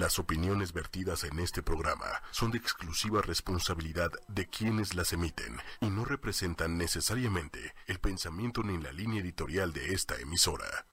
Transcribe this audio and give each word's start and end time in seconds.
Las 0.00 0.18
opiniones 0.18 0.72
vertidas 0.72 1.24
en 1.24 1.38
este 1.40 1.62
programa 1.62 2.22
son 2.30 2.50
de 2.50 2.56
exclusiva 2.56 3.20
responsabilidad 3.20 4.10
de 4.28 4.46
quienes 4.46 4.94
las 4.94 5.12
emiten 5.12 5.58
y 5.82 5.90
no 5.90 6.06
representan 6.06 6.78
necesariamente 6.78 7.74
el 7.86 7.98
pensamiento 7.98 8.62
ni 8.62 8.82
la 8.82 8.92
línea 8.92 9.20
editorial 9.20 9.74
de 9.74 9.92
esta 9.92 10.16
emisora. 10.16 10.86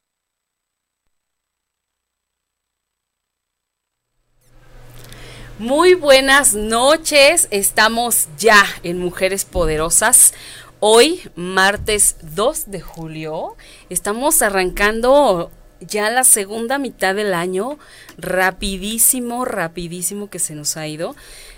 Muy 5.58 5.94
buenas 5.94 6.54
noches, 6.54 7.48
estamos 7.50 8.28
ya 8.38 8.62
en 8.84 8.98
Mujeres 8.98 9.46
Poderosas. 9.46 10.34
Hoy, 10.82 11.22
martes 11.38 12.18
2 12.36 12.72
de 12.72 12.82
julio, 12.82 13.56
estamos 13.90 14.42
arrancando 14.42 15.50
ya 15.80 16.10
la 16.10 16.24
segunda 16.24 16.78
mitad 16.78 17.16
del 17.16 17.34
año, 17.34 17.78
rapidísimo, 18.18 19.46
rapidísimo 19.46 20.30
que 20.30 20.40
se 20.40 20.56
nos 20.56 20.78
ha 20.78 20.88
ido. 20.88 21.16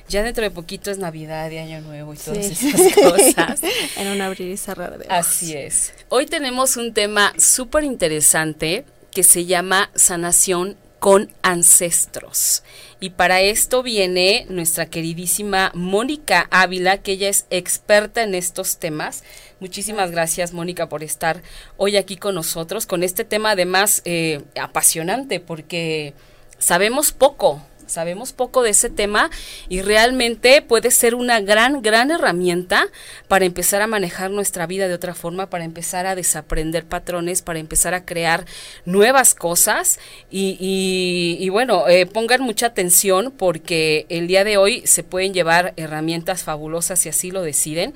Ya 0.08 0.24
dentro 0.24 0.44
de 0.44 0.50
poquito 0.50 0.90
es 0.90 0.98
Navidad 0.98 1.52
y 1.52 1.58
Año 1.58 1.82
Nuevo 1.82 2.14
y 2.14 2.18
todas 2.18 2.38
esas 2.46 2.94
cosas. 2.96 3.62
en 3.96 4.08
un 4.08 4.22
abrir 4.22 4.50
y 4.50 4.58
cerrar 4.58 4.98
de 4.98 5.06
ojos. 5.06 5.08
Así 5.10 5.54
es. 5.54 5.94
Hoy 6.10 6.26
tenemos 6.26 6.78
un 6.78 6.94
tema 6.94 7.34
súper 7.38 7.84
interesante 7.84 8.86
que 9.12 9.24
se 9.24 9.46
llama 9.46 9.90
sanación 9.96 10.78
con 11.00 11.32
ancestros. 11.42 12.64
Y 13.00 13.12
para 13.12 13.42
esto 13.42 13.82
viene 13.82 14.46
nuestra 14.50 14.86
queridísima 14.88 15.72
Mónica 15.74 16.48
Ávila, 16.52 16.98
que 17.00 17.14
ella 17.14 17.30
es 17.30 17.46
experta 17.50 18.24
en 18.24 18.36
estos 18.36 18.78
temas. 18.78 19.24
Muchísimas 19.60 20.12
gracias, 20.12 20.54
Mónica, 20.54 20.90
por 20.90 21.04
estar 21.04 21.42
hoy 21.78 21.98
aquí 21.98 22.18
con 22.18 22.36
nosotros, 22.36 22.86
con 22.86 23.04
este 23.04 23.24
tema 23.24 23.52
además 23.52 24.02
eh, 24.06 24.42
apasionante, 24.60 25.40
porque 25.40 26.14
sabemos 26.58 27.12
poco 27.12 27.62
sabemos 27.90 28.34
poco 28.34 28.64
de 28.64 28.70
ese 28.72 28.90
tema 28.90 29.30
y 29.68 29.82
realmente 29.82 30.62
puede 30.62 30.92
ser 30.92 31.16
una 31.16 31.42
gran, 31.42 31.82
gran 31.82 32.12
herramienta 32.12 32.88
para 33.28 33.46
empezar 33.46 33.82
a 33.82 33.88
manejar 33.88 34.32
nuestra 34.32 34.68
vida 34.68 34.88
de 34.88 34.94
otra 34.94 35.14
forma, 35.14 35.50
para 35.50 35.66
empezar 35.66 36.06
a 36.06 36.16
desaprender 36.16 36.86
patrones, 36.86 37.42
para 37.42 37.60
empezar 37.60 37.94
a 37.94 38.06
crear 38.06 38.46
nuevas 38.86 39.36
cosas 39.36 40.00
y, 40.30 41.48
bueno, 41.50 41.88
eh, 41.88 42.06
pongan 42.06 42.42
mucha 42.42 42.68
atención 42.68 43.34
porque 43.36 44.06
el 44.10 44.28
día 44.28 44.44
de 44.44 44.58
hoy 44.58 44.84
se 44.86 45.04
pueden 45.04 45.34
llevar 45.34 45.74
herramientas 45.78 46.44
fabulosas 46.44 47.00
si 47.00 47.10
así 47.10 47.32
lo 47.32 47.42
deciden. 47.42 47.94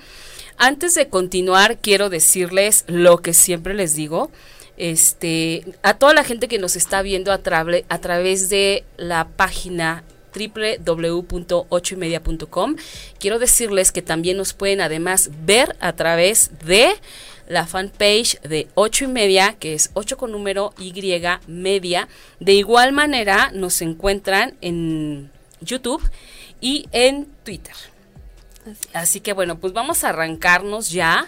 Antes 0.57 0.93
de 0.93 1.07
continuar, 1.07 1.77
quiero 1.79 2.09
decirles 2.09 2.85
lo 2.87 3.17
que 3.17 3.33
siempre 3.33 3.73
les 3.73 3.95
digo 3.95 4.31
este, 4.77 5.65
a 5.83 5.95
toda 5.95 6.13
la 6.13 6.23
gente 6.23 6.47
que 6.47 6.59
nos 6.59 6.75
está 6.75 7.01
viendo 7.01 7.31
a, 7.31 7.35
a 7.35 7.97
través 7.99 8.49
de 8.49 8.83
la 8.97 9.27
página 9.27 10.03
www.ochoymedia.com. 10.33 12.75
Quiero 13.19 13.39
decirles 13.39 13.91
que 13.91 14.01
también 14.01 14.37
nos 14.37 14.53
pueden 14.53 14.79
además 14.81 15.29
ver 15.45 15.75
a 15.79 15.93
través 15.93 16.51
de 16.65 16.95
la 17.47 17.67
fanpage 17.67 18.41
de 18.41 18.67
8 18.73 19.05
y 19.05 19.07
media, 19.07 19.55
que 19.59 19.73
es 19.73 19.91
8 19.93 20.17
con 20.17 20.31
número 20.31 20.73
Y 20.77 20.93
media. 21.47 22.07
De 22.39 22.53
igual 22.53 22.93
manera 22.93 23.51
nos 23.53 23.81
encuentran 23.81 24.55
en 24.61 25.31
YouTube 25.61 26.01
y 26.61 26.87
en 26.91 27.27
Twitter. 27.43 27.75
Así 28.93 29.19
que 29.19 29.33
bueno, 29.33 29.59
pues 29.59 29.73
vamos 29.73 30.03
a 30.03 30.09
arrancarnos 30.09 30.89
ya 30.89 31.27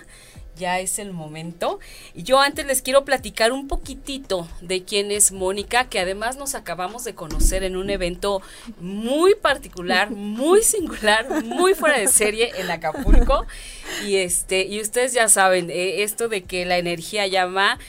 ya 0.57 0.79
es 0.79 0.99
el 0.99 1.11
momento. 1.11 1.79
Y 2.13 2.23
yo 2.23 2.39
antes 2.39 2.65
les 2.65 2.81
quiero 2.81 3.05
platicar 3.05 3.51
un 3.51 3.67
poquitito 3.67 4.47
de 4.61 4.83
quién 4.83 5.11
es 5.11 5.31
Mónica, 5.31 5.89
que 5.89 5.99
además 5.99 6.37
nos 6.37 6.55
acabamos 6.55 7.03
de 7.03 7.15
conocer 7.15 7.63
en 7.63 7.75
un 7.75 7.89
evento 7.89 8.41
muy 8.79 9.35
particular, 9.35 10.11
muy 10.11 10.61
singular, 10.63 11.29
muy 11.43 11.73
fuera 11.73 11.97
de 11.99 12.07
serie 12.07 12.51
en 12.57 12.71
Acapulco. 12.71 13.45
Y 14.05 14.17
este, 14.17 14.65
y 14.65 14.81
ustedes 14.81 15.13
ya 15.13 15.27
saben, 15.27 15.69
eh, 15.69 16.03
esto 16.03 16.27
de 16.27 16.43
que 16.43 16.65
la 16.65 16.77
energía 16.77 17.27
llama 17.27 17.79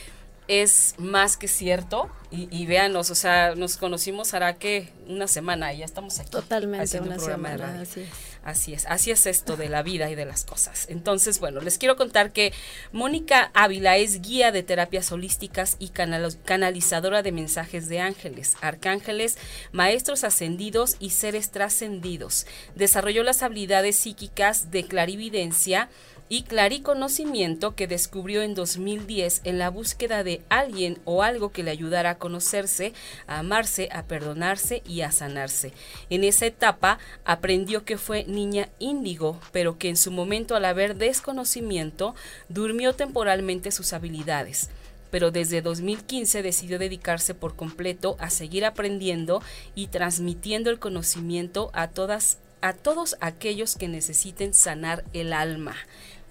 es 0.48 0.94
más 0.98 1.36
que 1.36 1.48
cierto. 1.48 2.10
Y, 2.30 2.48
y 2.50 2.66
véanos, 2.66 3.10
o 3.10 3.14
sea, 3.14 3.54
nos 3.54 3.76
conocimos 3.76 4.34
hará 4.34 4.56
que 4.56 4.92
una 5.08 5.28
semana 5.28 5.72
y 5.72 5.78
ya 5.78 5.84
estamos 5.84 6.18
aquí. 6.18 6.30
Totalmente, 6.30 7.00
una 7.00 7.18
semana, 7.18 7.80
así 7.80 8.00
es. 8.00 8.35
Así 8.46 8.74
es, 8.74 8.86
así 8.86 9.10
es 9.10 9.26
esto 9.26 9.56
de 9.56 9.68
la 9.68 9.82
vida 9.82 10.08
y 10.08 10.14
de 10.14 10.24
las 10.24 10.44
cosas. 10.44 10.86
Entonces, 10.88 11.40
bueno, 11.40 11.60
les 11.60 11.78
quiero 11.78 11.96
contar 11.96 12.30
que 12.30 12.52
Mónica 12.92 13.50
Ávila 13.54 13.96
es 13.96 14.22
guía 14.22 14.52
de 14.52 14.62
terapias 14.62 15.10
holísticas 15.10 15.74
y 15.80 15.88
canalizadora 15.88 17.24
de 17.24 17.32
mensajes 17.32 17.88
de 17.88 17.98
ángeles, 17.98 18.56
arcángeles, 18.60 19.36
maestros 19.72 20.22
ascendidos 20.22 20.94
y 21.00 21.10
seres 21.10 21.50
trascendidos. 21.50 22.46
Desarrolló 22.76 23.24
las 23.24 23.42
habilidades 23.42 23.96
psíquicas 23.96 24.70
de 24.70 24.84
clarividencia, 24.84 25.88
y 26.28 26.42
clariconocimiento 26.42 27.74
que 27.74 27.86
descubrió 27.86 28.42
en 28.42 28.54
2010 28.54 29.42
en 29.44 29.58
la 29.58 29.70
búsqueda 29.70 30.24
de 30.24 30.42
alguien 30.48 30.98
o 31.04 31.22
algo 31.22 31.50
que 31.50 31.62
le 31.62 31.70
ayudara 31.70 32.10
a 32.10 32.18
conocerse, 32.18 32.92
a 33.26 33.38
amarse, 33.38 33.88
a 33.92 34.02
perdonarse 34.02 34.82
y 34.86 35.02
a 35.02 35.12
sanarse. 35.12 35.72
En 36.10 36.24
esa 36.24 36.46
etapa 36.46 36.98
aprendió 37.24 37.84
que 37.84 37.98
fue 37.98 38.24
niña 38.24 38.68
índigo, 38.78 39.40
pero 39.52 39.78
que 39.78 39.88
en 39.88 39.96
su 39.96 40.10
momento 40.10 40.56
al 40.56 40.64
haber 40.64 40.96
desconocimiento 40.96 42.14
durmió 42.48 42.94
temporalmente 42.94 43.70
sus 43.70 43.92
habilidades 43.92 44.70
pero 45.08 45.30
desde 45.30 45.62
2015 45.62 46.42
decidió 46.42 46.78
dedicarse 46.78 47.32
por 47.32 47.56
completo 47.56 48.16
a 48.18 48.28
seguir 48.28 48.64
aprendiendo 48.64 49.40
y 49.74 49.86
transmitiendo 49.86 50.68
el 50.68 50.78
conocimiento 50.78 51.70
a 51.72 51.88
todas 51.88 52.38
a 52.60 52.72
todos 52.72 53.16
aquellos 53.20 53.76
que 53.76 53.88
necesiten 53.88 54.52
sanar 54.52 55.04
el 55.12 55.32
alma. 55.32 55.76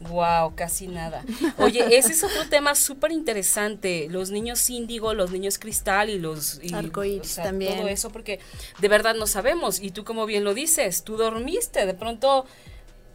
Wow, 0.01 0.55
casi 0.55 0.87
nada. 0.87 1.23
Oye, 1.57 1.97
ese 1.97 2.11
es 2.11 2.23
otro 2.23 2.47
tema 2.49 2.75
súper 2.75 3.11
interesante. 3.11 4.07
Los 4.09 4.29
niños 4.29 4.69
índigo, 4.69 5.13
los 5.13 5.31
niños 5.31 5.57
cristal 5.57 6.09
y 6.09 6.19
los 6.19 6.59
y, 6.61 6.73
arcoíris 6.73 7.35
también. 7.35 7.77
Todo 7.77 7.87
eso, 7.87 8.09
porque 8.09 8.39
de 8.79 8.87
verdad 8.87 9.15
no 9.15 9.25
sabemos. 9.25 9.79
Y 9.79 9.91
tú, 9.91 10.03
como 10.03 10.25
bien 10.25 10.43
lo 10.43 10.53
dices, 10.53 11.03
tú 11.03 11.15
dormiste. 11.15 11.85
De 11.85 11.93
pronto 11.93 12.45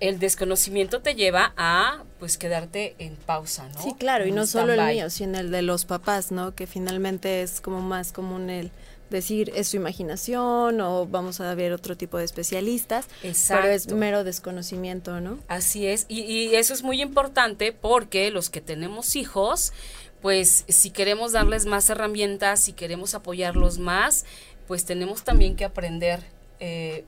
el 0.01 0.19
desconocimiento 0.19 1.03
te 1.03 1.15
lleva 1.15 1.53
a 1.59 2.05
pues 2.19 2.39
quedarte 2.39 2.95
en 2.99 3.17
pausa, 3.17 3.69
¿no? 3.69 3.83
Sí, 3.83 3.95
claro, 3.99 4.27
y 4.27 4.33
no 4.33 4.47
solo 4.47 4.73
el 4.73 4.95
mío, 4.95 5.11
sino 5.11 5.39
el 5.39 5.51
de 5.51 5.61
los 5.61 5.85
papás, 5.85 6.33
¿no? 6.33 6.55
Que 6.55 6.67
finalmente 6.67 7.43
es 7.43 7.61
como 7.61 7.83
más 7.83 8.13
común 8.13 8.49
el 8.49 8.71
decir 9.11 9.53
es 9.55 9.69
su 9.69 9.77
imaginación 9.77 10.81
o 10.81 11.07
vamos 11.07 11.41
a 11.41 11.55
ver 11.55 11.73
otro 11.73 11.97
tipo 11.97 12.19
de 12.19 12.25
especialistas, 12.25 13.07
Exacto. 13.23 13.63
pero 13.63 13.75
es 13.75 13.93
mero 13.93 14.25
desconocimiento, 14.25 15.21
¿no? 15.21 15.39
Así 15.49 15.87
es, 15.87 16.07
y, 16.09 16.21
y 16.21 16.55
eso 16.55 16.73
es 16.73 16.83
muy 16.83 17.03
importante 17.03 17.73
porque 17.73 18.31
los 18.31 18.51
que 18.51 18.61
tenemos 18.61 19.17
hijos, 19.17 19.73
pues 20.23 20.65
si 20.69 20.91
queremos 20.91 21.33
darles 21.33 21.67
más 21.67 21.91
herramientas, 21.91 22.61
si 22.61 22.73
queremos 22.73 23.15
apoyarlos 23.15 23.79
más, 23.79 24.25
pues 24.67 24.85
tenemos 24.85 25.25
también 25.25 25.57
que 25.57 25.65
aprender 25.65 26.21
eh, 26.61 27.05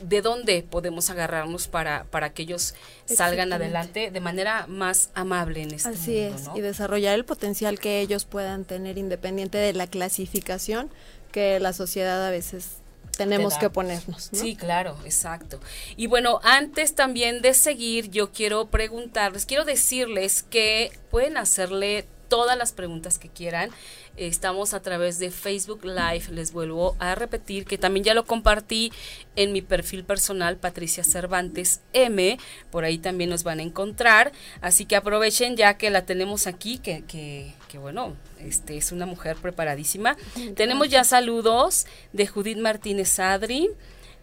de 0.00 0.22
dónde 0.22 0.62
podemos 0.68 1.10
agarrarnos 1.10 1.68
para, 1.68 2.04
para 2.04 2.32
que 2.32 2.42
ellos 2.42 2.74
salgan 3.06 3.52
adelante 3.52 4.10
de 4.10 4.20
manera 4.20 4.66
más 4.66 5.10
amable 5.14 5.62
en 5.62 5.72
este 5.72 5.90
Así 5.90 6.18
es, 6.18 6.50
y 6.54 6.60
desarrollar 6.60 7.14
el 7.14 7.24
potencial 7.24 7.78
que 7.78 8.00
ellos 8.00 8.24
puedan 8.24 8.64
tener 8.64 8.98
independiente 8.98 9.58
de 9.58 9.72
la 9.72 9.86
clasificación 9.86 10.90
que 11.34 11.58
la 11.58 11.72
sociedad 11.72 12.24
a 12.24 12.30
veces 12.30 12.76
tenemos 13.16 13.58
que 13.58 13.68
ponernos. 13.68 14.30
Sí, 14.32 14.54
claro, 14.54 14.96
exacto. 15.04 15.58
Y 15.96 16.06
bueno, 16.06 16.38
antes 16.44 16.94
también 16.94 17.42
de 17.42 17.54
seguir, 17.54 18.08
yo 18.08 18.30
quiero 18.30 18.66
preguntarles, 18.66 19.44
quiero 19.44 19.64
decirles 19.64 20.44
que 20.44 20.96
pueden 21.10 21.36
hacerle 21.36 22.06
todas 22.28 22.56
las 22.56 22.72
preguntas 22.72 23.18
que 23.18 23.28
quieran. 23.28 23.70
Estamos 24.16 24.74
a 24.74 24.80
través 24.80 25.18
de 25.18 25.32
Facebook 25.32 25.84
Live. 25.84 26.26
Les 26.30 26.52
vuelvo 26.52 26.94
a 27.00 27.16
repetir 27.16 27.64
que 27.64 27.78
también 27.78 28.04
ya 28.04 28.14
lo 28.14 28.26
compartí 28.26 28.92
en 29.34 29.52
mi 29.52 29.60
perfil 29.60 30.04
personal, 30.04 30.56
Patricia 30.56 31.02
Cervantes 31.02 31.80
M. 31.92 32.38
Por 32.70 32.84
ahí 32.84 32.98
también 32.98 33.30
nos 33.30 33.42
van 33.42 33.58
a 33.58 33.64
encontrar. 33.64 34.30
Así 34.60 34.86
que 34.86 34.94
aprovechen 34.94 35.56
ya 35.56 35.74
que 35.78 35.90
la 35.90 36.06
tenemos 36.06 36.46
aquí, 36.46 36.78
que, 36.78 37.02
que, 37.04 37.54
que 37.74 37.80
bueno, 37.80 38.14
este 38.38 38.76
es 38.76 38.92
una 38.92 39.04
mujer 39.04 39.36
preparadísima. 39.36 40.16
Tenemos 40.54 40.88
ya 40.90 41.02
saludos 41.02 41.86
de 42.12 42.24
Judith 42.28 42.58
Martínez 42.58 43.18
Adri. 43.18 43.68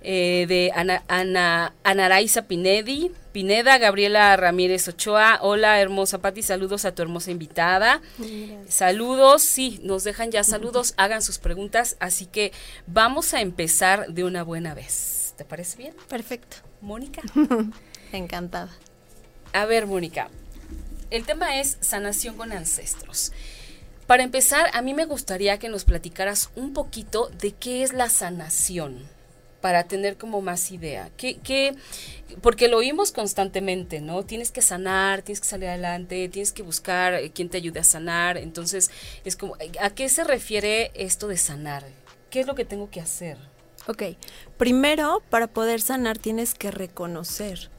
Eh, 0.04 0.46
de 0.48 0.72
Ana, 0.74 1.04
Ana, 1.10 1.76
Anaraiza 1.84 2.44
Pinedi, 2.44 3.12
Pineda, 3.34 3.78
Gabriela 3.78 4.36
Ramírez 4.38 4.88
Ochoa. 4.88 5.38
Hola, 5.42 5.82
hermosa 5.82 6.20
Pati, 6.20 6.42
saludos 6.42 6.86
a 6.86 6.96
tu 6.96 7.02
hermosa 7.02 7.30
invitada. 7.30 8.02
Saludos, 8.70 9.42
sí, 9.42 9.82
nos 9.84 10.06
dejan 10.06 10.32
ya 10.32 10.46
saludos, 10.46 10.94
hagan 10.98 11.22
sus 11.22 11.38
preguntas, 11.38 11.98
así 12.00 12.26
que 12.28 12.54
vamos 12.88 13.34
a 13.34 13.42
empezar 13.42 14.08
de 14.08 14.24
una 14.24 14.44
buena 14.44 14.74
vez. 14.74 15.36
¿Te 15.38 15.44
parece 15.44 15.78
bien? 15.78 15.94
Perfecto. 16.08 16.58
Mónica. 16.80 17.22
Encantada. 18.14 18.72
A 19.54 19.66
ver, 19.66 19.86
Mónica, 19.86 20.30
el 21.12 21.26
tema 21.26 21.60
es 21.60 21.78
sanación 21.82 22.36
con 22.36 22.52
ancestros. 22.52 23.32
para 24.08 24.24
empezar, 24.24 24.70
a 24.74 24.82
mí 24.82 24.94
me 24.94 25.06
gustaría 25.06 25.58
que 25.58 25.70
nos 25.70 25.86
platicaras 25.86 26.50
un 26.56 26.74
poquito 26.74 27.30
de 27.40 27.54
qué 27.54 27.84
es 27.84 27.94
la 27.94 28.10
sanación, 28.10 29.08
para 29.62 29.84
tener 29.84 30.18
como 30.18 30.42
más 30.42 30.72
idea. 30.72 31.10
¿Qué, 31.16 31.76
porque 32.42 32.68
lo 32.68 32.78
oímos 32.78 33.12
constantemente, 33.12 34.02
¿no? 34.02 34.24
Tienes 34.24 34.52
que 34.52 34.62
sanar, 34.62 35.22
tienes 35.22 35.40
que 35.40 35.48
salir 35.48 35.70
adelante, 35.70 36.28
tienes 36.30 36.52
que 36.52 36.64
buscar 36.64 37.14
eh, 37.14 37.32
quien 37.32 37.50
te 37.50 37.58
ayude 37.58 37.80
a 37.80 37.84
sanar. 37.84 38.38
Entonces, 38.38 38.92
es 39.24 39.38
como, 39.38 39.56
¿a 39.80 39.92
qué 39.92 40.10
se 40.10 40.24
refiere 40.24 40.92
esto 40.96 41.28
de 41.28 41.38
sanar? 41.38 41.86
¿Qué 42.30 42.42
es 42.42 42.48
lo 42.48 42.56
que 42.56 42.66
tengo 42.66 42.90
que 42.90 43.02
hacer? 43.02 43.38
Ok, 43.88 44.04
primero 44.58 45.24
para 45.30 45.48
poder 45.48 45.82
sanar 45.82 46.18
tienes 46.18 46.54
que 46.54 46.70
reconocer 46.70 47.70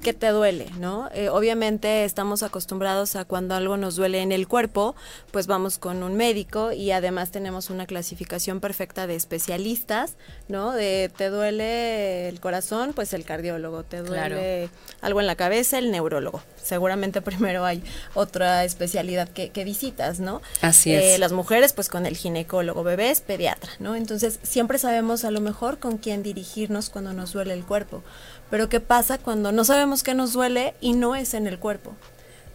que 0.00 0.12
te 0.12 0.28
duele, 0.28 0.66
¿no? 0.78 1.08
Eh, 1.14 1.28
obviamente 1.28 2.04
estamos 2.04 2.42
acostumbrados 2.42 3.16
a 3.16 3.24
cuando 3.24 3.54
algo 3.54 3.76
nos 3.76 3.96
duele 3.96 4.22
en 4.22 4.32
el 4.32 4.48
cuerpo, 4.48 4.96
pues 5.30 5.46
vamos 5.46 5.78
con 5.78 6.02
un 6.02 6.16
médico 6.16 6.72
y 6.72 6.90
además 6.90 7.30
tenemos 7.30 7.70
una 7.70 7.86
clasificación 7.86 8.60
perfecta 8.60 9.06
de 9.06 9.14
especialistas, 9.14 10.16
¿no? 10.48 10.72
De 10.72 11.10
te 11.16 11.28
duele 11.28 12.28
el 12.28 12.40
corazón, 12.40 12.92
pues 12.94 13.12
el 13.12 13.24
cardiólogo, 13.24 13.84
te 13.84 14.02
duele 14.02 14.70
algo 15.00 15.20
en 15.20 15.26
la 15.26 15.36
cabeza, 15.36 15.78
el 15.78 15.90
neurólogo. 15.90 16.42
Seguramente 16.62 17.22
primero 17.22 17.64
hay 17.64 17.82
otra 18.14 18.64
especialidad 18.64 19.28
que, 19.28 19.50
visitas, 19.64 20.20
¿no? 20.20 20.40
Así 20.62 20.92
es. 20.92 21.16
Eh, 21.16 21.18
las 21.18 21.32
mujeres, 21.32 21.74
pues 21.74 21.88
con 21.90 22.06
el 22.06 22.16
ginecólogo, 22.16 22.82
bebés, 22.82 23.20
pediatra, 23.20 23.70
¿no? 23.78 23.94
Entonces 23.94 24.40
siempre 24.42 24.78
sabemos 24.78 25.24
a 25.24 25.30
lo 25.30 25.40
mejor 25.40 25.78
con 25.78 25.98
quién 25.98 26.22
dirigirnos 26.22 26.88
cuando 26.88 27.12
nos 27.12 27.32
duele 27.32 27.52
el 27.52 27.64
cuerpo. 27.64 28.02
Pero 28.50 28.68
¿qué 28.68 28.80
pasa 28.80 29.18
cuando 29.18 29.52
no 29.52 29.64
sabemos 29.64 30.02
qué 30.02 30.14
nos 30.14 30.32
duele 30.32 30.74
y 30.80 30.92
no 30.92 31.14
es 31.14 31.34
en 31.34 31.46
el 31.46 31.58
cuerpo? 31.58 31.94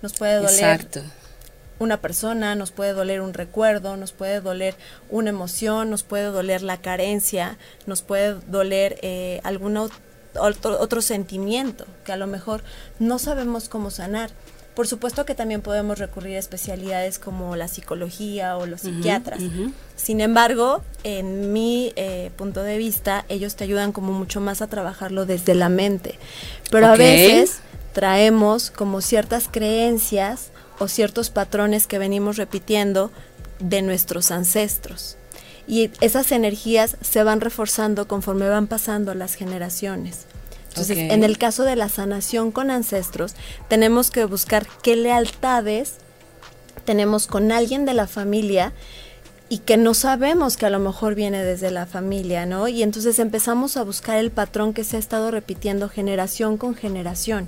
Nos 0.02 0.14
puede 0.14 0.36
doler 0.36 0.88
una 1.80 1.98
persona, 1.98 2.56
nos 2.56 2.72
puede 2.72 2.94
doler 2.94 3.22
un 3.22 3.34
recuerdo, 3.34 3.98
nos 3.98 4.12
puede 4.12 4.42
doler 4.42 4.76
una 5.10 5.30
emoción, 5.30 5.90
nos 5.90 6.04
puede 6.04 6.26
doler 6.26 6.62
la 6.62 6.78
carencia, 6.78 7.58
nos 7.86 8.02
puede 8.02 8.36
doler 8.48 8.98
eh, 9.02 9.42
algún 9.44 9.78
otro, 9.78 10.80
otro 10.80 11.02
sentimiento 11.02 11.86
que 12.04 12.12
a 12.12 12.18
lo 12.18 12.28
mejor 12.28 12.64
no 13.00 13.20
sabemos 13.20 13.70
cómo 13.70 13.90
sanar. 13.90 14.32
Por 14.76 14.88
supuesto 14.88 15.26
que 15.26 15.36
también 15.36 15.62
podemos 15.62 16.00
recurrir 16.00 16.36
a 16.36 16.40
especialidades 16.40 17.18
como 17.18 17.56
la 17.56 17.70
psicología 17.70 18.58
o 18.58 18.66
los 18.66 18.82
psiquiatras. 18.82 19.40
Sin 19.96 20.20
embargo, 20.20 20.84
en 21.04 21.54
mi 21.54 21.94
eh, 21.96 22.30
punto 22.36 22.62
de 22.62 22.78
vista, 22.78 23.26
ellos 23.30 23.56
te 23.56 23.64
ayudan 23.64 23.94
como 23.94 24.12
mucho 24.12 24.42
más 24.42 24.62
a 24.62 24.68
trabajarlo 24.68 25.26
desde 25.26 25.56
la 25.56 25.70
mente. 25.70 26.20
Pero 26.72 26.88
a 26.88 26.98
veces 26.98 27.60
traemos 27.94 28.70
como 28.70 29.00
ciertas 29.00 29.48
creencias 29.50 30.52
o 30.80 30.90
ciertos 30.90 31.30
patrones 31.30 31.88
que 31.88 31.98
venimos 31.98 32.36
repitiendo 32.36 33.12
de 33.60 33.82
nuestros 33.82 34.32
ancestros. 34.32 35.16
Y 35.68 35.90
esas 36.02 36.34
energías 36.34 36.98
se 37.02 37.24
van 37.24 37.40
reforzando 37.40 38.08
conforme 38.10 38.50
van 38.50 38.68
pasando 38.68 39.16
las 39.16 39.36
generaciones. 39.36 40.26
Entonces, 40.76 40.98
en 40.98 41.24
el 41.24 41.38
caso 41.38 41.64
de 41.64 41.78
la 41.78 41.88
sanación 41.88 42.52
con 42.52 42.70
ancestros, 42.70 43.34
tenemos 43.70 44.12
que 44.12 44.26
buscar 44.26 44.68
qué 44.84 44.98
lealtades 44.98 45.96
tenemos 46.84 47.28
con 47.28 47.52
alguien 47.54 47.86
de 47.86 47.94
la 47.94 48.08
familia 48.08 48.74
y 49.48 49.60
que 49.60 49.78
no 49.78 49.94
sabemos 49.94 50.58
que 50.58 50.66
a 50.66 50.70
lo 50.70 50.80
mejor 50.80 51.16
viene 51.16 51.44
desde 51.44 51.72
la 51.72 51.86
familia, 51.86 52.46
¿no? 52.46 52.68
Y 52.68 52.84
entonces 52.84 53.20
empezamos 53.20 53.78
a 53.78 53.84
buscar 53.84 54.18
el 54.18 54.32
patrón 54.32 54.74
que 54.74 54.84
se 54.84 54.98
ha 54.98 55.00
estado 55.00 55.32
repitiendo 55.32 55.88
generación 55.88 56.58
con 56.58 56.76
generación. 56.76 57.48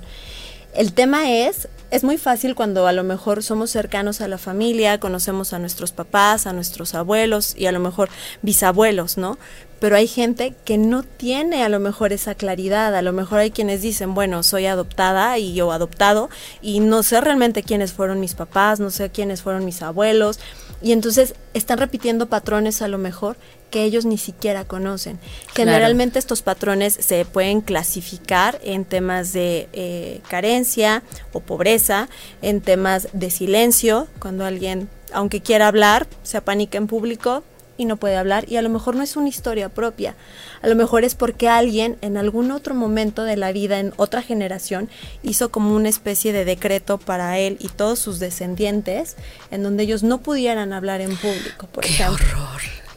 El 0.74 0.92
tema 0.92 1.30
es, 1.30 1.68
es 1.90 2.04
muy 2.04 2.18
fácil 2.18 2.54
cuando 2.54 2.86
a 2.86 2.92
lo 2.92 3.02
mejor 3.02 3.42
somos 3.42 3.70
cercanos 3.70 4.20
a 4.20 4.28
la 4.28 4.38
familia, 4.38 5.00
conocemos 5.00 5.52
a 5.52 5.58
nuestros 5.58 5.92
papás, 5.92 6.46
a 6.46 6.52
nuestros 6.52 6.94
abuelos 6.94 7.54
y 7.56 7.66
a 7.66 7.72
lo 7.72 7.80
mejor 7.80 8.10
bisabuelos, 8.42 9.18
¿no? 9.18 9.38
pero 9.80 9.96
hay 9.96 10.06
gente 10.06 10.54
que 10.64 10.76
no 10.78 11.02
tiene 11.02 11.62
a 11.62 11.68
lo 11.68 11.80
mejor 11.80 12.12
esa 12.12 12.34
claridad, 12.34 12.94
a 12.94 13.02
lo 13.02 13.12
mejor 13.12 13.38
hay 13.38 13.50
quienes 13.50 13.82
dicen, 13.82 14.14
bueno, 14.14 14.42
soy 14.42 14.66
adoptada 14.66 15.38
y 15.38 15.54
yo 15.54 15.70
adoptado 15.72 16.30
y 16.60 16.80
no 16.80 17.02
sé 17.02 17.20
realmente 17.20 17.62
quiénes 17.62 17.92
fueron 17.92 18.20
mis 18.20 18.34
papás, 18.34 18.80
no 18.80 18.90
sé 18.90 19.10
quiénes 19.10 19.42
fueron 19.42 19.64
mis 19.64 19.82
abuelos 19.82 20.40
y 20.82 20.92
entonces 20.92 21.34
están 21.54 21.78
repitiendo 21.78 22.28
patrones 22.28 22.82
a 22.82 22.88
lo 22.88 22.98
mejor 22.98 23.36
que 23.70 23.84
ellos 23.84 24.04
ni 24.04 24.18
siquiera 24.18 24.64
conocen. 24.64 25.18
Generalmente 25.54 26.18
estos 26.18 26.42
patrones 26.42 26.94
se 26.94 27.24
pueden 27.24 27.60
clasificar 27.60 28.60
en 28.62 28.84
temas 28.84 29.32
de 29.32 29.68
eh, 29.72 30.20
carencia 30.28 31.02
o 31.32 31.40
pobreza, 31.40 32.08
en 32.42 32.60
temas 32.60 33.08
de 33.12 33.30
silencio, 33.30 34.08
cuando 34.18 34.44
alguien, 34.44 34.88
aunque 35.12 35.40
quiera 35.40 35.68
hablar, 35.68 36.06
se 36.22 36.36
apanica 36.36 36.78
en 36.78 36.86
público, 36.86 37.42
y 37.78 37.84
no 37.84 37.96
puede 37.96 38.16
hablar 38.16 38.44
y 38.48 38.56
a 38.56 38.62
lo 38.62 38.68
mejor 38.68 38.96
no 38.96 39.02
es 39.02 39.16
una 39.16 39.28
historia 39.28 39.70
propia, 39.70 40.16
a 40.60 40.68
lo 40.68 40.74
mejor 40.74 41.04
es 41.04 41.14
porque 41.14 41.48
alguien 41.48 41.96
en 42.02 42.18
algún 42.18 42.50
otro 42.50 42.74
momento 42.74 43.22
de 43.22 43.36
la 43.36 43.52
vida, 43.52 43.78
en 43.78 43.94
otra 43.96 44.20
generación, 44.20 44.90
hizo 45.22 45.50
como 45.50 45.74
una 45.74 45.88
especie 45.88 46.32
de 46.32 46.44
decreto 46.44 46.98
para 46.98 47.38
él 47.38 47.56
y 47.60 47.68
todos 47.68 48.00
sus 48.00 48.18
descendientes 48.18 49.16
en 49.50 49.62
donde 49.62 49.84
ellos 49.84 50.02
no 50.02 50.18
pudieran 50.18 50.72
hablar 50.72 51.00
en 51.00 51.16
público, 51.16 51.68
por 51.68 51.84
¡Qué 51.84 52.04
horror! 52.04 52.87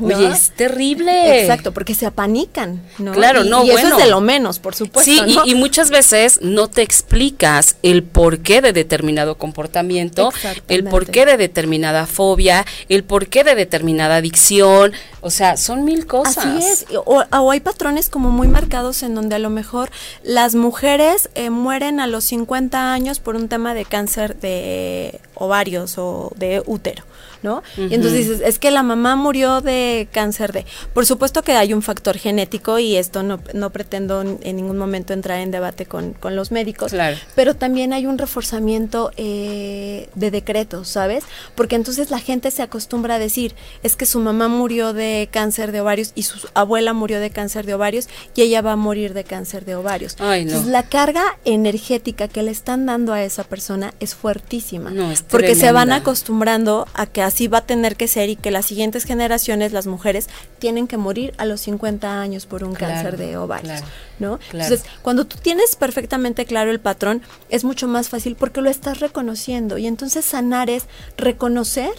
Oye, 0.00 0.28
es 0.28 0.50
terrible. 0.50 1.42
Exacto, 1.42 1.72
porque 1.72 1.94
se 1.94 2.06
apanican, 2.06 2.82
¿no? 2.98 3.12
Claro, 3.12 3.44
no, 3.44 3.64
y 3.64 3.70
eso 3.70 3.88
es 3.88 4.04
de 4.04 4.10
lo 4.10 4.20
menos, 4.20 4.58
por 4.58 4.74
supuesto. 4.74 5.10
Sí, 5.10 5.20
y, 5.44 5.54
muchas 5.54 5.90
veces 5.90 6.40
no 6.42 6.68
te 6.68 6.82
explicas 6.82 7.76
el 7.82 8.02
porqué 8.02 8.60
de 8.60 8.72
determinado 8.72 9.36
comportamiento, 9.36 10.32
el 10.68 10.84
porqué 10.84 11.26
de 11.26 11.36
determinada 11.36 12.06
fobia, 12.06 12.64
el 12.88 13.04
porqué 13.04 13.44
de 13.44 13.54
determinada 13.54 14.16
adicción. 14.16 14.92
O 15.20 15.30
sea, 15.30 15.56
son 15.56 15.84
mil 15.84 16.06
cosas. 16.06 16.38
Así 16.38 16.64
es. 16.64 16.86
O, 17.04 17.24
hay 17.50 17.60
patrones 17.60 18.08
como 18.08 18.30
muy 18.30 18.48
marcados 18.48 19.02
en 19.02 19.14
donde 19.14 19.34
a 19.34 19.38
lo 19.38 19.50
mejor 19.50 19.90
las 20.22 20.54
mujeres 20.54 21.28
eh, 21.34 21.50
mueren 21.50 22.00
a 22.00 22.06
los 22.06 22.24
50 22.24 22.92
años 22.92 23.20
por 23.20 23.36
un 23.36 23.48
tema 23.48 23.74
de 23.74 23.84
cáncer 23.84 24.38
de 24.38 25.20
ovarios 25.34 25.98
o 25.98 26.32
de 26.36 26.62
útero. 26.66 27.04
¿No? 27.42 27.62
Y 27.76 27.94
entonces 27.94 28.26
dices, 28.26 28.40
es 28.44 28.58
que 28.58 28.70
la 28.70 28.82
mamá 28.82 29.16
murió 29.16 29.60
de 29.60 30.08
cáncer 30.12 30.52
de... 30.52 30.66
Por 30.94 31.06
supuesto 31.06 31.42
que 31.42 31.52
hay 31.52 31.72
un 31.72 31.82
factor 31.82 32.16
genético 32.18 32.78
y 32.78 32.96
esto 32.96 33.22
no, 33.22 33.40
no 33.54 33.70
pretendo 33.70 34.22
en 34.22 34.56
ningún 34.56 34.78
momento 34.78 35.12
entrar 35.12 35.40
en 35.40 35.50
debate 35.50 35.86
con, 35.86 36.12
con 36.12 36.36
los 36.36 36.50
médicos, 36.50 36.94
pero 37.34 37.54
también 37.54 37.92
hay 37.92 38.06
un 38.06 38.18
reforzamiento 38.18 39.12
eh, 39.16 40.08
de 40.14 40.30
decretos, 40.30 40.88
¿sabes? 40.88 41.24
Porque 41.54 41.76
entonces 41.76 42.10
la 42.10 42.18
gente 42.18 42.50
se 42.50 42.62
acostumbra 42.62 43.16
a 43.16 43.18
decir, 43.18 43.54
es 43.82 43.96
que 43.96 44.06
su 44.06 44.20
mamá 44.20 44.48
murió 44.48 44.92
de 44.92 45.28
cáncer 45.30 45.72
de 45.72 45.80
ovarios 45.80 46.12
y 46.14 46.22
su 46.24 46.48
abuela 46.54 46.92
murió 46.92 47.20
de 47.20 47.30
cáncer 47.30 47.66
de 47.66 47.74
ovarios 47.74 48.08
y 48.34 48.42
ella 48.42 48.62
va 48.62 48.72
a 48.72 48.76
morir 48.76 49.14
de 49.14 49.24
cáncer 49.24 49.64
de 49.64 49.74
ovarios. 49.74 50.16
Entonces 50.20 50.66
la 50.66 50.84
carga 50.84 51.38
energética 51.44 52.28
que 52.28 52.42
le 52.42 52.50
están 52.50 52.86
dando 52.86 53.12
a 53.12 53.22
esa 53.22 53.44
persona 53.44 53.94
es 54.00 54.14
fuertísima, 54.14 54.92
porque 55.30 55.54
se 55.54 55.72
van 55.72 55.92
acostumbrando 55.92 56.86
a 56.94 57.06
que 57.06 57.22
así 57.28 57.46
va 57.46 57.58
a 57.58 57.66
tener 57.66 57.96
que 57.96 58.08
ser 58.08 58.28
y 58.28 58.36
que 58.36 58.50
las 58.50 58.66
siguientes 58.66 59.04
generaciones, 59.04 59.72
las 59.72 59.86
mujeres, 59.86 60.28
tienen 60.58 60.88
que 60.88 60.96
morir 60.96 61.34
a 61.38 61.44
los 61.44 61.60
50 61.60 62.20
años 62.20 62.46
por 62.46 62.64
un 62.64 62.74
cáncer 62.74 63.16
de 63.16 63.36
ovarios, 63.36 63.80
¿no? 64.18 64.38
Entonces, 64.52 64.84
cuando 65.02 65.26
tú 65.26 65.36
tienes 65.40 65.76
perfectamente 65.76 66.44
claro 66.44 66.70
el 66.70 66.80
patrón, 66.80 67.22
es 67.48 67.64
mucho 67.64 67.86
más 67.86 68.08
fácil 68.08 68.34
porque 68.36 68.60
lo 68.60 68.70
estás 68.70 69.00
reconociendo. 69.00 69.78
Y 69.78 69.86
entonces 69.86 70.24
sanar 70.24 70.70
es 70.70 70.86
reconocer 71.16 71.92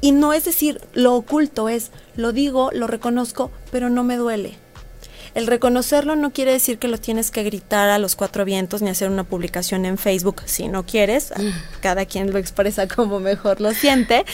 y 0.00 0.12
no 0.12 0.32
es 0.32 0.44
decir 0.44 0.80
lo 0.94 1.14
oculto, 1.14 1.68
es 1.68 1.90
lo 2.16 2.32
digo, 2.32 2.70
lo 2.72 2.86
reconozco, 2.86 3.50
pero 3.70 3.90
no 3.90 4.04
me 4.04 4.16
duele 4.16 4.69
el 5.34 5.46
reconocerlo 5.46 6.16
no 6.16 6.32
quiere 6.32 6.52
decir 6.52 6.78
que 6.78 6.88
lo 6.88 6.98
tienes 6.98 7.30
que 7.30 7.42
gritar 7.42 7.88
a 7.88 7.98
los 7.98 8.16
cuatro 8.16 8.44
vientos 8.44 8.82
ni 8.82 8.90
hacer 8.90 9.10
una 9.10 9.24
publicación 9.24 9.84
en 9.84 9.98
Facebook 9.98 10.42
si 10.46 10.68
no 10.68 10.84
quieres. 10.84 11.32
Mm. 11.36 11.50
Cada 11.80 12.04
quien 12.06 12.32
lo 12.32 12.38
expresa 12.38 12.88
como 12.88 13.20
mejor 13.20 13.60
lo 13.60 13.72
siente. 13.72 14.24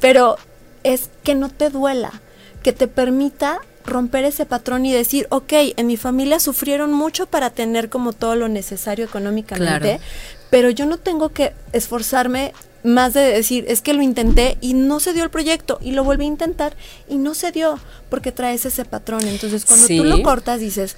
Pero 0.00 0.36
es 0.84 1.10
que 1.22 1.34
no 1.34 1.50
te 1.50 1.70
duela, 1.70 2.20
que 2.62 2.72
te 2.72 2.88
permita 2.88 3.60
romper 3.84 4.24
ese 4.24 4.46
patrón 4.46 4.86
y 4.86 4.92
decir, 4.92 5.26
ok, 5.30 5.52
en 5.76 5.86
mi 5.86 5.96
familia 5.96 6.40
sufrieron 6.40 6.92
mucho 6.92 7.26
para 7.26 7.50
tener 7.50 7.88
como 7.88 8.12
todo 8.12 8.36
lo 8.36 8.48
necesario 8.48 9.04
económicamente, 9.04 10.00
pero 10.50 10.70
yo 10.70 10.86
no 10.86 10.98
tengo 10.98 11.30
que 11.30 11.54
esforzarme 11.72 12.52
más 12.88 13.14
de 13.14 13.20
decir, 13.20 13.64
es 13.68 13.80
que 13.80 13.94
lo 13.94 14.02
intenté 14.02 14.58
y 14.60 14.74
no 14.74 15.00
se 15.00 15.12
dio 15.12 15.22
el 15.24 15.30
proyecto 15.30 15.78
y 15.80 15.92
lo 15.92 16.04
volví 16.04 16.24
a 16.24 16.28
intentar 16.28 16.76
y 17.08 17.16
no 17.16 17.34
se 17.34 17.52
dio 17.52 17.78
porque 18.10 18.32
traes 18.32 18.66
ese 18.66 18.84
patrón. 18.84 19.22
Entonces, 19.26 19.64
cuando 19.64 19.86
tú 19.86 20.04
lo 20.04 20.22
cortas, 20.22 20.60
dices, 20.60 20.96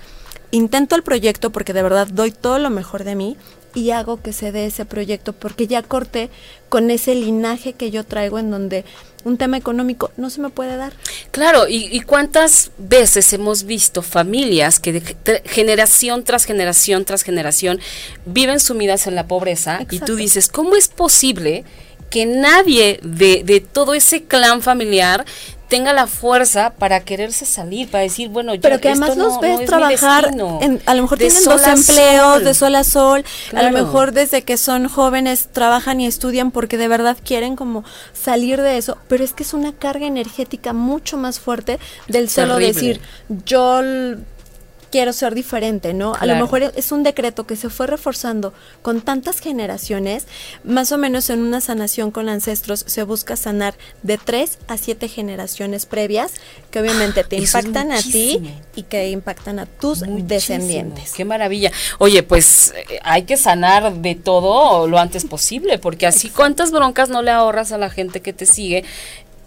intento 0.50 0.96
el 0.96 1.02
proyecto 1.02 1.50
porque 1.50 1.72
de 1.72 1.82
verdad 1.82 2.06
doy 2.06 2.30
todo 2.30 2.58
lo 2.58 2.70
mejor 2.70 3.04
de 3.04 3.14
mí 3.14 3.36
y 3.74 3.90
hago 3.90 4.20
que 4.20 4.32
se 4.32 4.52
dé 4.52 4.66
ese 4.66 4.84
proyecto 4.84 5.32
porque 5.32 5.66
ya 5.66 5.82
corté 5.82 6.30
con 6.68 6.90
ese 6.90 7.14
linaje 7.14 7.72
que 7.72 7.90
yo 7.90 8.04
traigo 8.04 8.38
en 8.38 8.50
donde 8.50 8.84
un 9.24 9.36
tema 9.36 9.56
económico 9.56 10.12
no 10.16 10.30
se 10.30 10.40
me 10.40 10.48
puede 10.48 10.76
dar. 10.76 10.92
Claro, 11.30 11.66
y, 11.68 12.00
cuántas 12.00 12.70
veces 12.78 13.32
hemos 13.32 13.64
visto 13.64 14.02
familias 14.02 14.80
que 14.80 14.94
de, 14.94 15.42
generación 15.44 16.24
tras 16.24 16.44
generación 16.44 17.04
tras 17.04 17.22
generación 17.22 17.80
viven 18.24 18.60
sumidas 18.60 19.06
en 19.06 19.14
la 19.14 19.26
pobreza 19.26 19.80
y 19.90 20.00
tú 20.00 20.16
dices, 20.16 20.48
¿cómo 20.48 20.76
es 20.76 20.88
posible 20.88 21.64
que 22.08 22.26
nadie 22.26 22.98
de, 23.02 23.42
de 23.44 23.60
todo 23.60 23.94
ese 23.94 24.24
clan 24.24 24.62
familiar 24.62 25.24
tenga 25.70 25.92
la 25.92 26.08
fuerza 26.08 26.74
para 26.76 27.00
quererse 27.00 27.46
salir, 27.46 27.88
para 27.88 28.02
decir, 28.02 28.28
bueno, 28.28 28.54
yo 28.54 28.60
Pero 28.60 28.80
que 28.80 28.88
además 28.88 29.16
los 29.16 29.40
ves 29.40 29.64
trabajar, 29.64 30.26
a 30.26 30.94
lo 30.94 31.02
mejor 31.02 31.16
tienen 31.16 31.44
dos 31.44 31.66
empleos 31.66 32.44
de 32.44 32.54
sol 32.54 32.74
a 32.74 32.84
sol, 32.84 33.24
a 33.54 33.62
lo 33.62 33.70
mejor 33.70 34.12
desde 34.12 34.42
que 34.42 34.58
son 34.58 34.88
jóvenes 34.88 35.48
trabajan 35.52 36.00
y 36.00 36.06
estudian 36.06 36.50
porque 36.50 36.76
de 36.76 36.88
verdad 36.88 37.16
quieren 37.24 37.54
como 37.54 37.84
salir 38.12 38.60
de 38.60 38.78
eso, 38.78 38.98
pero 39.08 39.22
es 39.22 39.32
que 39.32 39.44
es 39.44 39.54
una 39.54 39.72
carga 39.72 40.06
energética 40.06 40.72
mucho 40.72 41.16
más 41.16 41.38
fuerte 41.38 41.78
del 42.08 42.28
solo 42.28 42.56
decir, 42.56 43.00
yo 43.46 43.80
quiero 44.90 45.12
ser 45.12 45.34
diferente, 45.34 45.94
¿no? 45.94 46.14
A 46.14 46.26
lo 46.26 46.36
mejor 46.36 46.62
es 46.62 46.92
un 46.92 47.02
decreto 47.02 47.46
que 47.46 47.56
se 47.56 47.70
fue 47.70 47.86
reforzando 47.86 48.52
con 48.82 49.00
tantas 49.00 49.40
generaciones, 49.40 50.26
más 50.64 50.92
o 50.92 50.98
menos 50.98 51.30
en 51.30 51.40
una 51.40 51.60
sanación 51.60 52.10
con 52.10 52.28
ancestros 52.28 52.84
se 52.86 53.02
busca 53.02 53.36
sanar 53.36 53.74
de 54.02 54.18
tres 54.18 54.58
a 54.68 54.76
siete 54.76 55.08
generaciones 55.08 55.86
previas 55.86 56.32
que 56.70 56.80
obviamente 56.80 57.24
te 57.24 57.36
impactan 57.36 57.92
a 57.92 58.00
ti 58.02 58.40
y 58.74 58.82
que 58.84 59.10
impactan 59.10 59.58
a 59.58 59.66
tus 59.66 60.02
descendientes. 60.26 61.12
Qué 61.12 61.24
maravilla. 61.24 61.72
Oye, 61.98 62.22
pues 62.22 62.72
eh, 62.76 63.00
hay 63.02 63.22
que 63.22 63.36
sanar 63.36 63.92
de 63.94 64.14
todo 64.14 64.86
lo 64.86 64.98
antes 64.98 65.24
posible, 65.24 65.78
porque 65.78 66.06
así 66.06 66.30
cuántas 66.30 66.70
broncas 66.70 67.08
no 67.08 67.22
le 67.22 67.30
ahorras 67.30 67.72
a 67.72 67.78
la 67.78 67.90
gente 67.90 68.20
que 68.20 68.32
te 68.32 68.46
sigue 68.46 68.84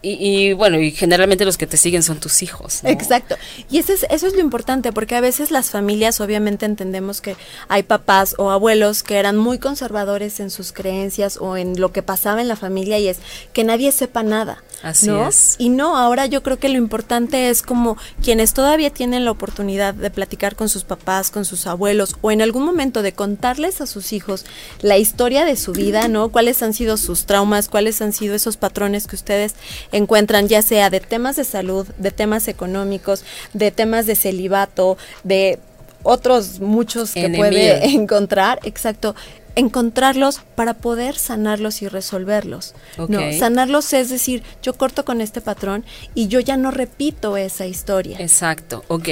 y, 0.05 0.51
bueno, 0.51 0.79
y 0.79 0.91
generalmente 0.91 1.45
los 1.45 1.57
que 1.57 1.65
te 1.65 1.77
siguen 1.77 2.03
son 2.03 2.19
tus 2.19 2.43
hijos. 2.43 2.81
Exacto. 2.83 3.37
Y 3.71 3.77
eso 3.77 3.93
es, 3.93 4.05
eso 4.09 4.27
es 4.27 4.33
lo 4.33 4.41
importante, 4.41 4.91
porque 4.91 5.15
a 5.15 5.21
veces 5.21 5.49
las 5.49 5.71
familias, 5.71 6.19
obviamente 6.19 6.65
entendemos 6.65 7.21
que 7.21 7.37
hay 7.69 7.83
papás 7.83 8.35
o 8.37 8.51
abuelos 8.51 9.01
que 9.01 9.15
eran 9.15 9.37
muy 9.37 9.59
conservadores 9.59 10.41
en 10.41 10.49
sus 10.49 10.73
creencias 10.73 11.37
o 11.37 11.55
en 11.55 11.79
lo 11.79 11.93
que 11.93 12.03
pasaba 12.03 12.41
en 12.41 12.49
la 12.49 12.57
familia 12.57 12.99
y 12.99 13.07
es 13.07 13.19
que 13.53 13.63
nadie 13.63 13.93
sepa 13.93 14.23
nada. 14.23 14.61
Así 14.83 15.09
es. 15.09 15.55
Y 15.59 15.69
no, 15.69 15.95
ahora 15.95 16.25
yo 16.25 16.43
creo 16.43 16.59
que 16.59 16.67
lo 16.67 16.77
importante 16.77 17.49
es 17.49 17.61
como 17.61 17.97
quienes 18.21 18.53
todavía 18.53 18.89
tienen 18.89 19.23
la 19.23 19.31
oportunidad 19.31 19.93
de 19.93 20.09
platicar 20.09 20.57
con 20.57 20.67
sus 20.67 20.83
papás, 20.83 21.31
con 21.31 21.45
sus 21.45 21.67
abuelos 21.67 22.17
o 22.21 22.31
en 22.31 22.41
algún 22.41 22.65
momento 22.65 23.01
de 23.01 23.13
contarles 23.13 23.79
a 23.79 23.87
sus 23.87 24.11
hijos 24.11 24.45
la 24.81 24.97
historia 24.97 25.45
de 25.45 25.55
su 25.55 25.71
vida, 25.71 26.09
¿no? 26.09 26.33
Cuáles 26.33 26.61
han 26.61 26.73
sido 26.73 26.97
sus 26.97 27.25
traumas, 27.25 27.69
cuáles 27.69 28.01
han 28.01 28.11
sido 28.11 28.35
esos 28.35 28.57
patrones 28.57 29.07
que 29.07 29.15
ustedes 29.15 29.55
encuentran, 29.93 30.49
ya 30.49 30.61
sea 30.61 30.89
de 30.89 30.99
temas 30.99 31.37
de 31.37 31.45
salud, 31.45 31.87
de 31.97 32.11
temas 32.11 32.49
económicos, 32.49 33.23
de 33.53 33.71
temas 33.71 34.05
de 34.05 34.15
celibato, 34.15 34.97
de 35.23 35.59
otros 36.03 36.59
muchos 36.59 37.13
que 37.13 37.29
puede 37.29 37.85
encontrar, 37.95 38.59
exacto, 38.63 39.15
encontrarlos 39.55 40.41
para 40.55 40.73
poder 40.75 41.15
sanarlos 41.15 41.81
y 41.81 41.87
resolverlos. 41.87 42.73
¿no? 43.07 43.19
Sanarlos 43.33 43.93
es 43.93 44.09
decir, 44.09 44.43
yo 44.61 44.73
corto 44.73 45.05
con 45.05 45.21
este 45.21 45.41
patrón 45.41 45.85
y 46.15 46.27
yo 46.27 46.39
ya 46.39 46.57
no 46.57 46.71
repito 46.71 47.37
esa 47.37 47.65
historia. 47.65 48.17
Exacto, 48.19 48.83
ok. 48.87 49.09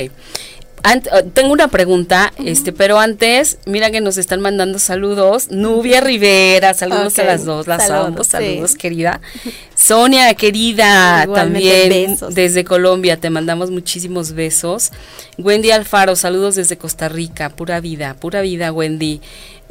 Uh, 0.84 1.30
tengo 1.30 1.54
una 1.54 1.68
pregunta, 1.68 2.34
este, 2.44 2.74
pero 2.74 3.00
antes, 3.00 3.60
mira 3.66 3.92
que 3.92 4.02
nos 4.02 4.18
están 4.18 4.42
mandando 4.42 4.80
saludos. 4.80 5.52
Nubia 5.52 6.02
Rivera, 6.02 6.74
saludos 6.74 7.20
a 7.20 7.24
las 7.24 7.46
dos, 7.46 7.68
las 7.68 7.86
saludos, 7.86 8.28
saludos, 8.28 8.76
querida. 8.76 9.22
Sonia, 9.76 10.34
querida, 10.34 11.28
también 11.34 12.18
desde 12.32 12.64
Colombia, 12.64 13.18
te 13.18 13.30
mandamos 13.30 13.70
muchísimos 13.70 14.32
besos. 14.32 14.92
Wendy 15.38 15.70
Alfaro, 15.70 16.16
saludos 16.16 16.56
desde 16.56 16.78
Costa 16.78 17.10
Rica, 17.10 17.50
pura 17.50 17.80
vida, 17.80 18.16
pura 18.16 18.42
vida, 18.42 18.72
Wendy. 18.72 19.22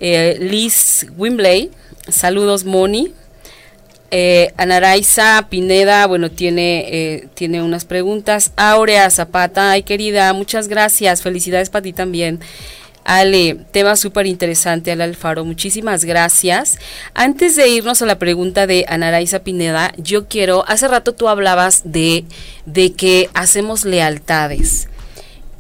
Eh, 0.00 0.38
Liz 0.40 1.06
Wimbley, 1.16 1.70
saludos, 2.08 2.64
Moni. 2.64 3.12
Eh, 4.10 4.52
Anaraiza 4.56 5.46
Pineda, 5.48 6.06
bueno, 6.06 6.30
tiene, 6.30 6.86
eh, 6.88 7.28
tiene 7.34 7.62
unas 7.62 7.84
preguntas. 7.84 8.52
Aurea 8.56 9.08
Zapata, 9.10 9.70
ay 9.70 9.84
querida, 9.84 10.32
muchas 10.32 10.66
gracias, 10.66 11.22
felicidades 11.22 11.70
para 11.70 11.82
ti 11.82 11.92
también. 11.92 12.40
Ale, 13.04 13.56
tema 13.72 13.96
súper 13.96 14.26
interesante, 14.26 14.90
Ale 14.90 15.04
Alfaro, 15.04 15.44
muchísimas 15.44 16.04
gracias. 16.04 16.78
Antes 17.14 17.56
de 17.56 17.68
irnos 17.68 18.02
a 18.02 18.06
la 18.06 18.18
pregunta 18.18 18.66
de 18.66 18.84
Anaraiza 18.88 19.40
Pineda, 19.40 19.92
yo 19.96 20.26
quiero, 20.26 20.64
hace 20.66 20.88
rato 20.88 21.12
tú 21.12 21.28
hablabas 21.28 21.82
de, 21.84 22.24
de 22.66 22.92
que 22.92 23.30
hacemos 23.32 23.84
lealtades. 23.84 24.88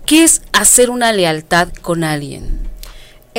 ¿Qué 0.06 0.24
es 0.24 0.42
hacer 0.52 0.90
una 0.90 1.12
lealtad 1.12 1.68
con 1.82 2.04
alguien? 2.04 2.69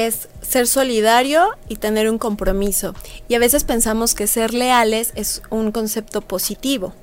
Es 0.05 0.29
ser 0.41 0.67
solidario 0.67 1.49
y 1.69 1.75
tener 1.75 2.09
un 2.09 2.17
compromiso. 2.17 2.95
Y 3.27 3.35
a 3.35 3.39
veces 3.39 3.63
pensamos 3.63 4.15
que 4.15 4.27
ser 4.27 4.53
leales 4.53 5.11
es 5.15 5.41
un 5.49 5.71
concepto 5.71 6.21
positivo. 6.21 6.93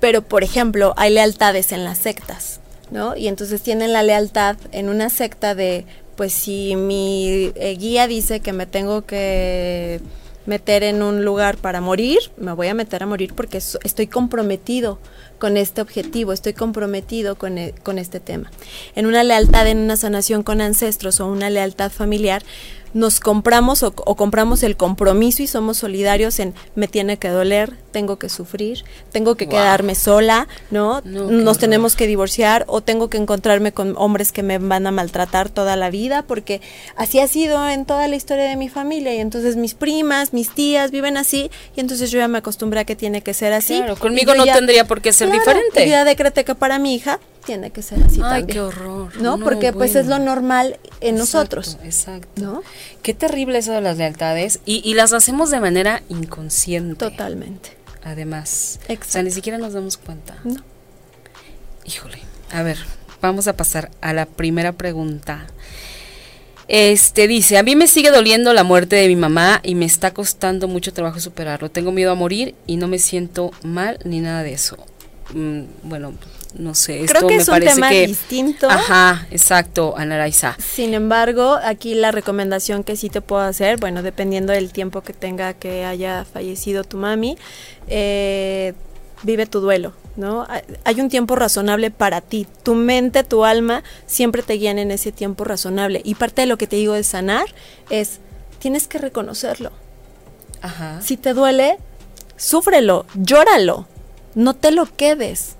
Pero, 0.00 0.22
por 0.22 0.42
ejemplo, 0.42 0.94
hay 0.96 1.12
lealtades 1.12 1.72
en 1.72 1.84
las 1.84 1.98
sectas, 1.98 2.60
¿no? 2.90 3.16
Y 3.16 3.28
entonces 3.28 3.62
tienen 3.62 3.92
la 3.92 4.02
lealtad 4.02 4.56
en 4.72 4.88
una 4.88 5.10
secta 5.10 5.54
de, 5.54 5.84
pues 6.16 6.32
si 6.32 6.74
mi 6.74 7.52
eh, 7.54 7.76
guía 7.78 8.06
dice 8.06 8.40
que 8.40 8.52
me 8.52 8.66
tengo 8.66 9.02
que 9.02 10.00
meter 10.46 10.82
en 10.82 11.02
un 11.02 11.24
lugar 11.24 11.56
para 11.56 11.80
morir, 11.80 12.18
me 12.36 12.52
voy 12.52 12.68
a 12.68 12.74
meter 12.74 13.02
a 13.02 13.06
morir 13.06 13.32
porque 13.34 13.58
estoy 13.58 14.06
comprometido 14.06 14.98
con 15.38 15.56
este 15.56 15.80
objetivo, 15.80 16.32
estoy 16.32 16.52
comprometido 16.52 17.36
con, 17.36 17.58
e, 17.58 17.74
con 17.82 17.98
este 17.98 18.20
tema. 18.20 18.50
En 18.94 19.06
una 19.06 19.24
lealtad, 19.24 19.66
en 19.66 19.78
una 19.78 19.96
sanación 19.96 20.42
con 20.42 20.60
ancestros 20.60 21.20
o 21.20 21.26
una 21.26 21.50
lealtad 21.50 21.90
familiar, 21.90 22.42
nos 22.94 23.20
compramos 23.20 23.82
o, 23.82 23.92
compramos 23.92 24.62
el 24.62 24.76
compromiso 24.76 25.42
y 25.42 25.46
somos 25.46 25.78
solidarios 25.78 26.38
en 26.38 26.54
me 26.74 26.88
tiene 26.88 27.16
que 27.16 27.28
doler, 27.28 27.74
tengo 27.90 28.18
que 28.18 28.28
sufrir, 28.28 28.84
tengo 29.10 29.36
que 29.36 29.48
quedarme 29.48 29.94
sola, 29.94 30.48
¿no? 30.70 31.00
nos 31.04 31.58
tenemos 31.58 31.96
que 31.96 32.06
divorciar 32.06 32.64
o 32.68 32.80
tengo 32.80 33.08
que 33.08 33.18
encontrarme 33.18 33.72
con 33.72 33.94
hombres 33.96 34.32
que 34.32 34.42
me 34.42 34.58
van 34.58 34.86
a 34.86 34.90
maltratar 34.90 35.48
toda 35.48 35.76
la 35.76 35.90
vida 35.90 36.22
porque 36.22 36.60
así 36.96 37.20
ha 37.20 37.28
sido 37.28 37.68
en 37.68 37.84
toda 37.84 38.08
la 38.08 38.16
historia 38.16 38.44
de 38.44 38.56
mi 38.56 38.68
familia 38.68 39.14
y 39.14 39.18
entonces 39.18 39.56
mis 39.56 39.74
primas, 39.74 40.32
mis 40.32 40.50
tías 40.50 40.90
viven 40.90 41.16
así 41.16 41.50
y 41.76 41.80
entonces 41.80 42.10
yo 42.10 42.18
ya 42.18 42.28
me 42.28 42.38
acostumbré 42.38 42.80
a 42.80 42.84
que 42.84 42.96
tiene 42.96 43.22
que 43.22 43.34
ser 43.34 43.52
así. 43.52 43.76
Claro, 43.76 43.96
conmigo 43.96 44.34
no 44.34 44.44
tendría 44.44 44.86
por 44.86 45.00
qué 45.00 45.12
ser 45.12 45.30
diferente. 45.30 45.86
Y 45.86 45.90
ya 45.90 46.04
decreté 46.04 46.44
que 46.44 46.54
para 46.54 46.78
mi 46.78 46.94
hija 46.94 47.20
tiene 47.44 47.70
que 47.70 47.82
ser 47.82 48.02
así 48.02 48.20
Ay, 48.22 48.46
qué 48.46 48.60
horror. 48.60 49.16
¿No? 49.20 49.38
Porque 49.38 49.72
pues 49.72 49.94
es 49.94 50.06
lo 50.06 50.18
normal 50.18 50.78
en 51.00 51.16
nosotros. 51.16 51.78
Exacto. 51.84 52.40
¿No? 52.40 52.62
Qué 53.02 53.14
terrible 53.14 53.58
eso 53.58 53.72
de 53.72 53.80
las 53.80 53.96
lealtades 53.98 54.60
y, 54.64 54.80
y 54.88 54.94
las 54.94 55.12
hacemos 55.12 55.50
de 55.50 55.60
manera 55.60 56.02
inconsciente. 56.08 56.96
Totalmente. 56.96 57.76
Además. 58.04 58.80
Exacto. 58.82 59.06
O 59.08 59.12
sea, 59.12 59.22
ni 59.22 59.30
siquiera 59.30 59.58
nos 59.58 59.72
damos 59.72 59.96
cuenta. 59.96 60.36
No. 60.44 60.62
Híjole. 61.84 62.18
A 62.52 62.62
ver, 62.62 62.78
vamos 63.20 63.48
a 63.48 63.56
pasar 63.56 63.90
a 64.00 64.12
la 64.12 64.26
primera 64.26 64.72
pregunta. 64.72 65.46
Este 66.68 67.28
dice, 67.28 67.58
a 67.58 67.62
mí 67.62 67.76
me 67.76 67.86
sigue 67.86 68.10
doliendo 68.10 68.52
la 68.52 68.64
muerte 68.64 68.96
de 68.96 69.08
mi 69.08 69.16
mamá 69.16 69.60
y 69.62 69.74
me 69.74 69.84
está 69.84 70.14
costando 70.14 70.68
mucho 70.68 70.92
trabajo 70.92 71.20
superarlo. 71.20 71.70
Tengo 71.70 71.92
miedo 71.92 72.12
a 72.12 72.14
morir 72.14 72.54
y 72.66 72.76
no 72.76 72.88
me 72.88 72.98
siento 72.98 73.50
mal 73.62 73.98
ni 74.04 74.20
nada 74.20 74.42
de 74.42 74.52
eso. 74.52 74.76
Mm, 75.34 75.62
bueno, 75.82 76.14
no 76.54 76.74
sé, 76.74 77.04
Creo 77.06 77.26
que 77.26 77.36
es 77.36 77.48
un 77.48 77.60
tema 77.60 77.90
distinto. 77.90 78.68
Ajá, 78.68 79.26
exacto, 79.30 79.94
Anaraiza. 79.96 80.56
Sin 80.58 80.94
embargo, 80.94 81.58
aquí 81.62 81.94
la 81.94 82.10
recomendación 82.10 82.84
que 82.84 82.96
sí 82.96 83.08
te 83.08 83.20
puedo 83.20 83.42
hacer, 83.42 83.78
bueno, 83.78 84.02
dependiendo 84.02 84.52
del 84.52 84.72
tiempo 84.72 85.00
que 85.00 85.12
tenga 85.12 85.54
que 85.54 85.84
haya 85.84 86.24
fallecido 86.24 86.84
tu 86.84 86.98
mami, 86.98 87.38
eh, 87.88 88.74
vive 89.22 89.46
tu 89.46 89.60
duelo, 89.60 89.94
¿no? 90.16 90.46
Hay 90.84 91.00
un 91.00 91.08
tiempo 91.08 91.36
razonable 91.36 91.90
para 91.90 92.20
ti. 92.20 92.46
Tu 92.62 92.74
mente, 92.74 93.24
tu 93.24 93.44
alma 93.44 93.82
siempre 94.06 94.42
te 94.42 94.54
guían 94.54 94.78
en 94.78 94.90
ese 94.90 95.10
tiempo 95.10 95.44
razonable. 95.44 96.02
Y 96.04 96.16
parte 96.16 96.42
de 96.42 96.46
lo 96.46 96.58
que 96.58 96.66
te 96.66 96.76
digo 96.76 96.92
de 96.92 97.04
sanar 97.04 97.46
es, 97.88 98.18
tienes 98.58 98.88
que 98.88 98.98
reconocerlo. 98.98 99.72
Ajá. 100.60 101.00
Si 101.00 101.16
te 101.16 101.32
duele, 101.32 101.78
súfrelo, 102.36 103.06
llóralo, 103.14 103.86
no 104.34 104.54
te 104.54 104.70
lo 104.70 104.84
quedes 104.84 105.56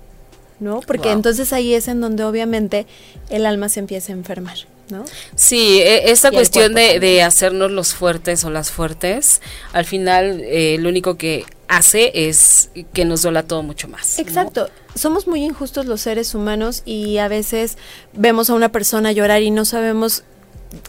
¿no? 0.63 0.81
Porque 0.81 1.11
entonces 1.11 1.53
ahí 1.53 1.73
es 1.73 1.87
en 1.87 2.01
donde 2.01 2.23
obviamente 2.23 2.87
el 3.29 3.45
alma 3.45 3.69
se 3.69 3.79
empieza 3.79 4.13
a 4.13 4.15
enfermar. 4.15 4.57
¿No? 4.89 5.05
Sí, 5.35 5.79
e, 5.79 6.11
esta 6.11 6.29
cuestión 6.29 6.73
de, 6.73 7.21
hacernos 7.23 7.71
los 7.71 7.93
fuertes 7.93 8.43
o 8.43 8.49
las 8.49 8.69
fuertes, 8.69 9.41
al 9.71 9.85
final 9.85 10.41
eh, 10.43 10.77
lo 10.79 10.89
único 10.89 11.15
que 11.15 11.45
hace 11.67 12.11
es 12.27 12.69
que 12.93 13.05
nos 13.05 13.21
duela 13.21 13.43
todo 13.43 13.63
mucho 13.63 13.87
más. 13.87 14.19
Exacto. 14.19 14.69
Somos 14.93 15.25
muy 15.25 15.43
injustos 15.43 15.85
los 15.85 16.01
seres 16.01 16.35
humanos 16.35 16.83
y 16.85 17.17
a 17.17 17.27
veces 17.27 17.77
vemos 18.13 18.49
a 18.49 18.53
una 18.53 18.69
persona 18.69 19.11
llorar 19.11 19.41
y 19.41 19.51
no 19.51 19.65
sabemos 19.65 20.23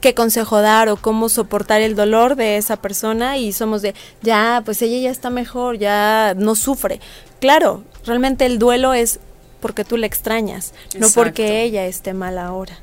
qué 0.00 0.14
consejo 0.14 0.60
dar 0.60 0.88
o 0.88 0.96
cómo 0.96 1.28
soportar 1.28 1.80
el 1.80 1.94
dolor 1.94 2.36
de 2.36 2.56
esa 2.56 2.76
persona 2.76 3.38
y 3.38 3.52
somos 3.52 3.82
de, 3.82 3.94
ya, 4.22 4.62
pues 4.64 4.82
ella 4.82 4.98
ya 4.98 5.10
está 5.10 5.30
mejor, 5.30 5.78
ya 5.78 6.34
no 6.36 6.54
sufre. 6.54 7.00
Claro, 7.40 7.82
realmente 8.04 8.46
el 8.46 8.58
duelo 8.58 8.94
es 8.94 9.20
porque 9.64 9.83
tú 9.83 9.97
le 9.97 10.06
extrañas, 10.06 10.75
no 10.99 11.09
porque 11.14 11.62
ella 11.62 11.87
esté 11.87 12.12
mal 12.12 12.37
ahora. 12.37 12.78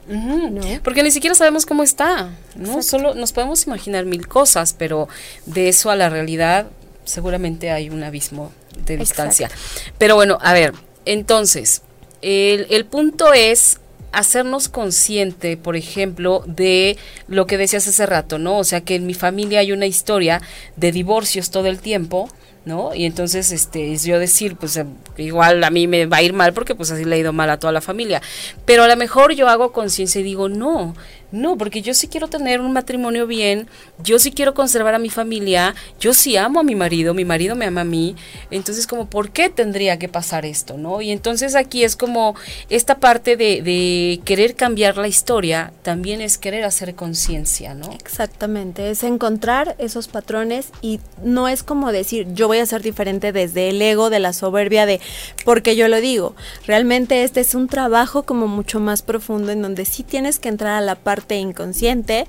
Porque 0.83 1.03
ni 1.03 1.11
siquiera 1.11 1.35
sabemos 1.35 1.67
cómo 1.67 1.83
está, 1.83 2.31
¿no? 2.55 2.81
Solo 2.81 3.13
nos 3.13 3.33
podemos 3.33 3.67
imaginar 3.67 4.05
mil 4.05 4.27
cosas, 4.27 4.73
pero 4.75 5.07
de 5.45 5.69
eso 5.69 5.91
a 5.91 5.95
la 5.95 6.09
realidad 6.09 6.71
seguramente 7.05 7.69
hay 7.69 7.91
un 7.91 8.03
abismo 8.03 8.51
de 8.83 8.97
distancia. 8.97 9.51
Pero 9.99 10.15
bueno, 10.15 10.39
a 10.41 10.53
ver, 10.53 10.73
entonces, 11.05 11.83
el, 12.23 12.65
el 12.71 12.85
punto 12.85 13.31
es 13.31 13.79
hacernos 14.11 14.67
consciente, 14.67 15.57
por 15.57 15.75
ejemplo, 15.75 16.43
de 16.47 16.97
lo 17.27 17.45
que 17.45 17.59
decías 17.59 17.87
hace 17.87 18.07
rato, 18.07 18.39
¿no? 18.39 18.57
O 18.57 18.63
sea, 18.63 18.81
que 18.81 18.95
en 18.95 19.05
mi 19.05 19.13
familia 19.13 19.59
hay 19.59 19.71
una 19.71 19.85
historia 19.85 20.41
de 20.77 20.91
divorcios 20.91 21.51
todo 21.51 21.67
el 21.67 21.79
tiempo, 21.79 22.27
¿no? 22.65 22.93
Y 22.93 23.05
entonces, 23.05 23.51
este, 23.51 23.93
es 23.93 24.03
yo 24.03 24.19
decir, 24.19 24.55
pues 24.55 24.77
em, 24.77 24.87
igual 25.17 25.63
a 25.63 25.69
mí 25.69 25.87
me 25.87 26.05
va 26.05 26.17
a 26.17 26.21
ir 26.21 26.33
mal 26.33 26.53
porque 26.53 26.75
pues 26.75 26.91
así 26.91 27.05
le 27.05 27.15
ha 27.15 27.19
ido 27.19 27.33
mal 27.33 27.49
a 27.49 27.59
toda 27.59 27.73
la 27.73 27.81
familia. 27.81 28.21
Pero 28.65 28.83
a 28.83 28.87
lo 28.87 28.95
mejor 28.95 29.33
yo 29.33 29.47
hago 29.49 29.71
conciencia 29.71 30.21
y 30.21 30.23
digo, 30.23 30.49
no, 30.49 30.95
no, 31.31 31.57
porque 31.57 31.81
yo 31.81 31.93
sí 31.93 32.07
quiero 32.07 32.27
tener 32.27 32.61
un 32.61 32.73
matrimonio 32.73 33.27
bien, 33.27 33.67
yo 34.03 34.19
sí 34.19 34.31
quiero 34.31 34.53
conservar 34.53 34.95
a 34.95 34.99
mi 34.99 35.09
familia, 35.09 35.75
yo 35.99 36.13
sí 36.13 36.37
amo 36.37 36.59
a 36.59 36.63
mi 36.63 36.75
marido, 36.75 37.13
mi 37.13 37.25
marido 37.25 37.55
me 37.55 37.65
ama 37.65 37.81
a 37.81 37.85
mí, 37.85 38.15
entonces 38.49 38.87
como, 38.87 39.07
¿por 39.07 39.31
qué 39.31 39.49
tendría 39.49 39.97
que 39.97 40.09
pasar 40.09 40.45
esto, 40.45 40.77
no? 40.77 41.01
Y 41.01 41.11
entonces 41.11 41.55
aquí 41.55 41.83
es 41.83 41.95
como 41.95 42.35
esta 42.69 42.99
parte 42.99 43.37
de, 43.37 43.61
de 43.61 44.19
querer 44.25 44.55
cambiar 44.55 44.97
la 44.97 45.07
historia, 45.07 45.71
también 45.83 46.21
es 46.21 46.37
querer 46.37 46.63
hacer 46.63 46.95
conciencia, 46.95 47.73
¿no? 47.73 47.91
Exactamente, 47.93 48.89
es 48.89 49.03
encontrar 49.03 49.75
esos 49.77 50.07
patrones 50.07 50.69
y 50.81 50.99
no 51.23 51.47
es 51.47 51.63
como 51.63 51.91
decir, 51.91 52.27
yo 52.33 52.47
voy 52.47 52.57
a 52.57 52.65
ser 52.65 52.81
diferente 52.81 53.31
desde 53.31 53.69
el 53.69 53.81
ego, 53.81 54.09
de 54.09 54.19
la 54.19 54.33
soberbia, 54.33 54.85
de, 54.85 54.99
porque 55.45 55.75
yo 55.75 55.87
lo 55.87 56.01
digo, 56.01 56.35
realmente 56.65 57.23
este 57.23 57.39
es 57.39 57.55
un 57.55 57.67
trabajo 57.67 58.23
como 58.23 58.47
mucho 58.47 58.79
más 58.79 59.01
profundo 59.01 59.51
en 59.51 59.61
donde 59.61 59.85
sí 59.85 60.03
tienes 60.03 60.39
que 60.39 60.49
entrar 60.49 60.73
a 60.73 60.81
la 60.81 60.95
parte 60.95 61.20
inconsciente 61.29 62.27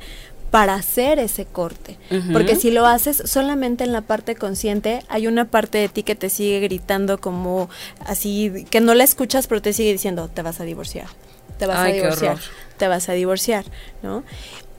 para 0.53 0.75
hacer 0.75 1.19
ese 1.19 1.47
corte. 1.47 1.99
Porque 2.31 2.57
si 2.57 2.71
lo 2.71 2.85
haces 2.85 3.23
solamente 3.25 3.85
en 3.85 3.93
la 3.93 4.03
parte 4.03 4.35
consciente, 4.35 5.03
hay 5.09 5.27
una 5.27 5.47
parte 5.47 5.79
de 5.79 5.89
ti 5.89 6.03
que 6.03 6.15
te 6.15 6.29
sigue 6.29 6.61
gritando 6.61 7.19
como 7.19 7.71
así, 8.05 8.67
que 8.69 8.83
no 8.83 8.95
la 8.95 9.03
escuchas, 9.03 9.47
pero 9.47 9.63
te 9.63 9.73
sigue 9.73 9.93
diciendo, 9.93 10.29
te 10.29 10.43
vas 10.43 10.61
a 10.61 10.65
divorciar, 10.65 11.07
te 11.59 11.67
vas 11.67 11.79
a 11.79 11.87
divorciar, 11.87 12.37
te 12.77 12.87
vas 12.87 13.09
a 13.09 13.15
divorciar, 13.15 13.65
¿no? 14.03 14.25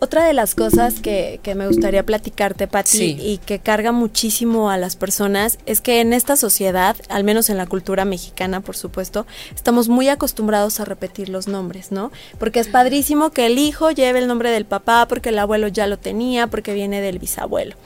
Otra 0.03 0.25
de 0.25 0.33
las 0.33 0.53
cosas 0.53 0.99
que, 0.99 1.39
me 1.55 1.65
gustaría 1.65 2.05
platicarte, 2.05 2.67
Pati, 2.67 3.15
y 3.17 3.37
que 3.37 3.59
carga 3.59 3.93
muchísimo 3.93 4.69
a 4.69 4.77
las 4.77 4.97
personas, 4.97 5.59
es 5.65 5.79
que 5.79 6.01
en 6.01 6.11
esta 6.11 6.35
sociedad, 6.35 6.97
al 7.07 7.23
menos 7.23 7.49
en 7.49 7.55
la 7.55 7.67
cultura 7.67 8.03
mexicana, 8.03 8.59
por 8.59 8.75
supuesto, 8.75 9.25
estamos 9.55 9.87
muy 9.87 10.09
acostumbrados 10.09 10.81
a 10.81 10.85
repetir 10.85 11.29
los 11.29 11.47
nombres, 11.47 11.93
¿no? 11.93 12.11
Porque 12.37 12.59
es 12.59 12.67
padrísimo 12.67 13.29
que 13.29 13.45
el 13.45 13.57
hijo 13.57 13.91
lleve 13.91 14.19
el 14.19 14.27
nombre 14.27 14.51
del 14.51 14.65
papá, 14.65 15.07
porque 15.07 15.29
el 15.29 15.39
abuelo 15.39 15.69
ya 15.69 15.87
lo 15.87 15.97
tenía, 15.97 16.47
porque 16.47 16.73
viene 16.73 16.99
del 16.99 17.17
bisabuelo. 17.17 17.77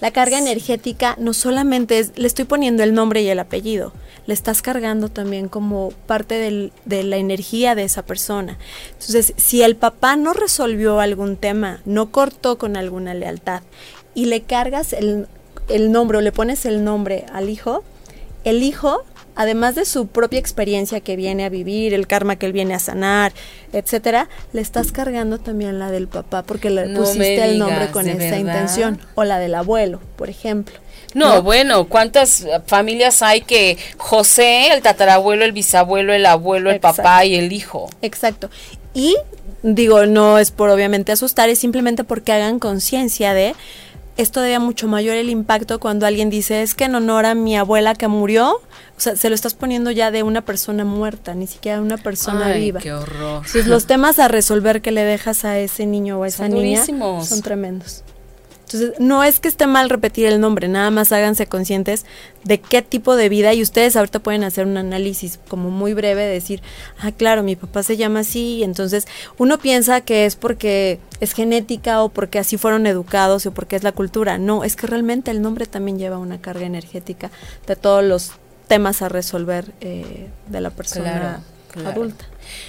La 0.00 0.10
carga 0.10 0.38
energética 0.38 1.16
no 1.18 1.32
solamente 1.32 1.98
es, 1.98 2.12
le 2.16 2.26
estoy 2.26 2.44
poniendo 2.44 2.82
el 2.82 2.94
nombre 2.94 3.22
y 3.22 3.28
el 3.28 3.38
apellido, 3.38 3.92
le 4.26 4.34
estás 4.34 4.60
cargando 4.60 5.08
también 5.08 5.48
como 5.48 5.90
parte 6.06 6.70
de 6.84 7.02
la 7.04 7.16
energía 7.16 7.74
de 7.74 7.84
esa 7.84 8.04
persona. 8.04 8.58
Entonces, 8.92 9.34
si 9.36 9.62
el 9.62 9.76
papá 9.76 10.16
no 10.16 10.32
resolvió 10.32 11.00
algún 11.00 11.36
tema, 11.36 11.80
no 11.84 12.10
cortó 12.10 12.58
con 12.58 12.76
alguna 12.76 13.14
lealtad 13.14 13.62
y 14.14 14.26
le 14.26 14.42
cargas 14.42 14.92
el, 14.92 15.28
el 15.68 15.92
nombre 15.92 16.18
o 16.18 16.20
le 16.20 16.32
pones 16.32 16.66
el 16.66 16.84
nombre 16.84 17.26
al 17.32 17.48
hijo, 17.48 17.84
el 18.44 18.62
hijo 18.62 19.04
además 19.34 19.74
de 19.74 19.84
su 19.84 20.06
propia 20.06 20.38
experiencia 20.38 21.00
que 21.00 21.16
viene 21.16 21.44
a 21.44 21.48
vivir, 21.48 21.94
el 21.94 22.06
karma 22.06 22.36
que 22.36 22.46
él 22.46 22.52
viene 22.52 22.74
a 22.74 22.78
sanar, 22.78 23.32
etcétera, 23.72 24.28
le 24.52 24.60
estás 24.60 24.92
cargando 24.92 25.38
también 25.38 25.78
la 25.78 25.90
del 25.90 26.08
papá 26.08 26.42
porque 26.42 26.70
le 26.70 26.88
pusiste 26.94 27.44
el 27.44 27.58
nombre 27.58 27.90
con 27.90 28.08
esa 28.08 28.38
intención 28.38 29.00
o 29.14 29.24
la 29.24 29.38
del 29.38 29.54
abuelo, 29.54 30.00
por 30.16 30.30
ejemplo. 30.30 30.74
No, 31.14 31.42
bueno, 31.42 31.86
¿cuántas 31.88 32.44
familias 32.66 33.22
hay 33.22 33.42
que 33.42 33.78
José, 33.98 34.72
el 34.72 34.82
tatarabuelo, 34.82 35.44
el 35.44 35.52
bisabuelo, 35.52 36.12
el 36.12 36.26
abuelo, 36.26 36.70
el 36.70 36.80
papá 36.80 37.24
y 37.24 37.36
el 37.36 37.52
hijo? 37.52 37.88
Exacto. 38.02 38.50
Y 38.94 39.16
digo, 39.62 40.06
no 40.06 40.38
es 40.38 40.50
por 40.50 40.70
obviamente 40.70 41.12
asustar, 41.12 41.48
es 41.48 41.58
simplemente 41.58 42.04
porque 42.04 42.32
hagan 42.32 42.58
conciencia 42.58 43.32
de 43.32 43.54
esto 44.16 44.34
todavía 44.34 44.60
mucho 44.60 44.88
mayor 44.88 45.16
el 45.16 45.30
impacto 45.30 45.80
cuando 45.80 46.06
alguien 46.06 46.30
dice 46.30 46.62
es 46.62 46.74
que 46.74 46.84
en 46.84 46.94
honor 46.94 47.26
a 47.26 47.34
mi 47.34 47.56
abuela 47.56 47.94
que 47.94 48.08
murió, 48.08 48.54
o 48.96 49.00
sea, 49.00 49.16
se 49.16 49.28
lo 49.28 49.34
estás 49.34 49.54
poniendo 49.54 49.90
ya 49.90 50.10
de 50.10 50.22
una 50.22 50.40
persona 50.40 50.84
muerta, 50.84 51.34
ni 51.34 51.46
siquiera 51.46 51.78
de 51.78 51.84
una 51.84 51.96
persona 51.96 52.46
Ay, 52.46 52.60
viva. 52.60 52.80
Qué 52.80 52.92
horror. 52.92 53.38
Entonces 53.38 53.66
los 53.66 53.86
temas 53.86 54.18
a 54.18 54.28
resolver 54.28 54.82
que 54.82 54.92
le 54.92 55.02
dejas 55.02 55.44
a 55.44 55.58
ese 55.58 55.86
niño 55.86 56.18
o 56.18 56.22
a 56.24 56.28
esa 56.28 56.48
niña 56.48 56.84
son 56.84 57.42
tremendos. 57.42 58.04
Entonces, 58.74 58.98
no 58.98 59.22
es 59.22 59.38
que 59.38 59.46
esté 59.46 59.68
mal 59.68 59.88
repetir 59.88 60.26
el 60.26 60.40
nombre, 60.40 60.66
nada 60.66 60.90
más 60.90 61.12
háganse 61.12 61.46
conscientes 61.46 62.04
de 62.42 62.58
qué 62.60 62.82
tipo 62.82 63.14
de 63.14 63.28
vida 63.28 63.54
y 63.54 63.62
ustedes 63.62 63.94
ahorita 63.94 64.18
pueden 64.18 64.42
hacer 64.42 64.66
un 64.66 64.76
análisis 64.76 65.38
como 65.46 65.70
muy 65.70 65.94
breve, 65.94 66.22
de 66.22 66.32
decir, 66.32 66.60
ah, 66.98 67.12
claro, 67.12 67.44
mi 67.44 67.54
papá 67.54 67.84
se 67.84 67.96
llama 67.96 68.20
así, 68.20 68.56
y 68.56 68.64
entonces 68.64 69.06
uno 69.38 69.58
piensa 69.58 70.00
que 70.00 70.26
es 70.26 70.34
porque 70.34 70.98
es 71.20 71.34
genética 71.34 72.02
o 72.02 72.08
porque 72.08 72.40
así 72.40 72.56
fueron 72.56 72.88
educados 72.88 73.46
o 73.46 73.52
porque 73.52 73.76
es 73.76 73.84
la 73.84 73.92
cultura. 73.92 74.38
No, 74.38 74.64
es 74.64 74.74
que 74.74 74.88
realmente 74.88 75.30
el 75.30 75.40
nombre 75.40 75.66
también 75.66 75.96
lleva 75.96 76.18
una 76.18 76.40
carga 76.40 76.66
energética 76.66 77.30
de 77.68 77.76
todos 77.76 78.02
los 78.02 78.32
temas 78.66 79.02
a 79.02 79.08
resolver 79.08 79.70
eh, 79.80 80.26
de 80.48 80.60
la 80.60 80.70
persona 80.70 81.44
adulta. 81.84 82.24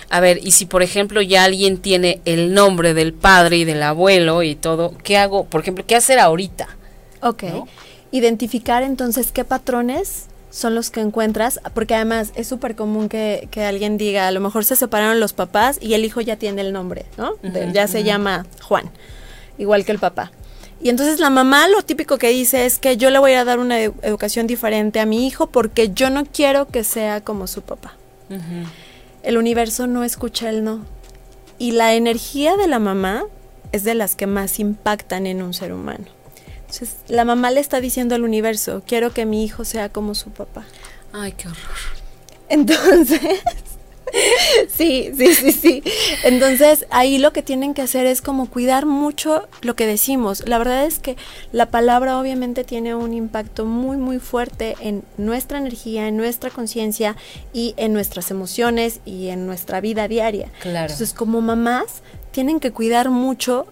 A 0.09 0.19
ver, 0.19 0.39
y 0.41 0.51
si 0.51 0.65
por 0.65 0.83
ejemplo 0.83 1.21
ya 1.21 1.43
alguien 1.43 1.77
tiene 1.77 2.21
el 2.25 2.53
nombre 2.53 2.93
del 2.93 3.13
padre 3.13 3.57
y 3.57 3.65
del 3.65 3.83
abuelo 3.83 4.43
y 4.43 4.55
todo, 4.55 4.93
¿qué 5.03 5.17
hago? 5.17 5.45
Por 5.45 5.61
ejemplo, 5.61 5.85
¿qué 5.85 5.95
hacer 5.95 6.19
ahorita? 6.19 6.67
Ok. 7.21 7.43
Identificar 8.11 8.83
entonces 8.83 9.31
qué 9.31 9.43
patrones 9.43 10.25
son 10.49 10.73
los 10.73 10.89
que 10.89 11.01
encuentras, 11.01 11.59
porque 11.73 11.95
además 11.95 12.31
es 12.35 12.47
súper 12.47 12.75
común 12.75 13.09
que, 13.09 13.49
alguien 13.57 13.97
diga, 13.97 14.27
a 14.27 14.31
lo 14.31 14.39
mejor 14.39 14.63
se 14.63 14.77
separaron 14.77 15.19
los 15.19 15.33
papás 15.33 15.77
y 15.81 15.95
el 15.95 16.05
hijo 16.05 16.21
ya 16.21 16.37
tiene 16.37 16.61
el 16.61 16.71
nombre, 16.71 17.05
¿no? 17.17 17.33
ya 17.73 17.87
se 17.87 18.05
llama 18.05 18.45
Juan, 18.61 18.89
igual 19.57 19.83
que 19.83 19.91
el 19.91 19.99
papá. 19.99 20.31
Y 20.81 20.89
entonces 20.89 21.19
la 21.19 21.29
mamá 21.29 21.67
lo 21.67 21.81
típico 21.81 22.17
que 22.17 22.29
dice 22.29 22.65
es 22.65 22.79
que 22.79 22.95
yo 22.95 23.09
le 23.09 23.19
voy 23.19 23.33
a 23.33 23.43
dar 23.43 23.59
una 23.59 23.81
educación 23.81 24.47
diferente 24.47 24.99
a 24.99 25.05
mi 25.05 25.25
hijo 25.25 25.47
porque 25.47 25.91
yo 25.93 26.09
no 26.09 26.25
quiero 26.25 26.67
que 26.67 26.83
sea 26.83 27.21
como 27.21 27.47
su 27.47 27.61
papá 27.61 27.95
el 29.25 29.37
universo 29.37 29.87
no 29.87 30.03
escucha 30.03 30.49
el 30.49 30.63
no. 30.63 30.85
Y 31.57 31.71
la 31.71 31.95
energía 31.95 32.57
de 32.57 32.67
la 32.67 32.79
mamá 32.79 33.25
es 33.71 33.83
de 33.83 33.95
las 33.95 34.15
que 34.15 34.27
más 34.27 34.59
impactan 34.59 35.25
en 35.25 35.41
un 35.41 35.53
ser 35.53 35.73
humano. 35.73 36.05
Entonces, 36.61 36.97
la 37.07 37.25
mamá 37.25 37.51
le 37.51 37.59
está 37.59 37.81
diciendo 37.81 38.15
al 38.15 38.23
universo, 38.23 38.83
quiero 38.85 39.13
que 39.13 39.25
mi 39.25 39.43
hijo 39.43 39.65
sea 39.65 39.89
como 39.89 40.15
su 40.15 40.29
papá. 40.29 40.65
Ay, 41.11 41.31
qué 41.33 41.47
horror. 41.47 41.59
Entonces, 42.49 43.19
sí, 44.69 45.11
sí, 45.17 45.33
sí, 45.33 45.51
sí. 45.51 45.83
Entonces, 46.23 46.85
ahí 46.89 47.17
lo 47.17 47.33
que 47.33 47.41
tienen 47.41 47.73
que 47.73 47.81
hacer 47.81 48.05
es 48.05 48.21
como 48.21 48.49
cuidar 48.49 48.85
mucho 48.85 49.47
lo 49.61 49.75
que 49.75 49.85
decimos. 49.85 50.43
La 50.47 50.57
verdad 50.57 50.85
es 50.85 50.99
que 50.99 51.17
la 51.51 51.67
palabra 51.67 52.19
obviamente 52.19 52.63
tiene 52.63 52.95
un 52.95 53.13
impacto 53.13 53.65
muy, 53.65 53.97
muy 53.97 54.19
fuerte 54.19 54.75
en 54.79 55.03
nuestra 55.17 55.57
energía, 55.57 56.07
en 56.07 56.17
nuestra 56.17 56.49
conciencia 56.49 57.15
y 57.53 57.73
en 57.77 57.93
nuestras 57.93 58.31
emociones 58.31 58.99
y 59.05 59.29
en 59.29 59.45
nuestra 59.45 59.81
vida 59.81 60.07
diaria. 60.07 60.49
Claro. 60.61 60.91
Entonces, 60.91 61.13
como 61.13 61.41
mamás, 61.41 62.01
tienen 62.31 62.59
que 62.59 62.71
cuidar 62.71 63.09
mucho 63.09 63.67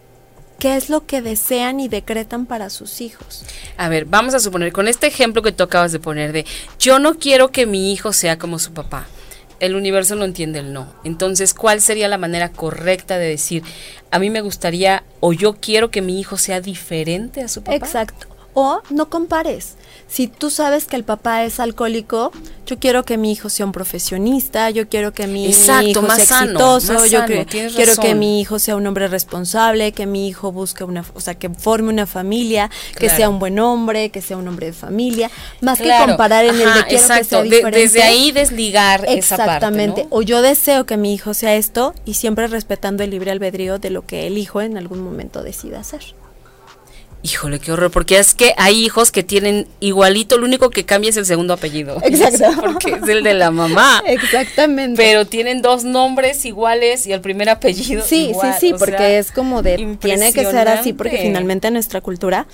qué 0.60 0.78
es 0.78 0.90
lo 0.90 1.06
que 1.06 1.22
desean 1.22 1.80
y 1.80 1.90
decretan 1.90 2.46
para 2.46 2.70
sus 2.70 3.02
hijos. 3.02 3.44
A 3.76 3.90
ver, 3.90 4.06
vamos 4.06 4.34
a 4.34 4.40
suponer, 4.40 4.72
con 4.72 4.88
este 4.88 5.08
ejemplo 5.08 5.42
que 5.42 5.52
tú 5.52 5.64
acabas 5.64 5.92
de 5.92 6.00
poner 6.00 6.32
de, 6.32 6.46
yo 6.80 7.00
no 7.00 7.16
quiero 7.16 7.52
que 7.52 7.66
mi 7.66 7.92
hijo 7.92 8.14
sea 8.14 8.38
como 8.38 8.60
su 8.60 8.72
papá 8.72 9.08
el 9.60 9.76
universo 9.76 10.16
no 10.16 10.26
entiende 10.26 10.60
el 10.60 10.74
no. 10.74 10.94
Entonces, 11.04 11.54
¿cuál 11.54 11.82
sería 11.82 12.08
la 12.08 12.18
manera 12.18 12.50
correcta 12.50 13.18
de 13.18 13.28
decir, 13.28 13.64
a 14.12 14.20
mí 14.20 14.30
me 14.30 14.42
gustaría 14.42 15.04
o 15.20 15.34
yo 15.34 15.56
quiero 15.56 15.92
que 15.92 16.02
mi 16.02 16.20
hijo 16.20 16.38
sea 16.38 16.62
diferente 16.62 17.42
a 17.42 17.48
su 17.48 17.64
papá? 17.64 17.76
Exacto. 17.76 18.28
O 18.54 18.82
no 18.90 19.10
compares 19.10 19.76
si 20.08 20.28
tú 20.28 20.50
sabes 20.50 20.86
que 20.86 20.96
el 20.96 21.04
papá 21.04 21.44
es 21.44 21.60
alcohólico, 21.60 22.32
yo 22.66 22.80
quiero 22.80 23.04
que 23.04 23.18
mi 23.18 23.32
hijo 23.32 23.50
sea 23.50 23.66
un 23.66 23.72
profesionista, 23.72 24.70
yo 24.70 24.88
quiero 24.88 25.14
que 25.14 25.28
mi 25.28 25.46
hijo 25.50 25.60
sea 25.60 25.82
exitoso, 25.82 27.06
yo 27.06 27.26
quiero 27.26 27.96
que 27.96 28.16
mi 28.16 28.40
hijo 28.40 28.60
sea 28.60 28.76
un 28.76 28.86
hombre 28.88 29.08
responsable, 29.08 29.92
que 29.92 30.06
mi 30.06 30.28
hijo 30.28 30.52
busque 30.52 30.84
una, 30.84 31.04
o 31.14 31.20
sea, 31.20 31.36
que 31.36 31.50
forme 31.50 31.90
una 31.90 32.06
familia, 32.06 32.70
que 32.98 33.10
sea 33.10 33.30
un 33.30 33.40
buen 33.40 33.60
hombre, 33.60 34.10
que 34.10 34.22
sea 34.22 34.38
un 34.38 34.48
hombre 34.48 34.68
de 34.68 34.74
familia, 34.74 35.30
más 35.62 35.80
que 35.80 35.92
comparar 36.06 36.46
en 36.46 36.56
el 36.56 36.74
de 36.74 36.84
quiero 36.86 37.08
que 37.08 37.24
sea 37.24 37.42
diferente. 37.42 37.80
desde 37.80 38.04
ahí 38.04 38.32
desligar 38.32 39.02
esa 39.08 39.38
parte, 39.38 39.54
Exactamente. 39.54 40.08
O 40.10 40.22
yo 40.22 40.42
deseo 40.42 40.86
que 40.86 40.98
mi 40.98 41.14
hijo 41.14 41.34
sea 41.34 41.56
esto 41.56 41.94
y 42.06 42.16
siempre 42.16 42.48
respetando 42.48 43.04
el 43.04 43.10
libre 43.10 43.32
albedrío 43.32 43.80
de 43.80 43.90
lo 43.90 44.06
que 44.06 44.28
el 44.28 44.38
hijo 44.38 44.62
en 44.62 44.78
algún 44.78 45.02
momento 45.02 45.44
decida 45.44 45.80
hacer. 45.80 46.16
Híjole, 47.26 47.60
qué 47.60 47.72
horror, 47.72 47.90
porque 47.90 48.20
es 48.20 48.34
que 48.34 48.54
hay 48.58 48.84
hijos 48.84 49.10
que 49.10 49.24
tienen 49.24 49.66
igualito, 49.80 50.38
lo 50.38 50.46
único 50.46 50.70
que 50.70 50.84
cambia 50.84 51.10
es 51.10 51.16
el 51.16 51.26
segundo 51.26 51.54
apellido. 51.54 51.98
Exacto. 52.04 52.62
Porque 52.62 53.00
es 53.02 53.08
el 53.08 53.24
de 53.24 53.34
la 53.34 53.50
mamá. 53.50 54.04
Exactamente. 54.06 55.02
Pero 55.02 55.26
tienen 55.26 55.62
dos 55.62 55.86
nombres 55.86 56.44
iguales 56.44 57.08
y 57.08 57.14
el 57.14 57.22
primer 57.22 57.48
apellido. 57.48 58.04
Sí, 58.04 58.34
sí, 58.40 58.48
sí, 58.60 58.76
porque 58.78 59.20
es 59.20 59.32
como 59.32 59.62
de, 59.62 59.98
tiene 60.02 60.34
que 60.34 60.44
ser 60.44 60.68
así, 60.68 60.92
porque 60.92 61.18
finalmente 61.18 61.72
nuestra 61.72 62.02
cultura 62.02 62.46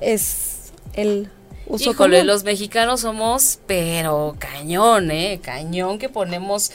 es 0.00 0.72
el 0.94 1.28
uso 1.66 1.90
Híjole, 1.90 2.24
los 2.24 2.44
mexicanos 2.44 3.00
somos, 3.00 3.58
pero 3.66 4.36
cañón, 4.38 5.10
¿eh? 5.10 5.40
Cañón 5.42 5.98
que 5.98 6.08
ponemos 6.08 6.72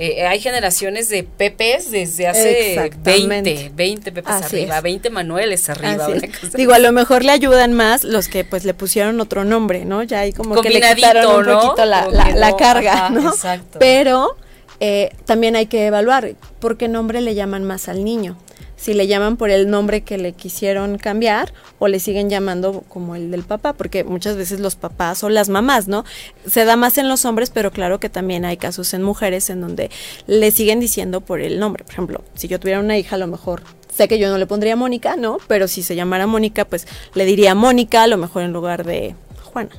eh, 0.00 0.26
hay 0.26 0.38
generaciones 0.38 1.08
de 1.08 1.24
Pepes 1.24 1.90
desde 1.90 2.28
hace 2.28 2.92
20, 3.02 3.72
20 3.74 4.12
Pepes 4.12 4.32
arriba, 4.32 4.80
20 4.80 5.10
Manueles 5.10 5.68
arriba. 5.68 6.06
Digo, 6.54 6.72
a 6.72 6.78
lo 6.78 6.92
mejor 6.92 7.24
le 7.24 7.32
ayudan 7.32 7.72
más 7.72 8.04
los 8.04 8.28
que 8.28 8.44
pues 8.44 8.64
le 8.64 8.74
pusieron 8.74 9.20
otro 9.20 9.44
nombre, 9.44 9.84
¿no? 9.84 10.04
Ya 10.04 10.20
hay 10.20 10.32
como 10.32 10.60
que 10.60 10.70
le 10.70 10.80
quitaron 10.94 11.48
un 11.48 11.60
poquito 11.60 11.84
la, 11.84 12.54
carga, 12.56 13.10
¿no? 13.10 13.30
Exacto. 13.30 13.80
Pero 13.80 14.36
eh, 14.78 15.10
también 15.24 15.56
hay 15.56 15.66
que 15.66 15.86
evaluar 15.86 16.34
por 16.60 16.76
qué 16.76 16.86
nombre 16.86 17.20
le 17.20 17.34
llaman 17.34 17.64
más 17.64 17.88
al 17.88 18.04
niño 18.04 18.36
si 18.78 18.94
le 18.94 19.06
llaman 19.06 19.36
por 19.36 19.50
el 19.50 19.68
nombre 19.68 20.02
que 20.02 20.16
le 20.16 20.32
quisieron 20.32 20.98
cambiar 20.98 21.52
o 21.78 21.88
le 21.88 21.98
siguen 21.98 22.30
llamando 22.30 22.84
como 22.88 23.16
el 23.16 23.30
del 23.30 23.42
papá, 23.42 23.72
porque 23.72 24.04
muchas 24.04 24.36
veces 24.36 24.60
los 24.60 24.76
papás 24.76 25.22
o 25.24 25.28
las 25.28 25.48
mamás, 25.48 25.88
¿no? 25.88 26.04
Se 26.46 26.64
da 26.64 26.76
más 26.76 26.96
en 26.96 27.08
los 27.08 27.24
hombres, 27.24 27.50
pero 27.50 27.72
claro 27.72 27.98
que 27.98 28.08
también 28.08 28.44
hay 28.44 28.56
casos 28.56 28.94
en 28.94 29.02
mujeres 29.02 29.50
en 29.50 29.60
donde 29.60 29.90
le 30.26 30.50
siguen 30.52 30.78
diciendo 30.80 31.20
por 31.20 31.40
el 31.40 31.58
nombre. 31.58 31.84
Por 31.84 31.92
ejemplo, 31.92 32.24
si 32.34 32.46
yo 32.48 32.60
tuviera 32.60 32.80
una 32.80 32.96
hija, 32.96 33.16
a 33.16 33.18
lo 33.18 33.26
mejor 33.26 33.62
sé 33.92 34.06
que 34.06 34.18
yo 34.18 34.30
no 34.30 34.38
le 34.38 34.46
pondría 34.46 34.76
Mónica, 34.76 35.16
¿no? 35.16 35.38
Pero 35.48 35.66
si 35.66 35.82
se 35.82 35.96
llamara 35.96 36.28
Mónica, 36.28 36.64
pues 36.64 36.86
le 37.14 37.24
diría 37.24 37.56
Mónica, 37.56 38.04
a 38.04 38.06
lo 38.06 38.16
mejor 38.16 38.44
en 38.44 38.52
lugar 38.52 38.84
de 38.84 39.16
Juana. 39.52 39.70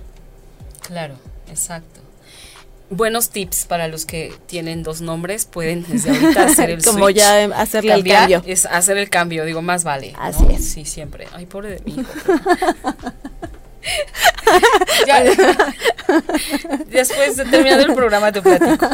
Claro, 0.81 1.15
exacto 1.47 1.98
buenos 2.89 3.29
tips 3.29 3.65
para 3.65 3.87
los 3.87 4.05
que 4.05 4.33
tienen 4.47 4.83
dos 4.83 5.01
nombres, 5.01 5.45
pueden 5.45 5.85
desde 5.87 6.11
ahorita 6.11 6.45
hacer 6.45 6.69
el 6.71 6.83
Como 6.83 7.09
ya 7.09 7.45
hacerle 7.59 7.93
el 7.93 8.03
cambio. 8.03 8.43
Es 8.45 8.65
hacer 8.65 8.97
el 8.97 9.09
cambio, 9.09 9.45
digo, 9.45 9.61
más 9.61 9.83
vale. 9.83 10.13
Así 10.17 10.45
es. 10.51 10.69
Sí, 10.69 10.85
siempre. 10.85 11.27
Ay, 11.33 11.45
pobre 11.45 11.69
de 11.69 11.81
hijo. 11.85 12.03
Después 16.87 17.37
de 17.37 17.45
terminado 17.45 17.83
el 17.83 17.93
programa 17.93 18.31
te 18.31 18.41
platico. 18.41 18.89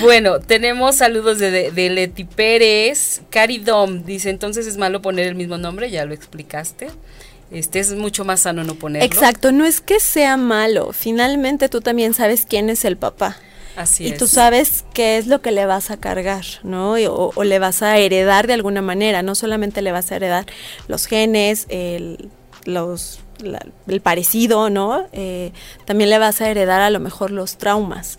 Bueno, 0.00 0.40
tenemos 0.40 0.96
saludos 0.96 1.38
de, 1.38 1.70
de, 1.70 1.90
Leti 1.90 2.24
Pérez. 2.24 3.20
Cari 3.30 3.58
Dom 3.58 4.04
dice, 4.04 4.30
entonces 4.30 4.66
es 4.66 4.76
malo 4.76 5.02
poner 5.02 5.28
el 5.28 5.36
mismo 5.36 5.58
nombre, 5.58 5.90
ya 5.90 6.04
lo 6.04 6.14
explicaste 6.14 6.88
este 7.50 7.78
es 7.78 7.92
mucho 7.94 8.24
más 8.24 8.40
sano 8.40 8.64
no 8.64 8.74
ponerlo. 8.74 9.06
Exacto, 9.06 9.52
no 9.52 9.64
es 9.64 9.80
que 9.80 10.00
sea 10.00 10.36
malo, 10.36 10.92
finalmente 10.92 11.68
tú 11.68 11.80
también 11.80 12.14
sabes 12.14 12.46
quién 12.48 12.70
es 12.70 12.84
el 12.84 12.96
papá. 12.96 13.36
Así 13.76 14.06
y 14.06 14.12
tú 14.12 14.26
sabes 14.26 14.86
qué 14.94 15.18
es 15.18 15.26
lo 15.26 15.42
que 15.42 15.52
le 15.52 15.66
vas 15.66 15.90
a 15.90 15.98
cargar, 15.98 16.44
¿no? 16.62 16.92
o, 16.92 17.44
le 17.44 17.58
vas 17.58 17.82
a 17.82 17.98
heredar 17.98 18.46
de 18.46 18.54
alguna 18.54 18.80
manera, 18.80 19.22
no 19.22 19.34
solamente 19.34 19.82
le 19.82 19.92
vas 19.92 20.10
a 20.10 20.16
heredar 20.16 20.46
los 20.88 21.04
genes, 21.04 21.66
el, 21.68 22.30
los, 22.64 23.20
el 23.86 24.00
parecido, 24.00 24.70
¿no? 24.70 25.06
Eh, 25.12 25.52
también 25.84 26.08
le 26.08 26.18
vas 26.18 26.40
a 26.40 26.48
heredar 26.48 26.80
a 26.80 26.88
lo 26.88 27.00
mejor 27.00 27.30
los 27.30 27.58
traumas. 27.58 28.18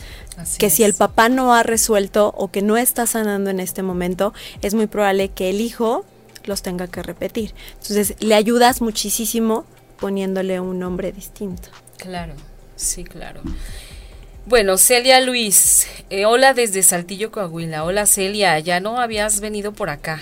que 0.59 0.69
si 0.69 0.83
el 0.83 0.93
papá 0.93 1.27
no 1.27 1.55
ha 1.55 1.63
resuelto 1.63 2.33
o 2.37 2.49
que 2.49 2.61
no 2.61 2.77
está 2.77 3.07
sanando 3.07 3.49
en 3.49 3.59
este 3.59 3.81
momento, 3.81 4.35
es 4.61 4.75
muy 4.75 4.85
probable 4.85 5.29
que 5.29 5.49
el 5.49 5.59
hijo 5.59 6.05
los 6.47 6.61
tenga 6.61 6.87
que 6.87 7.03
repetir. 7.03 7.53
Entonces, 7.73 8.15
le 8.19 8.35
ayudas 8.35 8.81
muchísimo 8.81 9.65
poniéndole 9.99 10.59
un 10.59 10.79
nombre 10.79 11.11
distinto. 11.11 11.69
Claro, 11.97 12.33
sí, 12.75 13.03
claro. 13.03 13.41
Bueno, 14.45 14.77
Celia 14.77 15.19
Luis, 15.19 15.87
eh, 16.09 16.25
hola 16.25 16.53
desde 16.53 16.81
Saltillo, 16.81 17.31
Coahuila. 17.31 17.83
Hola 17.83 18.05
Celia, 18.05 18.57
ya 18.59 18.79
no 18.79 18.99
habías 18.99 19.41
venido 19.41 19.73
por 19.73 19.89
acá. 19.89 20.21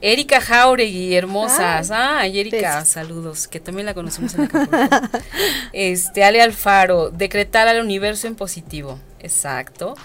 Erika 0.00 0.40
Jauregui, 0.40 1.16
hermosas. 1.16 1.90
Ah, 1.90 2.24
Erika, 2.26 2.84
saludos, 2.84 3.48
que 3.48 3.58
también 3.58 3.86
la 3.86 3.94
conocemos 3.94 4.34
en 4.34 4.48
la 4.52 5.10
Este, 5.72 6.22
Ale 6.22 6.40
Alfaro, 6.40 7.10
decretar 7.10 7.66
al 7.66 7.80
universo 7.80 8.28
en 8.28 8.36
positivo. 8.36 9.00
Exacto. 9.18 9.96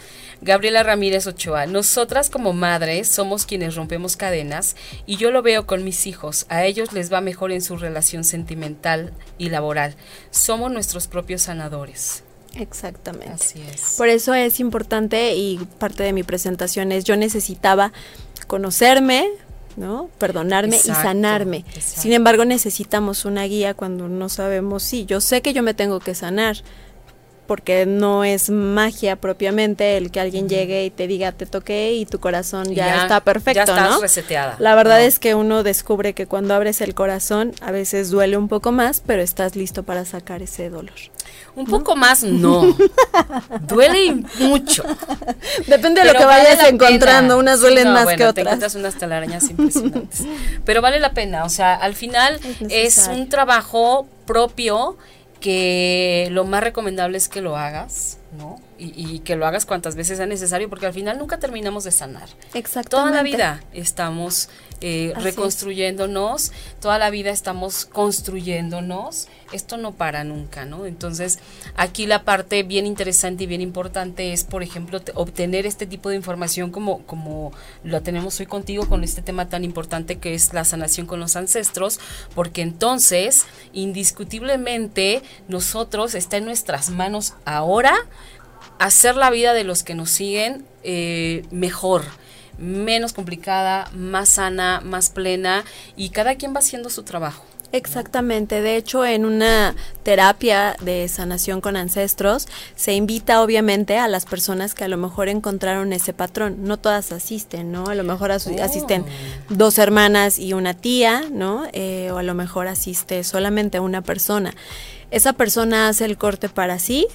Gabriela 0.44 0.84
Ramírez 0.84 1.26
Ochoa, 1.26 1.66
nosotras 1.68 2.30
como 2.30 2.52
madres 2.52 3.08
somos 3.08 3.46
quienes 3.46 3.76
rompemos 3.76 4.18
cadenas 4.18 4.76
y 5.06 5.16
yo 5.16 5.32
lo 5.32 5.42
veo 5.42 5.66
con 5.66 5.86
mis 5.86 6.06
hijos, 6.06 6.46
a 6.50 6.66
ellos 6.66 6.92
les 6.92 7.12
va 7.12 7.22
mejor 7.22 7.54
en 7.54 7.62
su 7.62 7.78
relación 7.78 8.26
sentimental 8.26 9.14
y 9.38 9.50
laboral. 9.50 9.96
Somos 10.32 10.70
nuestros 10.70 11.08
propios 11.08 11.44
sanadores. 11.44 12.24
Exactamente. 12.56 13.32
Así 13.32 13.64
es. 13.74 13.96
Por 13.98 14.10
eso 14.10 14.34
es 14.34 14.60
importante 14.60 15.34
y 15.34 15.60
parte 15.80 16.04
de 16.04 16.12
mi 16.12 16.24
presentación 16.24 16.92
es 16.92 17.06
yo 17.06 17.16
necesitaba 17.16 17.94
conocerme, 18.48 19.30
¿no? 19.78 20.10
Perdonarme 20.18 20.76
y 20.76 20.80
sanarme. 20.80 21.64
Sin 21.80 22.12
embargo, 22.12 22.44
necesitamos 22.44 23.24
una 23.24 23.44
guía 23.46 23.74
cuando 23.74 24.10
no 24.10 24.28
sabemos, 24.28 24.84
sí, 24.84 25.06
yo 25.06 25.22
sé 25.22 25.42
que 25.42 25.54
yo 25.54 25.64
me 25.64 25.74
tengo 25.74 26.02
que 26.02 26.16
sanar, 26.16 26.58
porque 27.54 27.86
no 27.86 28.24
es 28.24 28.50
magia 28.50 29.16
propiamente 29.16 29.96
el 29.96 30.10
que 30.10 30.20
alguien 30.20 30.50
llegue 30.50 30.86
y 30.86 30.90
te 30.90 31.06
diga 31.06 31.32
te 31.34 31.46
toqué 31.46 31.94
y 31.94 32.08
tu 32.08 32.20
corazón 32.20 32.74
ya, 32.74 33.04
está 33.04 33.20
perfecto, 33.20 33.58
ya 33.58 33.62
estás 33.62 34.02
reseteada. 34.02 34.56
La 34.58 34.74
verdad 34.74 35.04
es 35.04 35.20
que 35.20 35.36
uno 35.36 35.62
descubre 35.62 36.16
que 36.16 36.26
cuando 36.26 36.56
abres 36.56 36.82
el 36.82 36.96
corazón 36.96 37.52
a 37.62 37.70
veces 37.70 38.10
duele 38.10 38.38
un 38.38 38.48
poco 38.48 38.72
más, 38.72 39.04
pero 39.06 39.22
estás 39.22 39.56
listo 39.56 39.84
para 39.84 40.04
sacar 40.04 40.42
ese 40.42 40.72
dolor. 40.72 40.96
Un 41.56 41.68
poco 41.68 41.96
más 41.96 42.24
no. 42.24 42.76
Duele 43.68 44.24
mucho. 44.40 44.84
Depende 45.68 46.02
de 46.02 46.12
lo 46.12 46.18
que 46.18 46.26
vayas 46.26 46.68
encontrando, 46.68 47.38
unas 47.38 47.62
duelen 47.62 47.94
más 47.94 48.08
que 48.08 48.26
otras. 48.26 48.34
Te 48.34 48.42
encuentras 48.42 48.74
unas 48.74 48.96
telarañas 48.96 49.48
impresionantes. 49.48 50.24
Pero 50.66 50.82
vale 50.82 51.00
la 51.00 51.14
pena, 51.14 51.46
o 51.46 51.50
sea, 51.50 51.76
al 51.76 51.94
final 51.94 52.40
es 52.68 53.08
un 53.08 53.30
trabajo 53.30 54.08
propio 54.26 54.98
que 55.44 56.30
lo 56.32 56.46
más 56.46 56.64
recomendable 56.64 57.18
es 57.18 57.28
que 57.28 57.42
lo 57.42 57.58
hagas, 57.58 58.18
¿no? 58.38 58.62
Y, 58.78 59.20
que 59.20 59.36
lo 59.36 59.46
hagas 59.46 59.66
cuantas 59.66 59.96
veces 59.96 60.18
sea 60.18 60.26
necesario, 60.26 60.70
porque 60.70 60.86
al 60.86 60.94
final 60.94 61.18
nunca 61.18 61.40
terminamos 61.40 61.84
de 61.84 61.92
sanar. 61.92 62.28
Exactamente. 62.54 62.90
Toda 62.90 63.12
la 63.12 63.24
vida 63.24 63.64
estamos 63.72 64.50
eh, 64.82 65.14
reconstruyéndonos, 65.16 66.52
toda 66.82 66.98
la 66.98 67.10
vida 67.10 67.32
estamos 67.32 67.86
construyéndonos, 67.86 69.30
esto 69.54 69.78
no 69.78 69.94
para 69.94 70.24
nunca, 70.26 70.66
¿no? 70.66 70.86
Entonces, 70.86 71.40
aquí 71.76 72.06
la 72.06 72.24
parte 72.24 72.64
bien 72.64 72.86
interesante 72.86 73.46
y 73.46 73.48
bien 73.48 73.62
importante 73.62 74.34
es, 74.34 74.44
por 74.44 74.64
ejemplo, 74.64 75.02
obtener 75.14 75.66
este 75.66 75.86
tipo 75.86 76.10
de 76.10 76.16
información 76.16 76.72
como, 76.72 77.04
como 77.04 77.54
lo 77.84 78.02
tenemos 78.02 78.38
hoy 78.40 78.46
contigo 78.46 78.90
con 78.90 79.04
este 79.04 79.22
tema 79.22 79.48
tan 79.48 79.64
importante 79.64 80.18
que 80.18 80.34
es 80.34 80.54
la 80.54 80.66
sanación 80.66 81.08
con 81.08 81.20
los 81.20 81.36
ancestros, 81.36 82.00
porque 82.36 82.62
entonces, 82.62 83.46
indiscutiblemente, 83.72 85.22
nosotros 85.48 86.16
está 86.16 86.38
en 86.38 86.46
nuestras 86.46 86.90
manos 86.90 87.36
ahora 87.46 87.94
hacer 88.80 89.16
la 89.16 89.30
vida 89.30 89.54
de 89.54 89.64
los 89.64 89.84
que 89.84 89.96
nos 89.96 90.10
siguen 90.10 90.66
eh, 90.84 91.46
mejor 91.52 92.04
menos 92.58 93.14
complicada, 93.14 93.90
más 93.94 94.30
sana, 94.30 94.82
más 94.84 95.10
plena 95.10 95.66
y 95.96 96.10
cada 96.10 96.36
quien 96.36 96.54
va 96.54 96.60
haciendo 96.60 96.90
su 96.90 97.04
trabajo. 97.04 97.44
Exactamente, 97.72 98.62
de 98.62 98.78
hecho 98.78 99.04
en 99.04 99.26
una 99.26 99.76
terapia 100.04 100.76
de 100.82 101.08
sanación 101.08 101.60
con 101.60 101.76
ancestros 101.76 102.48
se 102.76 102.94
invita 102.94 103.42
obviamente 103.42 103.98
a 103.98 104.08
las 104.08 104.26
personas 104.26 104.76
que 104.76 104.84
a 104.84 104.88
lo 104.88 104.98
mejor 104.98 105.28
encontraron 105.28 105.92
ese 105.92 106.14
patrón, 106.14 106.58
no 106.60 106.78
todas 106.78 107.12
asisten, 107.12 107.72
¿no? 107.72 107.88
A 107.88 107.96
lo 107.96 108.04
mejor 108.04 108.32
asisten 108.32 109.02
oh. 109.02 109.54
dos 109.56 109.80
hermanas 109.80 110.38
y 110.38 110.54
una 110.54 110.76
tía, 110.76 111.24
¿no? 111.32 111.66
Eh, 111.74 112.12
o 112.12 112.20
a 112.20 112.24
lo 112.24 112.36
mejor 112.36 112.68
asiste 112.68 113.24
solamente 113.24 113.80
una 113.80 114.04
persona. 114.04 114.54
Esa 115.10 115.34
persona 115.34 115.88
hace 115.88 116.06
el 116.06 116.16
corte 116.16 116.50
para 116.50 116.78
sí, 116.78 117.08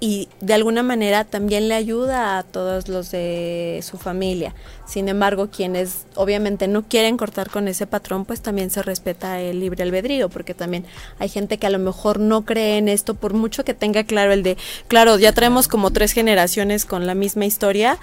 y 0.00 0.28
de 0.40 0.54
alguna 0.54 0.82
manera 0.82 1.24
también 1.24 1.68
le 1.68 1.74
ayuda 1.74 2.38
a 2.38 2.42
todos 2.44 2.88
los 2.88 3.10
de 3.10 3.80
su 3.82 3.98
familia. 3.98 4.54
Sin 4.86 5.08
embargo, 5.08 5.48
quienes 5.50 6.06
obviamente 6.14 6.68
no 6.68 6.84
quieren 6.84 7.16
cortar 7.16 7.50
con 7.50 7.68
ese 7.68 7.86
patrón, 7.86 8.24
pues 8.24 8.40
también 8.40 8.70
se 8.70 8.82
respeta 8.82 9.40
el 9.40 9.60
libre 9.60 9.82
albedrío, 9.82 10.28
porque 10.28 10.54
también 10.54 10.84
hay 11.18 11.28
gente 11.28 11.58
que 11.58 11.66
a 11.66 11.70
lo 11.70 11.78
mejor 11.78 12.20
no 12.20 12.44
cree 12.44 12.78
en 12.78 12.88
esto, 12.88 13.14
por 13.14 13.34
mucho 13.34 13.64
que 13.64 13.74
tenga 13.74 14.04
claro 14.04 14.32
el 14.32 14.42
de, 14.42 14.56
claro, 14.86 15.18
ya 15.18 15.32
traemos 15.32 15.68
como 15.68 15.90
tres 15.90 16.12
generaciones 16.12 16.84
con 16.84 17.06
la 17.06 17.14
misma 17.14 17.44
historia, 17.46 17.98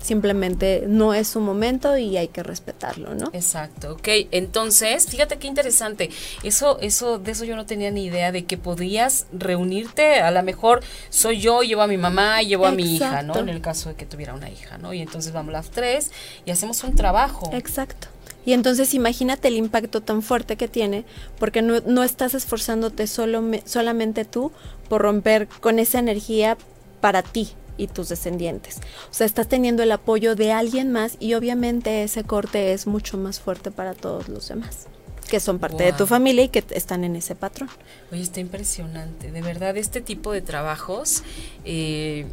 simplemente 0.00 0.84
no 0.86 1.14
es 1.14 1.28
su 1.28 1.40
momento 1.40 1.96
y 1.96 2.16
hay 2.16 2.28
que 2.28 2.42
respetarlo, 2.42 3.14
¿no? 3.14 3.30
Exacto, 3.32 3.92
ok. 3.92 4.08
Entonces, 4.30 5.06
fíjate 5.06 5.38
qué 5.38 5.46
interesante. 5.46 6.10
Eso, 6.42 6.78
eso, 6.80 7.18
de 7.18 7.32
eso 7.32 7.44
yo 7.44 7.56
no 7.56 7.66
tenía 7.66 7.90
ni 7.90 8.04
idea 8.06 8.32
de 8.32 8.44
que 8.44 8.56
podías 8.56 9.26
reunirte. 9.32 10.20
A 10.20 10.30
lo 10.30 10.42
mejor 10.42 10.82
soy 11.10 11.40
yo, 11.40 11.62
llevo 11.62 11.82
a 11.82 11.86
mi 11.86 11.96
mamá, 11.96 12.42
llevo 12.42 12.66
a 12.66 12.72
mi 12.72 12.96
hija, 12.96 13.22
¿no? 13.22 13.36
En 13.36 13.48
el 13.48 13.60
caso 13.60 13.90
de 13.90 13.96
que 13.96 14.06
tuviera 14.06 14.34
una 14.34 14.50
hija, 14.50 14.78
¿no? 14.78 14.92
Y 14.92 15.00
entonces 15.00 15.32
vamos 15.32 15.52
las 15.52 15.70
tres 15.70 16.10
y 16.44 16.50
hacemos 16.50 16.82
un 16.84 16.94
trabajo. 16.94 17.50
Exacto. 17.52 18.08
Y 18.46 18.54
entonces 18.54 18.94
imagínate 18.94 19.48
el 19.48 19.56
impacto 19.56 20.00
tan 20.00 20.22
fuerte 20.22 20.56
que 20.56 20.68
tiene, 20.68 21.04
porque 21.38 21.60
no, 21.60 21.80
no 21.80 22.02
estás 22.02 22.32
esforzándote 22.32 23.06
solo, 23.06 23.44
solamente 23.66 24.24
tú 24.24 24.52
por 24.88 25.02
romper 25.02 25.48
con 25.48 25.78
esa 25.78 25.98
energía 25.98 26.56
para 27.02 27.22
ti, 27.22 27.50
y 27.78 27.86
tus 27.86 28.10
descendientes. 28.10 28.76
O 29.10 29.14
sea, 29.14 29.26
estás 29.26 29.48
teniendo 29.48 29.82
el 29.82 29.92
apoyo 29.92 30.34
de 30.34 30.52
alguien 30.52 30.92
más 30.92 31.16
y 31.18 31.32
obviamente 31.34 32.02
ese 32.02 32.24
corte 32.24 32.74
es 32.74 32.86
mucho 32.86 33.16
más 33.16 33.40
fuerte 33.40 33.70
para 33.70 33.94
todos 33.94 34.28
los 34.28 34.48
demás. 34.48 34.86
que 35.28 35.40
son 35.40 35.58
parte 35.58 35.84
de 35.84 35.92
tu 35.92 36.06
familia 36.06 36.44
y 36.44 36.48
que 36.48 36.64
están 36.70 37.04
en 37.04 37.14
ese 37.14 37.34
patrón. 37.34 37.68
Oye, 38.10 38.22
está 38.22 38.40
impresionante. 38.40 39.30
De 39.30 39.42
verdad, 39.42 39.76
este 39.76 40.00
tipo 40.00 40.32
de 40.32 40.40
trabajos... 40.40 41.22
Eh, 41.64 42.26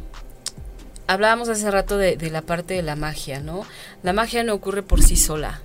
hablábamos 1.06 1.48
hace 1.48 1.70
rato 1.70 1.96
de, 1.96 2.16
la 2.30 2.42
parte 2.42 2.74
de 2.74 2.82
la 2.82 2.96
magia, 2.96 3.40
¿no? 3.40 3.64
La 4.02 4.12
magia 4.12 4.42
no 4.44 4.54
ocurre 4.54 4.82
por 4.82 5.02
sí 5.02 5.16
sola. 5.16 5.60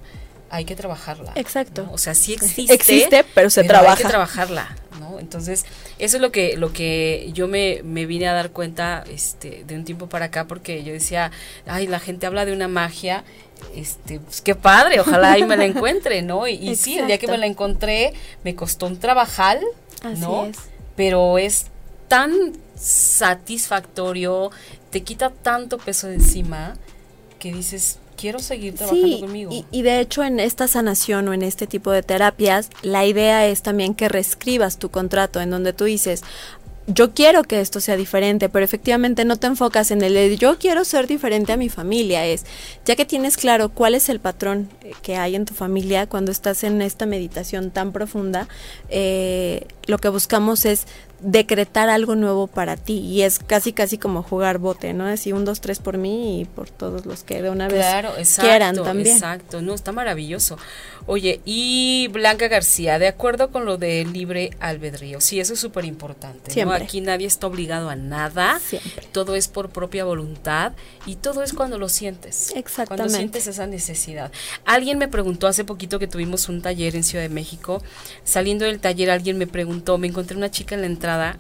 Hay 0.50 0.66
que 0.66 0.76
trabajarla. 0.76 1.32
Exacto. 1.36 1.88
O 1.92 1.98
sea, 1.98 2.14
sí 2.14 2.34
existe. 2.34 2.74
Existe, 2.74 3.26
pero 3.34 3.50
se 3.50 3.64
trabaja. 3.64 3.94
Hay 3.94 4.04
que 4.04 4.10
trabajarla, 4.10 4.76
¿no? 5.12 5.20
Entonces, 5.20 5.66
eso 6.00 6.18
es 6.18 6.22
lo 6.22 6.32
que, 6.32 6.58
lo 6.58 6.74
que 6.74 7.30
yo 7.34 7.48
me, 7.48 7.82
me, 7.84 8.06
vine 8.06 8.28
a 8.28 8.34
dar 8.34 8.52
cuenta 8.52 9.04
este, 9.10 9.64
de 9.66 9.76
un 9.76 9.86
tiempo 9.86 10.08
para 10.08 10.26
acá, 10.26 10.46
porque 10.48 10.84
yo 10.84 10.94
decía, 10.94 11.32
ay, 11.66 11.88
la 11.88 12.00
gente 12.00 12.26
habla 12.26 12.46
de 12.46 12.54
una 12.54 12.68
magia 12.68 13.24
este, 13.76 14.20
pues 14.20 14.42
qué 14.42 14.56
padre, 14.56 15.00
ojalá 15.00 15.34
ahí 15.34 15.44
me 15.44 15.58
la 15.58 15.66
encuentre, 15.72 16.22
¿no? 16.22 16.48
Y, 16.48 16.76
sí, 16.76 16.98
el 16.98 17.08
día 17.08 17.18
que 17.18 17.28
me 17.28 17.38
la 17.38 17.46
encontré 17.46 18.14
me 18.44 18.56
costó 18.56 18.88
un 18.88 18.98
trabajal, 18.98 19.60
¿no? 20.18 20.46
Es. 20.46 20.58
Pero 20.96 21.38
es 21.38 21.68
tan 22.08 22.34
satisfactorio, 22.76 24.52
te 24.90 25.02
quita 25.04 25.30
tanto 25.30 25.78
peso 25.78 26.08
de 26.08 26.16
encima 26.16 26.76
que 27.40 27.54
dices, 27.54 28.00
quiero 28.22 28.40
seguir 28.40 28.76
trabajando 28.76 29.20
conmigo. 29.20 29.52
Y, 29.52 29.66
y, 29.72 29.82
de 29.82 30.00
hecho 30.00 30.24
en 30.24 30.40
esta 30.40 30.68
sanación 30.68 31.28
o 31.28 31.34
en 31.34 31.42
este 31.42 31.66
tipo 31.66 31.92
de 31.92 32.04
terapias, 32.04 32.70
la 32.84 33.06
idea 33.06 33.48
es 33.48 33.64
también 33.64 33.96
que 33.96 34.08
reescribas 34.08 34.78
tu 34.78 34.90
contrato 34.90 35.42
en 35.42 35.50
donde 35.50 35.74
tú 35.74 35.86
dices, 35.86 36.24
yo 36.88 37.14
quiero 37.14 37.44
que 37.44 37.62
esto 37.62 37.80
sea 37.80 37.96
diferente, 37.96 38.50
pero 38.50 38.66
efectivamente 38.66 39.26
no 39.26 39.38
te 39.38 39.48
enfocas 39.48 39.92
en 39.92 40.02
el 40.02 40.38
yo 40.38 40.58
quiero 40.58 40.84
ser 40.84 41.08
diferente 41.08 41.52
a 41.52 41.58
mi 41.58 41.70
familia, 41.70 42.26
es 42.26 42.46
ya 42.86 42.96
que 42.96 43.06
tienes 43.06 43.38
claro 43.38 43.70
cuál 43.70 43.96
es 43.96 44.10
el 44.10 44.20
patrón 44.20 44.70
eh, 44.82 44.94
que 45.02 45.16
hay 45.16 45.36
en 45.36 45.46
tu 45.46 45.54
familia 45.54 46.08
cuando 46.08 46.32
estás 46.32 46.64
en 46.64 46.82
esta 46.82 47.06
meditación 47.06 47.72
tan 47.72 47.92
profunda, 47.92 48.48
eh, 48.90 49.68
lo 49.88 50.00
que 50.00 50.10
buscamos 50.10 50.66
es 50.66 50.86
decretar 51.22 51.90
algo 51.90 52.16
nuevo 52.16 52.48
para 52.48 52.78
ti 52.78 53.00
y 53.00 53.22
es 53.22 53.40
casi 53.40 53.74
casi 53.74 53.98
como 53.98 54.24
jugar 54.24 54.58
bote, 54.58 54.94
¿no? 54.94 55.06
Así 55.06 55.32
un, 55.32 55.46
dos, 55.46 55.62
tres 55.62 55.80
por 55.80 55.98
mí 55.98 56.42
y 56.42 56.46
por 56.46 56.70
todos 56.70 57.06
los 57.06 57.24
que 57.24 57.42
de 57.42 57.50
una 57.50 57.68
vez 57.68 57.86
quieran 58.40 58.76
también. 58.76 59.16
Exacto, 59.16 59.62
no, 59.62 59.74
está 59.74 59.92
maravilloso. 59.92 60.58
Oye, 61.08 61.42
y 61.46 62.08
Blanca 62.10 62.48
García, 62.48 63.00
de 63.00 63.08
acuerdo 63.08 63.52
con 63.52 63.66
lo 63.66 63.78
de 63.78 64.06
libre 64.06 64.52
albedrío, 64.60 65.20
sí, 65.20 65.40
eso 65.40 65.54
es 65.54 65.60
súper 65.60 65.86
importante, 65.86 66.64
¿no? 66.64 66.72
Aquí 66.72 67.02
nadie 67.02 67.28
está 67.28 67.48
obligado 67.48 67.90
a 67.90 67.96
nada, 67.96 68.60
todo 69.12 69.36
es 69.36 69.48
por 69.48 69.70
propia 69.70 70.06
voluntad 70.06 70.74
y 71.06 71.16
todo 71.16 71.44
es 71.44 71.54
cuando 71.54 71.78
lo 71.78 71.90
sientes. 71.90 72.54
Exactamente. 72.56 73.04
Cuando 73.04 73.18
sientes 73.18 73.48
esa 73.48 73.66
necesidad. 73.66 74.32
Alguien 74.66 75.00
me 75.00 75.08
preguntó 75.08 75.48
hace 75.48 75.66
poquito 75.66 75.98
que 75.98 76.08
tuvimos 76.08 76.50
un 76.50 76.62
taller 76.62 76.96
en 76.96 77.04
Ciudad 77.04 77.24
de 77.24 77.30
México, 77.30 77.82
saliendo 78.24 78.66
del 78.66 78.80
taller 78.80 79.10
alguien 79.10 79.38
me 79.38 79.48
preguntó, 79.48 79.98
me 79.98 80.08
encontré 80.08 80.38
una 80.38 80.52
chica 80.52 80.76
en 80.76 80.82
la 80.82 80.88
entrada 80.88 81.40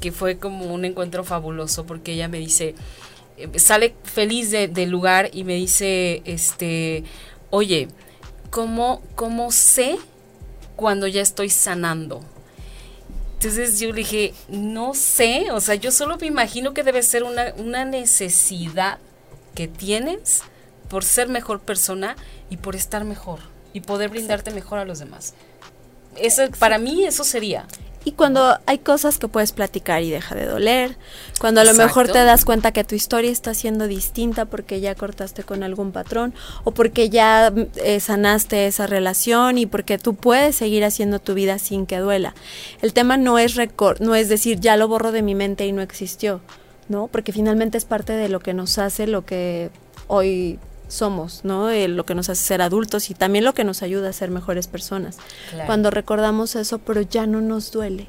que 0.00 0.12
fue 0.12 0.38
como 0.38 0.72
un 0.72 0.84
encuentro 0.84 1.24
fabuloso 1.24 1.84
porque 1.84 2.12
ella 2.12 2.28
me 2.28 2.38
dice, 2.38 2.74
eh, 3.36 3.58
sale 3.58 3.94
feliz 4.04 4.50
del 4.50 4.90
lugar 4.90 5.30
y 5.32 5.44
me 5.44 5.54
dice, 5.54 6.22
este, 6.24 7.04
oye, 7.50 7.88
¿cómo, 8.50 9.02
¿cómo 9.14 9.52
sé 9.52 9.98
cuando 10.76 11.06
ya 11.06 11.22
estoy 11.22 11.50
sanando? 11.50 12.20
Entonces 13.34 13.80
yo 13.80 13.88
le 13.88 13.94
dije, 13.94 14.34
no 14.48 14.92
sé, 14.92 15.50
o 15.50 15.60
sea, 15.60 15.74
yo 15.74 15.90
solo 15.90 16.18
me 16.18 16.26
imagino 16.26 16.74
que 16.74 16.82
debe 16.82 17.02
ser 17.02 17.22
una, 17.22 17.54
una 17.56 17.84
necesidad 17.84 18.98
que 19.54 19.66
tienes 19.66 20.42
por 20.88 21.04
ser 21.04 21.28
mejor 21.28 21.60
persona 21.60 22.16
y 22.50 22.58
por 22.58 22.76
estar 22.76 23.04
mejor 23.04 23.40
y 23.72 23.80
poder 23.80 24.10
brindarte 24.10 24.50
mejor 24.50 24.78
a 24.78 24.84
los 24.84 24.98
demás. 24.98 25.34
Eso, 26.16 26.42
para 26.58 26.78
mí 26.78 27.04
eso 27.04 27.24
sería. 27.24 27.66
Y 28.02 28.12
cuando 28.12 28.58
hay 28.64 28.78
cosas 28.78 29.18
que 29.18 29.28
puedes 29.28 29.52
platicar 29.52 30.02
y 30.02 30.10
deja 30.10 30.34
de 30.34 30.46
doler, 30.46 30.96
cuando 31.38 31.60
a 31.60 31.64
lo 31.64 31.74
mejor 31.74 32.08
te 32.08 32.24
das 32.24 32.46
cuenta 32.46 32.72
que 32.72 32.82
tu 32.82 32.94
historia 32.94 33.30
está 33.30 33.52
siendo 33.52 33.86
distinta 33.86 34.46
porque 34.46 34.80
ya 34.80 34.94
cortaste 34.94 35.42
con 35.42 35.62
algún 35.62 35.92
patrón 35.92 36.32
o 36.64 36.70
porque 36.70 37.10
ya 37.10 37.52
eh, 37.76 38.00
sanaste 38.00 38.66
esa 38.66 38.86
relación 38.86 39.58
y 39.58 39.66
porque 39.66 39.98
tú 39.98 40.14
puedes 40.14 40.56
seguir 40.56 40.82
haciendo 40.84 41.18
tu 41.18 41.34
vida 41.34 41.58
sin 41.58 41.84
que 41.84 41.98
duela. 41.98 42.34
El 42.80 42.94
tema 42.94 43.18
no 43.18 43.38
es 43.38 43.58
no 44.00 44.14
es 44.14 44.28
decir 44.30 44.60
ya 44.60 44.76
lo 44.78 44.88
borro 44.88 45.12
de 45.12 45.20
mi 45.20 45.34
mente 45.34 45.66
y 45.66 45.72
no 45.72 45.82
existió, 45.82 46.40
¿no? 46.88 47.08
Porque 47.08 47.32
finalmente 47.32 47.76
es 47.76 47.84
parte 47.84 48.14
de 48.14 48.30
lo 48.30 48.40
que 48.40 48.54
nos 48.54 48.78
hace 48.78 49.06
lo 49.06 49.26
que 49.26 49.70
hoy 50.06 50.58
somos, 50.90 51.44
¿no? 51.44 51.70
Eh, 51.70 51.88
lo 51.88 52.04
que 52.04 52.14
nos 52.14 52.28
hace 52.28 52.42
ser 52.42 52.62
adultos 52.62 53.10
y 53.10 53.14
también 53.14 53.44
lo 53.44 53.54
que 53.54 53.64
nos 53.64 53.82
ayuda 53.82 54.10
a 54.10 54.12
ser 54.12 54.30
mejores 54.30 54.66
personas. 54.66 55.16
Cuando 55.66 55.90
recordamos 55.90 56.56
eso, 56.56 56.78
pero 56.78 57.00
ya 57.00 57.26
no 57.26 57.40
nos 57.40 57.72
duele. 57.72 58.08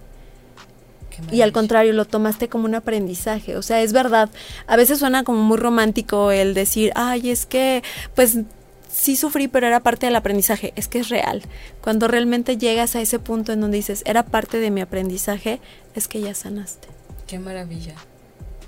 Y 1.32 1.42
al 1.42 1.52
contrario, 1.52 1.94
lo 1.94 2.06
tomaste 2.06 2.50
como 2.50 2.66
un 2.66 2.76
aprendizaje. 2.76 3.56
O 3.56 3.62
sea, 3.62 3.82
es 3.82 3.94
verdad. 3.94 4.30
A 4.66 4.76
veces 4.76 5.00
suena 5.00 5.24
como 5.24 5.42
muy 5.44 5.58
romántico 5.58 6.32
el 6.32 6.54
decir, 6.54 6.92
ay, 6.96 7.30
es 7.30 7.46
que, 7.46 7.84
pues 8.16 8.40
sí 8.92 9.16
sufrí, 9.16 9.48
pero 9.48 9.68
era 9.68 9.82
parte 9.82 10.08
del 10.08 10.16
aprendizaje. 10.16 10.74
Es 10.76 10.88
que 10.88 11.00
es 11.00 11.10
real. 11.10 11.44
Cuando 11.82 12.08
realmente 12.08 12.58
llegas 12.58 12.96
a 12.96 13.02
ese 13.02 13.20
punto 13.20 13.54
en 13.54 13.62
donde 13.62 13.78
dices, 13.78 14.02
era 14.06 14.26
parte 14.26 14.58
de 14.60 14.72
mi 14.72 14.82
aprendizaje, 14.82 15.60
es 15.96 16.08
que 16.08 16.22
ya 16.22 16.34
sanaste. 16.34 16.88
Qué 17.28 17.40
maravilla. 17.40 17.96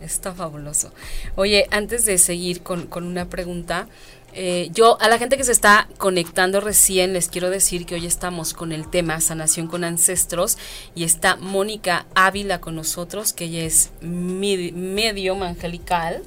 Está 0.04 0.34
fabuloso. 0.34 0.92
Oye, 1.36 1.68
antes 1.72 2.04
de 2.04 2.18
seguir 2.18 2.62
con, 2.62 2.88
una 2.94 3.30
pregunta, 3.30 3.88
eh, 4.34 4.70
yo 4.74 5.00
a 5.00 5.08
la 5.08 5.18
gente 5.18 5.38
que 5.38 5.46
se 5.46 5.54
está 5.54 5.88
conectando 5.98 6.60
recién 6.60 7.14
les 7.14 7.30
quiero 7.30 7.50
decir 7.50 7.86
que 7.86 7.96
hoy 7.96 8.06
estamos 8.06 8.54
con 8.54 8.74
el 8.74 8.90
tema 8.90 9.22
sanación 9.22 9.68
con 9.68 9.84
ancestros 9.84 10.58
y 10.94 11.04
está 11.04 11.38
Mónica 11.38 12.06
Ávila 12.16 12.60
con 12.60 12.76
nosotros, 12.76 13.32
que 13.32 13.46
ella 13.46 13.64
es 13.64 13.92
medio 14.02 15.42
angelical 15.42 16.24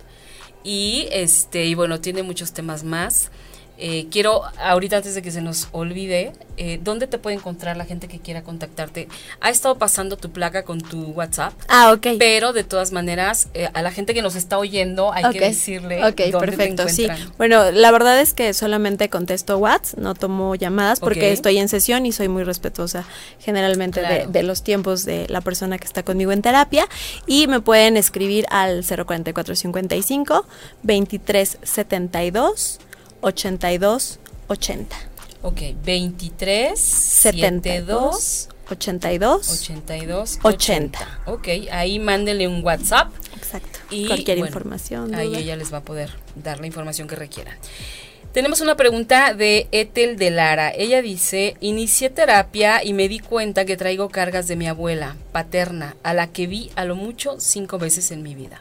y 0.64 1.08
este 1.10 1.66
y 1.66 1.74
bueno 1.74 2.00
tiene 2.00 2.22
muchos 2.22 2.52
temas 2.52 2.82
más. 2.82 3.30
Eh, 3.78 4.06
quiero, 4.10 4.42
ahorita 4.58 4.96
antes 4.96 5.14
de 5.14 5.20
que 5.22 5.30
se 5.30 5.42
nos 5.42 5.68
olvide, 5.72 6.32
eh, 6.56 6.80
¿dónde 6.82 7.06
te 7.06 7.18
puede 7.18 7.36
encontrar 7.36 7.76
la 7.76 7.84
gente 7.84 8.08
que 8.08 8.18
quiera 8.18 8.42
contactarte? 8.42 9.06
Ha 9.40 9.50
estado 9.50 9.76
pasando 9.76 10.16
tu 10.16 10.30
placa 10.30 10.62
con 10.64 10.80
tu 10.80 11.10
WhatsApp. 11.10 11.52
Ah, 11.68 11.92
ok. 11.92 12.06
Pero 12.18 12.54
de 12.54 12.64
todas 12.64 12.92
maneras, 12.92 13.48
eh, 13.52 13.68
a 13.74 13.82
la 13.82 13.90
gente 13.90 14.14
que 14.14 14.22
nos 14.22 14.34
está 14.34 14.56
oyendo 14.58 15.12
hay 15.12 15.30
que 15.30 15.40
decirle 15.40 16.02
Ok, 16.04 16.22
perfecto, 16.40 16.88
sí. 16.88 17.06
Bueno, 17.36 17.70
la 17.70 17.90
verdad 17.90 18.18
es 18.20 18.32
que 18.32 18.54
solamente 18.54 19.10
contesto 19.10 19.58
WhatsApp, 19.58 19.98
no 19.98 20.14
tomo 20.14 20.54
llamadas 20.54 21.00
porque 21.00 21.32
estoy 21.32 21.58
en 21.58 21.68
sesión 21.68 22.06
y 22.06 22.12
soy 22.12 22.28
muy 22.28 22.44
respetuosa 22.44 23.04
generalmente 23.40 24.00
de, 24.00 24.26
de, 24.26 24.42
los 24.42 24.62
tiempos 24.62 25.04
de 25.04 25.26
la 25.28 25.42
persona 25.42 25.76
que 25.78 25.86
está 25.86 26.02
conmigo 26.02 26.32
en 26.32 26.40
terapia. 26.40 26.88
Y 27.26 27.46
me 27.46 27.60
pueden 27.60 27.98
escribir 27.98 28.46
al 28.48 28.82
04455 28.84 30.46
2372 30.82 32.78
82 33.20 34.18
80. 34.48 34.96
Ok, 35.42 35.60
23 35.84 36.78
72 36.78 38.48
82 38.68 39.50
82 39.50 40.38
80. 40.42 41.20
Ok, 41.26 41.48
ahí 41.70 41.98
mándele 41.98 42.48
un 42.48 42.64
WhatsApp. 42.64 43.12
Exacto. 43.36 43.78
Y 43.90 44.06
cualquier 44.06 44.38
información. 44.38 45.14
Ahí 45.14 45.34
ella 45.36 45.56
les 45.56 45.72
va 45.72 45.78
a 45.78 45.82
poder 45.82 46.10
dar 46.34 46.60
la 46.60 46.66
información 46.66 47.06
que 47.06 47.16
requieran. 47.16 47.56
Tenemos 48.32 48.60
una 48.60 48.76
pregunta 48.76 49.32
de 49.32 49.66
Ethel 49.72 50.18
de 50.18 50.30
Lara. 50.30 50.70
Ella 50.70 51.00
dice, 51.00 51.56
inicié 51.60 52.10
terapia 52.10 52.84
y 52.84 52.92
me 52.92 53.08
di 53.08 53.18
cuenta 53.18 53.64
que 53.64 53.78
traigo 53.78 54.10
cargas 54.10 54.46
de 54.46 54.56
mi 54.56 54.66
abuela 54.66 55.16
paterna, 55.32 55.96
a 56.02 56.12
la 56.12 56.26
que 56.26 56.46
vi 56.46 56.70
a 56.76 56.84
lo 56.84 56.96
mucho 56.96 57.36
cinco 57.38 57.78
veces 57.78 58.10
en 58.10 58.22
mi 58.22 58.34
vida. 58.34 58.60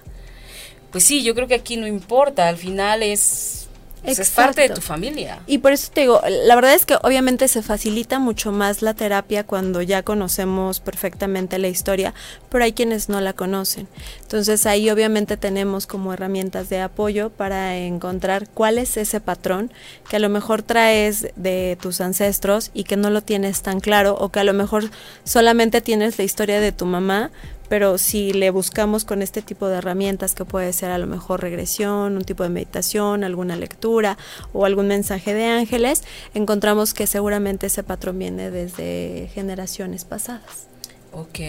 Pues 0.91 1.03
sí, 1.03 1.23
yo 1.23 1.35
creo 1.35 1.49
que 1.49 1.55
aquí 1.55 1.75
no 1.75 1.87
importa, 1.87 2.47
al 2.47 2.55
final 2.55 3.03
es 3.03 3.64
pues 4.05 4.19
es 4.19 4.29
parte 4.31 4.61
de 4.61 4.69
tu 4.69 4.81
familia. 4.81 5.39
Y 5.47 5.59
por 5.59 5.71
eso 5.71 5.91
te 5.93 6.01
digo, 6.01 6.21
la 6.45 6.55
verdad 6.55 6.73
es 6.73 6.85
que 6.85 6.95
obviamente 7.01 7.47
se 7.47 7.61
facilita 7.61 8.19
mucho 8.19 8.51
más 8.51 8.81
la 8.81 8.93
terapia 8.93 9.45
cuando 9.45 9.81
ya 9.81 10.03
conocemos 10.03 10.79
perfectamente 10.79 11.59
la 11.59 11.67
historia, 11.67 12.13
pero 12.49 12.63
hay 12.63 12.73
quienes 12.73 13.09
no 13.09 13.21
la 13.21 13.33
conocen. 13.33 13.87
Entonces 14.21 14.65
ahí 14.65 14.89
obviamente 14.89 15.37
tenemos 15.37 15.87
como 15.87 16.13
herramientas 16.13 16.69
de 16.69 16.81
apoyo 16.81 17.29
para 17.29 17.77
encontrar 17.77 18.47
cuál 18.49 18.77
es 18.77 18.97
ese 18.97 19.19
patrón 19.19 19.71
que 20.09 20.17
a 20.17 20.19
lo 20.19 20.29
mejor 20.29 20.61
traes 20.61 21.27
de 21.35 21.77
tus 21.81 22.01
ancestros 22.01 22.71
y 22.73 22.83
que 22.83 22.97
no 22.97 23.09
lo 23.09 23.21
tienes 23.21 23.61
tan 23.61 23.79
claro 23.79 24.15
o 24.19 24.29
que 24.29 24.39
a 24.39 24.43
lo 24.43 24.53
mejor 24.53 24.89
solamente 25.23 25.81
tienes 25.81 26.17
la 26.17 26.23
historia 26.23 26.59
de 26.59 26.71
tu 26.71 26.85
mamá, 26.85 27.31
pero 27.69 27.97
si 27.97 28.33
le 28.33 28.49
buscamos 28.49 29.05
con 29.05 29.21
este 29.21 29.41
tipo 29.41 29.67
de 29.67 29.77
herramientas 29.77 30.35
que 30.35 30.45
puede 30.45 30.71
ser 30.73 30.91
a 30.91 30.97
lo 30.97 31.07
mejor 31.07 31.41
regresión, 31.41 32.17
un 32.17 32.23
tipo 32.23 32.43
de 32.43 32.49
meditación, 32.49 33.23
alguna 33.23 33.55
lectura 33.55 34.17
o 34.53 34.65
algún 34.65 34.87
mensaje 34.87 35.33
de 35.33 35.45
ángeles, 35.45 36.03
encontramos 36.33 36.93
que 36.93 37.07
seguramente 37.07 37.67
ese 37.67 37.83
patrón 37.83 38.19
viene 38.19 38.51
desde 38.51 39.29
generaciones 39.33 40.05
pasadas. 40.05 40.67
Ok. 41.15 41.39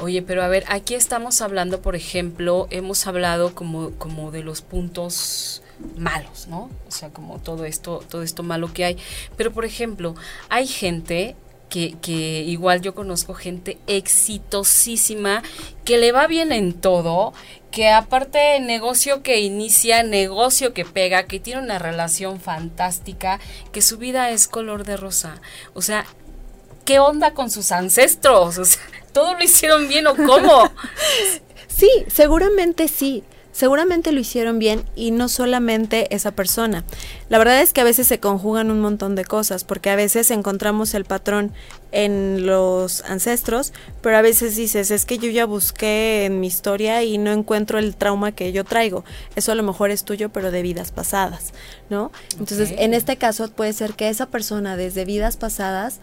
Oye, 0.00 0.20
pero 0.22 0.42
a 0.42 0.48
ver, 0.48 0.64
aquí 0.68 0.94
estamos 0.94 1.40
hablando, 1.42 1.80
por 1.80 1.94
ejemplo, 1.94 2.66
hemos 2.70 3.06
hablado 3.06 3.54
como, 3.54 3.92
como 3.92 4.32
de 4.32 4.42
los 4.42 4.62
puntos 4.62 5.62
malos, 5.96 6.48
¿no? 6.48 6.70
O 6.88 6.90
sea, 6.90 7.10
como 7.10 7.38
todo 7.38 7.64
esto, 7.64 8.02
todo 8.08 8.22
esto 8.22 8.42
malo 8.42 8.72
que 8.72 8.84
hay. 8.84 8.96
Pero, 9.36 9.52
por 9.52 9.64
ejemplo, 9.64 10.16
hay 10.48 10.66
gente 10.66 11.36
que, 11.70 11.96
que, 12.02 12.42
igual 12.42 12.82
yo 12.82 12.94
conozco 12.94 13.32
gente 13.32 13.78
exitosísima, 13.86 15.42
que 15.84 15.96
le 15.96 16.12
va 16.12 16.26
bien 16.26 16.52
en 16.52 16.74
todo, 16.74 17.32
que 17.70 17.88
aparte 17.88 18.60
negocio 18.60 19.22
que 19.22 19.40
inicia, 19.40 20.02
negocio 20.02 20.74
que 20.74 20.84
pega, 20.84 21.22
que 21.22 21.40
tiene 21.40 21.62
una 21.62 21.78
relación 21.78 22.40
fantástica, 22.40 23.40
que 23.72 23.80
su 23.80 23.96
vida 23.96 24.30
es 24.30 24.48
color 24.48 24.84
de 24.84 24.98
rosa. 24.98 25.40
O 25.72 25.80
sea, 25.80 26.04
¿qué 26.84 26.98
onda 26.98 27.32
con 27.32 27.50
sus 27.50 27.72
ancestros? 27.72 28.58
O 28.58 28.64
sea, 28.64 28.82
¿todo 29.12 29.34
lo 29.34 29.42
hicieron 29.42 29.88
bien 29.88 30.06
o 30.08 30.16
cómo? 30.16 30.70
sí, 31.68 31.88
seguramente 32.08 32.88
sí 32.88 33.24
seguramente 33.52 34.12
lo 34.12 34.20
hicieron 34.20 34.58
bien 34.58 34.84
y 34.94 35.10
no 35.10 35.28
solamente 35.28 36.14
esa 36.14 36.32
persona. 36.32 36.84
La 37.28 37.38
verdad 37.38 37.60
es 37.60 37.72
que 37.72 37.80
a 37.80 37.84
veces 37.84 38.06
se 38.06 38.20
conjugan 38.20 38.70
un 38.70 38.80
montón 38.80 39.14
de 39.14 39.24
cosas, 39.24 39.64
porque 39.64 39.90
a 39.90 39.96
veces 39.96 40.30
encontramos 40.30 40.94
el 40.94 41.04
patrón 41.04 41.52
en 41.92 42.46
los 42.46 43.02
ancestros, 43.02 43.72
pero 44.00 44.16
a 44.16 44.22
veces 44.22 44.56
dices, 44.56 44.90
es 44.90 45.04
que 45.04 45.18
yo 45.18 45.30
ya 45.30 45.44
busqué 45.44 46.24
en 46.24 46.40
mi 46.40 46.46
historia 46.46 47.02
y 47.02 47.18
no 47.18 47.32
encuentro 47.32 47.78
el 47.78 47.96
trauma 47.96 48.32
que 48.32 48.52
yo 48.52 48.64
traigo. 48.64 49.04
Eso 49.34 49.52
a 49.52 49.54
lo 49.54 49.62
mejor 49.62 49.90
es 49.90 50.04
tuyo, 50.04 50.28
pero 50.28 50.50
de 50.50 50.62
vidas 50.62 50.92
pasadas, 50.92 51.52
¿no? 51.88 52.12
Entonces, 52.38 52.72
en 52.76 52.94
este 52.94 53.16
caso 53.16 53.50
puede 53.50 53.72
ser 53.72 53.94
que 53.94 54.08
esa 54.08 54.26
persona 54.26 54.76
desde 54.76 55.04
vidas 55.04 55.36
pasadas 55.36 56.00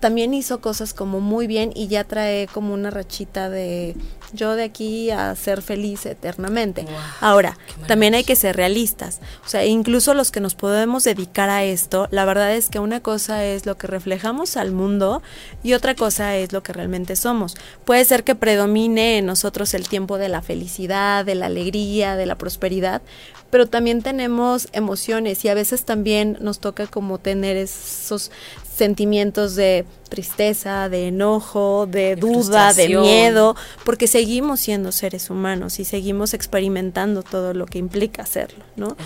también 0.00 0.34
hizo 0.34 0.60
cosas 0.60 0.94
como 0.94 1.20
muy 1.20 1.46
bien 1.46 1.72
y 1.74 1.88
ya 1.88 2.04
trae 2.04 2.46
como 2.46 2.74
una 2.74 2.90
rachita 2.90 3.50
de 3.50 3.96
yo 4.32 4.56
de 4.56 4.64
aquí 4.64 5.10
a 5.10 5.34
ser 5.34 5.62
feliz 5.62 6.04
eternamente. 6.06 6.86
Ahora, 7.20 7.56
también 7.86 8.14
hay 8.14 8.24
que 8.24 8.36
ser 8.36 8.56
realistas. 8.56 9.20
O 9.44 9.48
sea, 9.48 9.64
incluso 9.64 10.14
los 10.14 10.30
que 10.30 10.40
nos 10.40 10.54
podemos 10.54 11.04
dedicar 11.04 11.48
a 11.48 11.64
esto, 11.64 12.08
la 12.10 12.24
verdad 12.24 12.54
es 12.54 12.68
que 12.68 12.78
una 12.78 13.00
cosa 13.00 13.44
es 13.44 13.66
lo 13.66 13.78
que 13.78 13.86
reflejamos 13.86 14.56
al 14.56 14.72
mundo 14.72 15.22
y 15.62 15.72
otra 15.72 15.94
cosa 15.94 16.36
es 16.36 16.52
lo 16.52 16.62
que 16.62 16.72
realmente 16.72 17.16
somos. 17.16 17.56
Puede 17.84 18.04
ser 18.04 18.24
que 18.24 18.34
predomine 18.34 19.18
en 19.18 19.26
nosotros 19.26 19.72
el 19.74 19.88
tiempo 19.88 20.18
de 20.18 20.28
la 20.28 20.42
felicidad, 20.42 21.24
de 21.24 21.34
la 21.34 21.46
alegría, 21.46 22.16
de 22.16 22.26
la 22.26 22.36
prosperidad, 22.36 23.02
pero 23.50 23.66
también 23.66 24.02
tenemos 24.02 24.68
emociones 24.72 25.44
y 25.44 25.48
a 25.48 25.54
veces 25.54 25.84
también 25.84 26.36
nos 26.40 26.58
toca 26.58 26.86
como 26.86 27.18
tener 27.18 27.56
esos 27.56 28.30
sentimientos 28.78 29.56
de 29.56 29.84
tristeza, 30.08 30.88
de 30.88 31.08
enojo, 31.08 31.86
de, 31.86 32.16
duda, 32.16 32.72
de 32.72 32.88
miedo, 32.88 33.56
porque 33.84 34.06
seguimos 34.06 34.60
siendo 34.60 34.90
seres 34.92 35.28
humanos 35.28 35.78
y 35.80 35.84
seguimos 35.84 36.32
experimentando 36.32 37.22
todo 37.22 37.52
lo 37.52 37.66
que 37.66 37.78
implica 37.78 38.22
hacerlo, 38.22 38.64
¿no? 38.76 38.96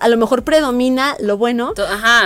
a 0.00 0.08
lo 0.08 0.16
mejor 0.18 0.42
predomina 0.44 1.16
lo 1.20 1.38
bueno, 1.38 1.72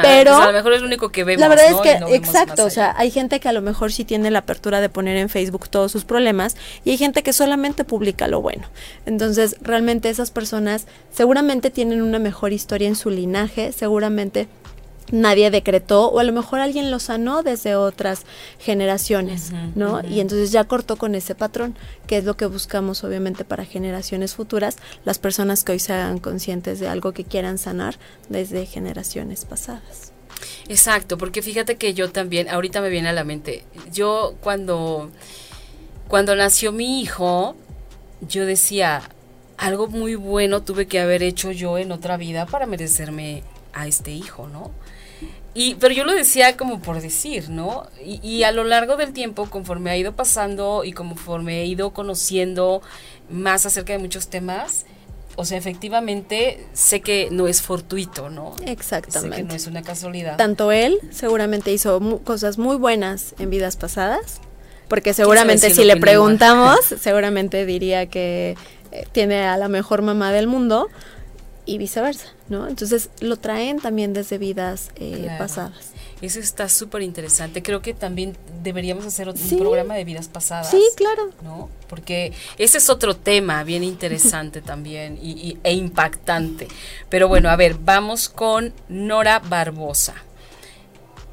pero 0.02 0.32
pues 0.32 0.42
a 0.42 0.46
lo 0.46 0.52
mejor 0.52 0.72
es 0.72 0.80
lo 0.80 0.86
único 0.86 1.10
que 1.10 1.22
vemos. 1.24 1.40
La 1.40 1.48
verdad 1.48 1.70
es 1.70 1.80
que, 1.80 2.16
exacto, 2.16 2.64
o 2.64 2.70
sea, 2.70 2.94
hay 2.96 3.10
gente 3.10 3.38
que 3.38 3.48
a 3.48 3.52
lo 3.52 3.62
mejor 3.62 3.92
sí 3.92 4.04
tiene 4.04 4.30
la 4.30 4.40
apertura 4.40 4.80
de 4.80 4.88
poner 4.88 5.16
en 5.16 5.28
Facebook 5.28 5.68
todos 5.68 5.92
sus 5.92 6.04
problemas 6.04 6.56
y 6.84 6.90
hay 6.90 6.96
gente 6.96 7.22
que 7.22 7.32
solamente 7.32 7.84
publica 7.84 8.26
lo 8.26 8.40
bueno. 8.40 8.64
Entonces, 9.06 9.56
realmente 9.60 10.10
esas 10.10 10.30
personas 10.30 10.86
seguramente 11.12 11.70
tienen 11.70 12.02
una 12.02 12.18
mejor 12.18 12.52
historia 12.52 12.88
en 12.88 12.96
su 12.96 13.10
linaje, 13.10 13.72
seguramente 13.72 14.48
nadie 15.12 15.50
decretó 15.50 16.08
o 16.08 16.18
a 16.18 16.24
lo 16.24 16.32
mejor 16.32 16.60
alguien 16.60 16.90
lo 16.90 16.98
sanó 16.98 17.42
desde 17.42 17.76
otras 17.76 18.24
generaciones, 18.58 19.52
¿no? 19.74 20.00
Y 20.06 20.20
entonces 20.20 20.52
ya 20.52 20.64
cortó 20.64 20.96
con 20.96 21.14
ese 21.14 21.34
patrón, 21.34 21.76
que 22.06 22.18
es 22.18 22.24
lo 22.24 22.36
que 22.36 22.46
buscamos 22.46 23.04
obviamente 23.04 23.44
para 23.44 23.64
generaciones 23.64 24.34
futuras, 24.34 24.78
las 25.04 25.18
personas 25.18 25.64
que 25.64 25.72
hoy 25.72 25.78
se 25.78 25.92
hagan 25.92 26.18
conscientes 26.18 26.80
de 26.80 26.88
algo 26.88 27.12
que 27.12 27.24
quieran 27.24 27.58
sanar 27.58 27.98
desde 28.28 28.66
generaciones 28.66 29.44
pasadas. 29.44 30.12
Exacto, 30.68 31.18
porque 31.18 31.42
fíjate 31.42 31.76
que 31.76 31.94
yo 31.94 32.10
también, 32.10 32.48
ahorita 32.48 32.80
me 32.80 32.88
viene 32.88 33.08
a 33.08 33.12
la 33.12 33.24
mente, 33.24 33.64
yo 33.92 34.34
cuando, 34.40 35.10
cuando 36.08 36.34
nació 36.34 36.72
mi 36.72 37.00
hijo, 37.00 37.54
yo 38.26 38.46
decía, 38.46 39.02
algo 39.56 39.86
muy 39.86 40.14
bueno 40.14 40.62
tuve 40.62 40.86
que 40.86 41.00
haber 41.00 41.22
hecho 41.22 41.52
yo 41.52 41.78
en 41.78 41.92
otra 41.92 42.16
vida 42.16 42.46
para 42.46 42.66
merecerme 42.66 43.42
a 43.72 43.86
este 43.86 44.12
hijo, 44.12 44.48
¿no? 44.48 44.70
Y, 45.54 45.76
pero 45.76 45.94
yo 45.94 46.04
lo 46.04 46.12
decía 46.12 46.56
como 46.56 46.80
por 46.80 47.00
decir, 47.00 47.48
¿no? 47.48 47.86
Y, 48.04 48.42
a 48.42 48.50
lo 48.50 48.64
largo 48.64 48.96
del 48.96 49.12
tiempo, 49.12 49.48
conforme 49.48 49.90
ha 49.90 49.96
ido 49.96 50.14
pasando 50.16 50.82
y 50.84 50.92
conforme 50.92 51.62
he 51.62 51.66
ido 51.66 51.92
conociendo 51.92 52.82
más 53.30 53.64
acerca 53.64 53.92
de 53.92 54.00
muchos 54.00 54.28
temas, 54.28 54.84
o 55.36 55.44
sea, 55.44 55.56
efectivamente 55.56 56.66
sé 56.72 57.00
que 57.00 57.28
no 57.30 57.46
es 57.46 57.62
fortuito, 57.62 58.30
¿no? 58.30 58.56
Exactamente. 58.66 59.36
Sé 59.36 59.42
que 59.42 59.48
no 59.48 59.54
es 59.54 59.66
una 59.68 59.82
casualidad. 59.82 60.36
Tanto 60.36 60.72
él 60.72 60.98
seguramente 61.10 61.72
hizo 61.72 62.20
cosas 62.24 62.58
muy 62.58 62.76
buenas 62.76 63.34
en 63.38 63.50
vidas 63.50 63.76
pasadas, 63.76 64.40
porque 64.88 65.14
seguramente 65.14 65.70
si 65.70 65.84
le 65.84 65.96
preguntamos, 65.96 66.80
seguramente 67.00 67.64
diría 67.64 68.06
que 68.06 68.56
eh, 68.90 69.06
tiene 69.12 69.44
a 69.44 69.56
la 69.56 69.68
mejor 69.68 70.02
mamá 70.02 70.32
del 70.32 70.46
mundo 70.46 70.88
y 71.64 71.78
viceversa, 71.78 72.33
¿no? 72.48 72.68
Entonces 72.68 73.11
lo 73.20 73.37
traen 73.37 73.80
también 73.80 74.12
desde 74.12 74.38
vidas 74.38 74.90
eh, 74.96 75.28
pasadas. 75.38 75.92
Eso 76.20 76.40
está 76.40 76.68
súper 76.68 77.02
interesante. 77.02 77.62
Creo 77.62 77.83
que 77.83 77.94
también 77.94 78.37
deberíamos 78.62 79.04
hacer 79.04 79.28
otro, 79.28 79.42
un 79.42 79.59
programa 79.59 79.94
de 79.94 80.04
vidas 80.04 80.28
pasadas. 80.28 80.70
Sí, 80.70 80.83
claro. 80.96 81.30
¿no? 81.42 81.68
Porque 81.88 82.33
ese 82.59 82.78
es 82.78 82.88
otro 82.88 83.16
tema 83.16 83.64
bien 83.64 83.85
interesante 83.85 84.61
también 84.62 85.18
y, 85.20 85.59
e 85.62 85.72
impactante. 85.72 86.68
Pero 87.09 87.28
bueno, 87.28 87.50
a 87.50 87.57
ver, 87.57 87.76
vamos 87.78 88.28
con 88.28 88.72
Nora 88.88 89.40
Barbosa. 89.40 90.14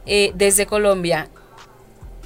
Eh, 0.06 0.32
desde 0.36 0.66
Colombia. 0.66 1.30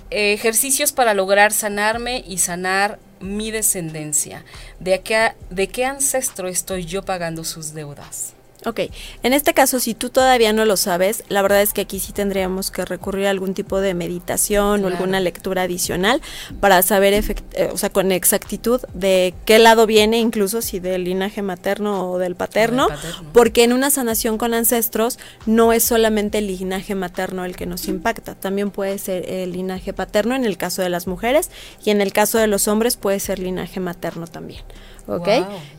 ejercicios 0.10 0.94
para 0.94 1.14
lograr 1.14 1.52
sanarme 1.52 2.24
y 2.26 2.38
sanar 2.38 3.00
mi 3.20 3.52
descendencia? 3.52 4.46
¿De 4.80 5.02
qué, 5.02 5.34
¿De 5.50 5.68
qué 5.68 5.86
ancestro 5.86 6.48
estoy 6.48 6.86
yo 6.86 7.04
pagando 7.04 7.44
sus 7.44 7.74
deudas? 7.74 8.35
Ok, 8.66 8.80
en 9.22 9.34
este 9.34 9.54
caso, 9.54 9.80
si 9.80 9.94
tú 9.94 10.10
todavía 10.10 10.52
no 10.52 10.66
lo 10.66 10.76
sabes, 10.76 11.24
la 11.30 11.44
verdad 11.44 11.62
es 11.62 11.72
que 11.72 11.82
aquí 11.82 12.00
sí 12.00 12.14
tendríamos 12.14 12.72
que 12.72 12.84
recurrir 12.84 13.28
a 13.28 13.30
algún 13.30 13.54
tipo 13.54 13.80
de 13.80 13.94
meditación 13.94 14.84
o 14.84 14.88
alguna 14.88 15.20
lectura 15.20 15.64
adicional 15.64 16.22
para 16.60 16.82
saber, 16.82 17.14
eh, 17.14 17.70
o 17.72 17.78
sea, 17.78 17.92
con 17.92 18.12
exactitud 18.12 18.82
de 18.94 19.36
qué 19.46 19.60
lado 19.60 19.86
viene, 19.86 20.18
incluso 20.18 20.64
si 20.64 20.80
del 20.80 21.04
linaje 21.04 21.44
materno 21.44 22.12
o 22.12 22.18
del 22.18 22.36
paterno, 22.36 22.88
porque 23.34 23.64
en 23.64 23.72
una 23.72 23.92
sanación 23.92 24.40
con 24.40 24.56
ancestros 24.56 25.20
no 25.46 25.72
es 25.72 25.84
solamente 25.84 26.40
el 26.40 26.48
linaje 26.48 26.96
materno 26.96 27.46
el 27.46 27.56
que 27.56 27.68
nos 27.68 27.88
impacta, 27.88 28.34
también 28.34 28.72
puede 28.72 28.98
ser 28.98 29.30
el 29.30 29.52
linaje 29.52 29.94
paterno 29.94 30.36
en 30.36 30.44
el 30.44 30.58
caso 30.58 30.82
de 30.82 30.90
las 30.90 31.06
mujeres 31.06 31.52
y 31.84 31.92
en 31.92 32.02
el 32.02 32.14
caso 32.14 32.40
de 32.40 32.48
los 32.48 32.68
hombres 32.68 32.98
puede 32.98 33.20
ser 33.20 33.38
linaje 33.38 33.80
materno 33.80 34.26
también. 34.26 34.64
¿Ok? 35.08 35.28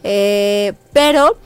Eh, 0.05 0.75
pero 0.93 1.37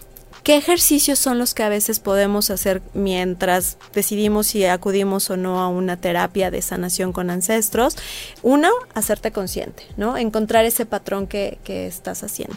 ¿Qué 0.50 0.56
ejercicios 0.56 1.20
son 1.20 1.38
los 1.38 1.54
que 1.54 1.62
a 1.62 1.68
veces 1.68 2.00
podemos 2.00 2.50
hacer 2.50 2.82
mientras 2.92 3.78
decidimos 3.94 4.48
si 4.48 4.64
acudimos 4.64 5.30
o 5.30 5.36
no 5.36 5.60
a 5.60 5.68
una 5.68 5.96
terapia 5.96 6.50
de 6.50 6.60
sanación 6.60 7.12
con 7.12 7.30
ancestros? 7.30 7.96
Uno, 8.42 8.68
hacerte 8.92 9.30
consciente, 9.30 9.84
¿no? 9.96 10.16
Encontrar 10.16 10.64
ese 10.64 10.86
patrón 10.86 11.28
que, 11.28 11.60
estás 11.64 12.24
haciendo. 12.24 12.56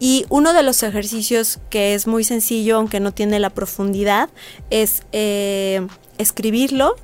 Y 0.00 0.26
uno 0.30 0.52
de 0.52 0.64
los 0.64 0.82
ejercicios 0.82 1.60
que 1.70 1.94
es 1.94 2.08
muy 2.08 2.24
sencillo, 2.24 2.74
aunque 2.74 2.98
no 2.98 3.12
tiene 3.12 3.38
la 3.38 3.50
profundidad, 3.50 4.30
es 4.70 5.04
eh, 5.12 5.86
escribirlo 6.18 6.96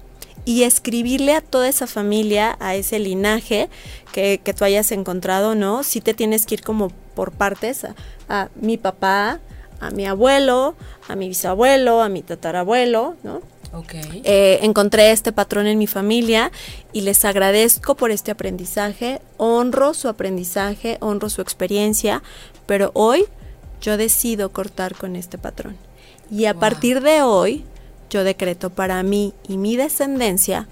y 0.44 0.64
escribirle 0.64 1.36
a 1.36 1.42
toda 1.42 1.68
esa 1.68 1.86
familia, 1.86 2.56
a 2.58 2.74
ese 2.74 2.98
linaje 2.98 3.68
que, 4.12 4.40
que, 4.42 4.52
tú 4.52 4.64
hayas 4.64 4.90
encontrado, 4.90 5.54
¿no? 5.54 5.84
Si 5.84 6.00
te 6.00 6.12
tienes 6.12 6.44
que 6.44 6.56
ir 6.56 6.62
como 6.62 6.88
por 7.14 7.30
partes, 7.30 7.86
a 8.28 8.48
mi 8.56 8.78
papá, 8.78 9.38
a 9.86 9.90
mi 9.90 10.06
abuelo, 10.06 10.74
a 11.08 11.16
mi 11.16 11.28
bisabuelo, 11.28 12.02
a 12.02 12.08
mi 12.08 12.22
tatarabuelo, 12.22 13.16
¿no? 13.22 13.42
Okay. 13.72 14.22
Eh, 14.24 14.60
encontré 14.62 15.10
este 15.10 15.32
patrón 15.32 15.66
en 15.66 15.78
mi 15.78 15.88
familia 15.88 16.52
y 16.92 17.00
les 17.00 17.24
agradezco 17.24 17.96
por 17.96 18.12
este 18.12 18.30
aprendizaje, 18.30 19.20
honro 19.36 19.94
su 19.94 20.08
aprendizaje, 20.08 20.96
honro 21.00 21.28
su 21.28 21.42
experiencia, 21.42 22.22
pero 22.66 22.92
hoy 22.94 23.24
yo 23.80 23.96
decido 23.96 24.50
cortar 24.52 24.94
con 24.94 25.16
este 25.16 25.38
patrón. 25.38 25.76
Y 26.30 26.44
a 26.46 26.54
partir 26.54 27.00
de 27.02 27.22
hoy, 27.22 27.64
yo 28.10 28.22
decreto 28.22 28.70
para 28.70 29.02
mí 29.02 29.34
y 29.48 29.56
mi 29.56 29.76
descendencia 29.76 30.68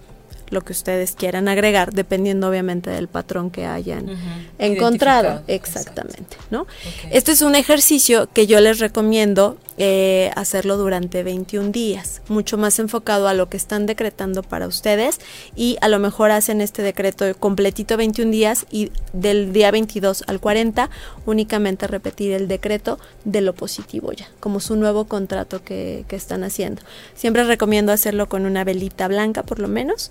lo 0.52 0.60
que 0.60 0.72
ustedes 0.72 1.12
quieran 1.12 1.48
agregar, 1.48 1.92
dependiendo 1.92 2.48
obviamente 2.48 2.90
del 2.90 3.08
patrón 3.08 3.50
que 3.50 3.66
hayan 3.66 4.06
encontrado. 4.58 5.42
Exactamente, 5.48 6.36
¿no? 6.50 6.66
Este 7.10 7.32
es 7.32 7.42
un 7.42 7.54
ejercicio 7.54 8.28
que 8.32 8.46
yo 8.46 8.60
les 8.60 8.78
recomiendo 8.78 9.56
eh, 9.78 10.30
hacerlo 10.36 10.76
durante 10.76 11.22
21 11.22 11.70
días, 11.70 12.20
mucho 12.28 12.58
más 12.58 12.78
enfocado 12.78 13.26
a 13.26 13.34
lo 13.34 13.48
que 13.48 13.56
están 13.56 13.86
decretando 13.86 14.42
para 14.42 14.66
ustedes 14.66 15.18
y 15.56 15.78
a 15.80 15.88
lo 15.88 15.98
mejor 15.98 16.30
hacen 16.30 16.60
este 16.60 16.82
decreto 16.82 17.24
completito 17.38 17.96
21 17.96 18.30
días 18.30 18.66
y 18.70 18.92
del 19.14 19.54
día 19.54 19.70
22 19.70 20.24
al 20.26 20.40
40 20.40 20.90
únicamente 21.24 21.86
repetir 21.86 22.32
el 22.32 22.48
decreto 22.48 22.98
de 23.24 23.40
lo 23.40 23.54
positivo 23.54 24.12
ya, 24.12 24.28
como 24.40 24.60
su 24.60 24.76
nuevo 24.76 25.06
contrato 25.06 25.64
que, 25.64 26.04
que 26.06 26.16
están 26.16 26.44
haciendo. 26.44 26.82
Siempre 27.14 27.44
recomiendo 27.44 27.92
hacerlo 27.92 28.28
con 28.28 28.44
una 28.44 28.64
velita 28.64 29.08
blanca 29.08 29.42
por 29.42 29.58
lo 29.58 29.68
menos. 29.68 30.10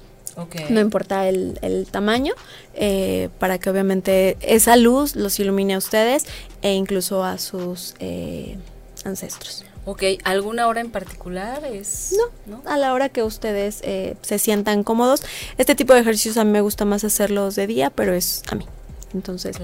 No 0.69 0.79
importa 0.79 1.27
el, 1.27 1.59
el 1.61 1.87
tamaño, 1.87 2.33
eh, 2.73 3.29
para 3.39 3.57
que 3.59 3.69
obviamente 3.69 4.37
esa 4.41 4.75
luz 4.75 5.15
los 5.15 5.39
ilumine 5.39 5.75
a 5.75 5.77
ustedes 5.77 6.25
e 6.61 6.73
incluso 6.73 7.23
a 7.23 7.37
sus 7.37 7.95
eh, 7.99 8.57
ancestros. 9.03 9.65
Ok, 9.85 10.03
¿alguna 10.23 10.67
hora 10.67 10.79
en 10.79 10.91
particular 10.91 11.65
es? 11.65 12.15
No, 12.45 12.61
a 12.65 12.77
la 12.77 12.93
hora 12.93 13.09
que 13.09 13.23
ustedes 13.23 13.81
eh, 13.83 14.15
se 14.21 14.37
sientan 14.37 14.83
cómodos. 14.83 15.23
Este 15.57 15.73
tipo 15.73 15.93
de 15.93 16.01
ejercicios 16.01 16.37
a 16.37 16.43
mí 16.43 16.51
me 16.51 16.61
gusta 16.61 16.85
más 16.85 17.03
hacerlos 17.03 17.55
de 17.55 17.65
día, 17.65 17.89
pero 17.89 18.13
es 18.13 18.43
a 18.49 18.55
mí. 18.55 18.65
Entonces, 19.13 19.57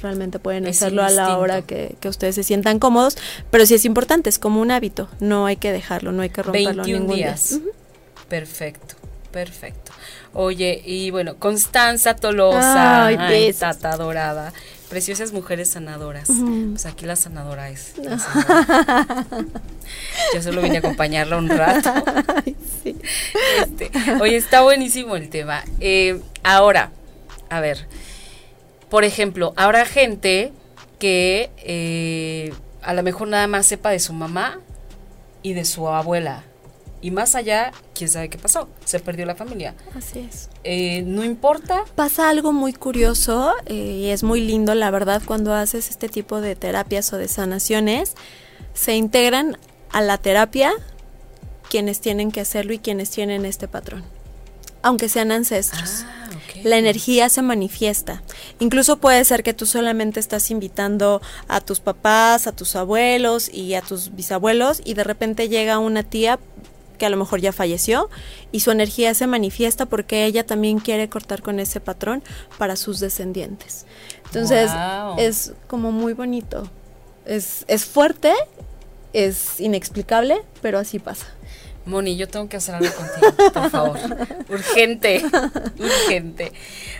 realmente 0.00 0.38
pueden 0.38 0.66
hacerlo 0.66 1.02
a 1.02 1.10
la 1.10 1.36
hora 1.36 1.62
que, 1.62 1.96
ustedes 2.06 2.34
se 2.34 2.42
sientan 2.42 2.78
cómodos, 2.78 3.16
pero 3.50 3.66
sí 3.66 3.74
es 3.74 3.84
importante, 3.84 4.30
es 4.30 4.38
como 4.38 4.60
un 4.60 4.70
hábito, 4.70 5.08
no 5.20 5.46
hay 5.46 5.56
que 5.56 5.70
dejarlo, 5.70 6.12
no 6.12 6.22
hay 6.22 6.30
que 6.30 6.42
romperlo 6.42 6.82
21 6.82 6.98
ningún 6.98 7.16
días. 7.16 7.60
Perfecto, 8.28 8.96
perfecto. 9.32 9.92
Oye, 10.34 10.82
y 10.84 11.10
bueno, 11.10 11.36
Constanza 11.36 12.14
Tolosa, 12.14 13.06
ay, 13.06 13.52
tata 13.52 13.96
dorada 13.96 14.52
preciosas 14.92 15.32
mujeres 15.32 15.70
sanadoras. 15.70 16.28
Pues 16.28 16.84
aquí 16.84 17.06
la 17.06 17.16
sanadora 17.16 17.70
es. 17.70 17.94
Yo 20.34 20.42
solo 20.42 20.60
vine 20.60 20.76
a 20.76 20.78
acompañarla 20.80 21.38
un 21.38 21.48
rato. 21.48 21.90
Este, 22.84 23.90
oye, 24.20 24.36
está 24.36 24.62
buenísimo 24.62 25.14
el 25.16 25.30
tema. 25.30 25.62
Eh, 25.78 26.20
ahora, 26.42 26.90
a 27.48 27.60
ver, 27.60 27.86
por 28.90 29.04
ejemplo, 29.04 29.54
habrá 29.56 29.86
gente 29.86 30.52
que 30.98 31.50
eh, 31.58 32.52
a 32.82 32.92
lo 32.92 33.02
mejor 33.04 33.28
nada 33.28 33.46
más 33.46 33.66
sepa 33.66 33.90
de 33.90 34.00
su 34.00 34.12
mamá 34.12 34.58
y 35.42 35.52
de 35.52 35.64
su 35.64 35.88
abuela 35.88 36.42
y 37.02 37.10
más 37.10 37.34
allá, 37.34 37.72
quién 37.94 38.08
sabe 38.08 38.30
qué 38.30 38.38
pasó, 38.38 38.68
se 38.84 39.00
perdió 39.00 39.26
la 39.26 39.34
familia. 39.34 39.74
Así 39.94 40.20
es. 40.20 40.48
Eh, 40.62 41.02
no 41.02 41.24
importa. 41.24 41.84
Pasa 41.96 42.30
algo 42.30 42.52
muy 42.52 42.72
curioso 42.72 43.52
eh, 43.66 43.74
y 43.74 44.10
es 44.10 44.22
muy 44.22 44.40
lindo, 44.40 44.74
la 44.74 44.90
verdad, 44.90 45.20
cuando 45.26 45.52
haces 45.52 45.90
este 45.90 46.08
tipo 46.08 46.40
de 46.40 46.54
terapias 46.54 47.12
o 47.12 47.18
de 47.18 47.26
sanaciones, 47.26 48.14
se 48.72 48.94
integran 48.94 49.58
a 49.90 50.00
la 50.00 50.16
terapia 50.16 50.72
quienes 51.68 52.00
tienen 52.00 52.30
que 52.30 52.40
hacerlo 52.40 52.72
y 52.72 52.78
quienes 52.78 53.10
tienen 53.10 53.44
este 53.46 53.66
patrón, 53.66 54.04
aunque 54.82 55.08
sean 55.08 55.32
ancestros. 55.32 56.04
Ah, 56.06 56.22
la 56.64 56.78
energía 56.78 57.28
se 57.28 57.42
manifiesta. 57.42 58.22
Incluso 58.60 58.98
puede 58.98 59.24
ser 59.24 59.42
que 59.42 59.54
tú 59.54 59.66
solamente 59.66 60.20
estás 60.20 60.50
invitando 60.50 61.20
a 61.48 61.60
tus 61.60 61.80
papás, 61.80 62.46
a 62.46 62.52
tus 62.52 62.76
abuelos 62.76 63.52
y 63.52 63.74
a 63.74 63.82
tus 63.82 64.14
bisabuelos 64.14 64.80
y 64.84 64.94
de 64.94 65.04
repente 65.04 65.48
llega 65.48 65.78
una 65.78 66.02
tía 66.02 66.38
que 67.02 67.06
a 67.06 67.10
lo 67.10 67.16
mejor 67.16 67.40
ya 67.40 67.52
falleció 67.52 68.08
y 68.52 68.60
su 68.60 68.70
energía 68.70 69.12
se 69.12 69.26
manifiesta 69.26 69.86
porque 69.86 70.24
ella 70.24 70.46
también 70.46 70.78
quiere 70.78 71.08
cortar 71.08 71.42
con 71.42 71.58
ese 71.58 71.80
patrón 71.80 72.22
para 72.58 72.76
sus 72.76 73.00
descendientes. 73.00 73.86
Entonces 74.26 74.70
es 75.18 75.52
como 75.66 75.90
muy 75.90 76.12
bonito. 76.12 76.70
Es, 77.26 77.64
es 77.66 77.84
fuerte, 77.86 78.32
es 79.12 79.58
inexplicable, 79.58 80.42
pero 80.60 80.78
así 80.78 81.00
pasa. 81.00 81.26
Moni, 81.84 82.16
yo 82.16 82.28
tengo 82.28 82.48
que 82.48 82.56
hacer 82.56 82.76
algo 82.76 82.90
contigo, 82.94 83.52
por 83.52 83.70
favor. 83.70 83.98
urgente, 84.48 85.22
urgente. 85.78 86.52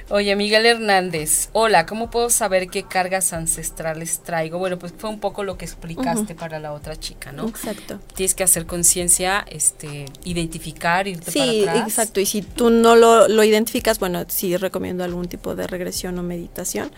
Oye, 0.08 0.34
Miguel 0.36 0.66
Hernández, 0.66 1.48
hola, 1.52 1.86
¿cómo 1.86 2.10
puedo 2.10 2.28
saber 2.30 2.68
qué 2.68 2.82
cargas 2.82 3.32
ancestrales 3.32 4.22
traigo? 4.22 4.58
Bueno, 4.58 4.78
pues 4.78 4.92
fue 4.96 5.08
un 5.08 5.20
poco 5.20 5.44
lo 5.44 5.56
que 5.56 5.64
explicaste 5.64 6.34
para 6.34 6.58
la 6.58 6.72
otra 6.72 6.96
chica, 6.96 7.32
¿no? 7.32 7.48
Exacto. 7.48 8.00
Tienes 8.14 8.34
que 8.34 8.42
hacer 8.42 8.66
conciencia, 8.66 9.44
este, 9.48 10.06
identificar, 10.24 11.06
irte 11.06 11.30
sí, 11.30 11.38
para 11.38 11.52
atrás. 11.52 11.88
exacto. 11.88 12.20
Y 12.20 12.26
si 12.26 12.42
tú 12.42 12.70
no 12.70 12.96
lo, 12.96 13.28
lo, 13.28 13.44
identificas, 13.44 13.98
bueno, 13.98 14.24
sí 14.28 14.56
recomiendo 14.56 15.04
algún 15.04 15.28
tipo 15.28 15.54
de 15.54 15.66
regresión 15.66 16.18
o 16.18 16.22
meditación 16.22 16.90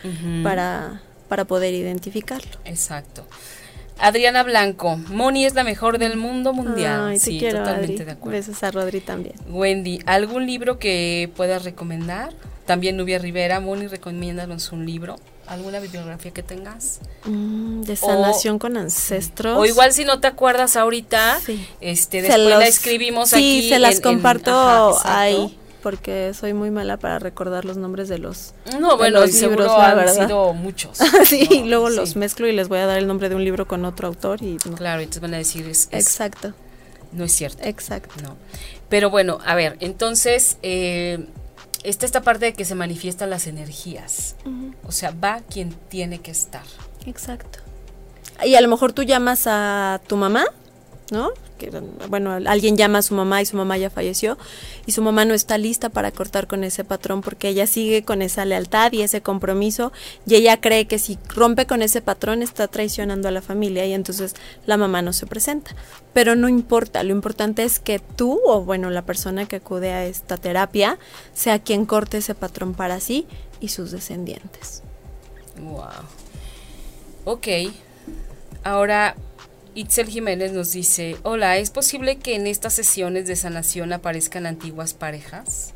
para, 0.43 1.03
para 1.28 1.45
poder 1.45 1.74
identificarlo. 1.74 2.59
Exacto. 2.64 3.26
Adriana 3.99 4.43
Blanco, 4.43 4.97
Moni 5.09 5.45
es 5.45 5.55
la 5.55 5.65
mejor 5.65 5.99
del 5.99 6.17
mundo 6.17 6.53
mundial. 6.53 7.19
sí, 7.19 7.41
totalmente 7.41 8.05
de 8.05 8.13
acuerdo. 8.13 8.39
Besos 8.39 8.63
a 8.63 8.71
Rodri 8.71 9.01
también. 9.01 9.35
Wendy, 9.49 10.01
¿algún 10.07 10.47
libro 10.47 10.79
que 10.79 11.31
puedas 11.37 11.65
recomendar? 11.65 12.33
También 12.67 12.97
Nubia 12.97 13.19
Rivera, 13.19 13.61
Moni, 13.61 13.87
recomiéndanos 13.87 14.73
un 14.73 14.87
libro. 14.87 15.17
¿Alguna 15.47 15.79
bibliografía 15.79 16.31
que 16.33 16.43
tengas? 16.43 17.01
Mm, 17.25 17.83
de 17.83 17.97
sanación 17.97 18.59
con 18.59 18.79
ancestros. 18.79 19.59
O 19.59 19.67
igual 19.67 19.93
si 19.93 20.07
no 20.07 20.19
te 20.19 20.27
acuerdas 20.27 20.77
ahorita, 20.77 21.39
este, 21.83 22.23
después 22.23 22.47
la 22.47 22.67
escribimos 22.67 23.35
aquí. 23.35 23.63
Sí, 23.63 23.69
se 23.69 23.79
las 23.79 24.01
comparto 24.01 24.99
ahí 25.05 25.59
porque 25.85 26.32
soy 26.32 26.55
muy 26.55 26.70
mala 26.70 26.97
para 26.97 27.18
recordar 27.18 27.66
los 27.66 27.76
nombres 27.76 28.09
de 28.09 28.16
los 28.16 28.55
No, 28.80 28.97
bueno, 28.97 29.20
los 29.20 29.35
libros, 29.35 29.70
han 29.70 30.09
sido 30.09 30.55
muchos. 30.55 30.97
sí, 31.26 31.47
y 31.51 31.64
luego 31.68 31.91
los 31.91 32.16
mezclo 32.16 32.49
y 32.49 32.53
les 32.53 32.68
voy 32.68 32.78
a 32.78 32.87
dar 32.87 32.97
el 32.97 33.07
nombre 33.07 33.28
de 33.28 33.35
un 33.35 33.45
libro 33.45 33.68
con 33.68 33.85
otro 33.85 34.09
autor 34.09 34.43
y 34.43 34.57
Claro, 34.57 35.03
entonces 35.03 35.20
van 35.20 35.35
a 35.35 35.37
decir 35.37 35.68
es, 35.68 35.91
Exacto. 35.93 36.55
No 37.12 37.24
es 37.24 37.32
cierto. 37.32 37.62
Exacto. 37.62 38.14
No. 38.22 38.35
Pero 38.89 39.11
bueno, 39.11 39.41
a 39.45 39.55
ver, 39.55 39.76
entonces 39.80 40.57
eh, 40.62 41.26
está 41.82 42.07
esta 42.07 42.22
parte 42.22 42.47
de 42.47 42.55
que 42.55 42.64
se 42.64 42.74
manifiestan 42.74 43.28
las 43.28 43.47
energías. 43.47 44.37
O 44.87 44.91
sea, 44.91 45.11
va 45.12 45.43
quien 45.51 45.74
tiene 45.91 46.22
que 46.22 46.30
estar. 46.30 46.64
Exacto. 47.05 47.59
Y 48.43 48.55
a 48.55 48.62
lo 48.62 48.68
mejor 48.68 48.95
tú 48.95 49.03
llamas 49.03 49.43
a 49.47 50.01
tu 50.07 50.16
mamá 50.16 50.47
¿no? 51.11 51.30
Que, 51.59 51.71
bueno, 52.09 52.33
alguien 52.33 52.77
llama 52.77 52.99
a 52.99 53.03
su 53.03 53.15
mamá 53.15 53.41
y 53.41 53.47
su 53.47 53.57
mamá 53.57 53.79
ya 53.79 53.91
falleció 53.91 54.37
y 54.87 54.93
su 54.93 55.03
mamá 55.03 55.25
no 55.25 55.35
está 55.35 55.57
lista 55.57 55.89
para 55.89 56.11
cortar 56.11 56.47
con 56.47 56.65
ese 56.65 56.85
patrón 56.85 57.21
porque 57.21 57.49
ella 57.49 57.67
sigue 57.67 58.05
con 58.05 58.23
esa 58.23 58.45
lealtad 58.45 58.93
y 58.93 59.03
ese 59.03 59.21
compromiso 59.21 59.93
y 60.27 60.35
ella 60.35 60.61
cree 60.61 60.87
que 60.87 60.99
si 60.99 61.19
rompe 61.29 61.67
con 61.67 61.83
ese 61.83 62.03
patrón 62.03 62.43
está 62.43 62.67
traicionando 62.69 63.29
a 63.29 63.31
la 63.31 63.43
familia 63.43 63.87
y 63.87 63.93
entonces 63.93 64.35
la 64.67 64.77
mamá 64.77 65.03
no 65.03 65.13
se 65.13 65.27
presenta. 65.27 65.77
Pero 66.13 66.35
no 66.35 66.49
importa, 66.49 67.03
lo 67.03 67.13
importante 67.13 67.65
es 67.65 67.79
que 67.79 67.99
tú 67.99 68.41
o 68.47 68.63
bueno, 68.63 68.91
la 68.91 69.03
persona 69.03 69.47
que 69.47 69.57
acude 69.57 69.93
a 69.93 70.05
esta 70.07 70.37
terapia 70.37 70.99
sea 71.35 71.59
quien 71.59 71.87
corte 71.87 72.19
ese 72.19 72.35
patrón 72.35 72.75
para 72.75 73.01
sí 73.01 73.27
y 73.61 73.69
sus 73.69 73.91
descendientes. 73.91 74.83
Wow. 75.61 75.85
Ok. 77.25 77.47
Ahora 78.63 79.17
Itzel 79.75 80.09
Jiménez 80.09 80.53
nos 80.53 80.72
dice, 80.72 81.16
hola, 81.22 81.59
¿es 81.59 81.70
posible 81.70 82.16
que 82.16 82.37
en 82.37 82.47
estas 82.47 82.75
sesiones 82.75 83.27
de 83.27 83.37
sanación 83.37 83.93
aparezcan 83.93 84.47
antiguas 84.47 84.95
parejas? 84.95 85.72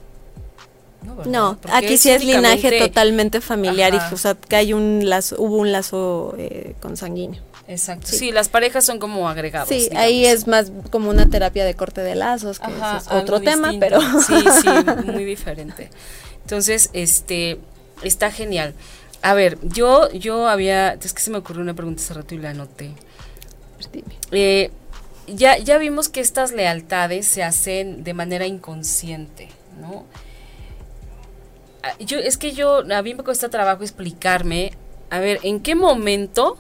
No, 1.26 1.58
aquí 1.70 1.96
sí 1.96 2.10
es 2.10 2.24
linaje 2.24 2.78
totalmente 2.78 3.40
familiar 3.40 3.94
y 3.94 4.14
o 4.14 4.16
sea, 4.16 4.34
que 4.34 4.56
hay 4.56 4.72
un 4.72 5.08
lazo, 5.08 5.36
hubo 5.38 5.56
un 5.56 5.72
lazo 5.72 6.34
eh, 6.38 6.74
consanguíneo. 6.80 7.42
Exacto. 7.68 8.06
Sí. 8.08 8.32
las 8.32 8.48
parejas 8.48 8.84
son 8.84 8.98
como 8.98 9.28
agregados. 9.28 9.68
Sí, 9.68 9.90
ahí 9.94 10.24
es 10.24 10.46
más 10.46 10.72
como 10.90 11.10
una 11.10 11.28
terapia 11.28 11.64
de 11.64 11.74
corte 11.74 12.00
de 12.00 12.14
lazos, 12.14 12.58
que 12.58 12.70
es 12.70 13.08
otro 13.10 13.40
tema, 13.40 13.72
pero 13.78 14.00
sí, 14.00 14.44
sí, 14.62 14.68
muy 15.04 15.24
diferente. 15.24 15.90
Entonces, 16.42 16.90
este 16.94 17.58
está 18.02 18.30
genial. 18.30 18.74
A 19.20 19.34
ver, 19.34 19.58
yo 19.62 20.10
yo 20.12 20.48
había, 20.48 20.94
es 20.94 21.12
que 21.12 21.20
se 21.20 21.30
me 21.30 21.38
ocurrió 21.38 21.60
una 21.60 21.74
pregunta 21.74 22.02
hace 22.02 22.14
rato 22.14 22.34
y 22.34 22.38
la 22.38 22.50
anoté. 22.50 22.92
Eh, 24.32 24.70
ya, 25.26 25.58
ya 25.58 25.78
vimos 25.78 26.08
que 26.08 26.20
estas 26.20 26.52
lealtades 26.52 27.26
se 27.26 27.42
hacen 27.42 28.04
de 28.04 28.14
manera 28.14 28.46
inconsciente, 28.46 29.48
¿no? 29.80 30.06
Ah, 31.82 31.94
yo, 32.00 32.18
es 32.18 32.36
que 32.36 32.52
yo, 32.52 32.82
a 32.90 33.02
mí 33.02 33.14
me 33.14 33.22
cuesta 33.22 33.48
trabajo 33.48 33.82
explicarme, 33.82 34.72
a 35.10 35.20
ver, 35.20 35.38
¿en 35.42 35.60
qué 35.60 35.74
momento 35.74 36.58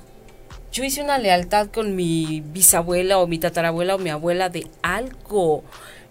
yo 0.72 0.84
hice 0.84 1.02
una 1.02 1.18
lealtad 1.18 1.68
con 1.68 1.96
mi 1.96 2.42
bisabuela 2.46 3.18
o 3.18 3.26
mi 3.26 3.38
tatarabuela 3.38 3.94
o 3.94 3.98
mi 3.98 4.10
abuela 4.10 4.48
de 4.48 4.66
algo? 4.82 5.64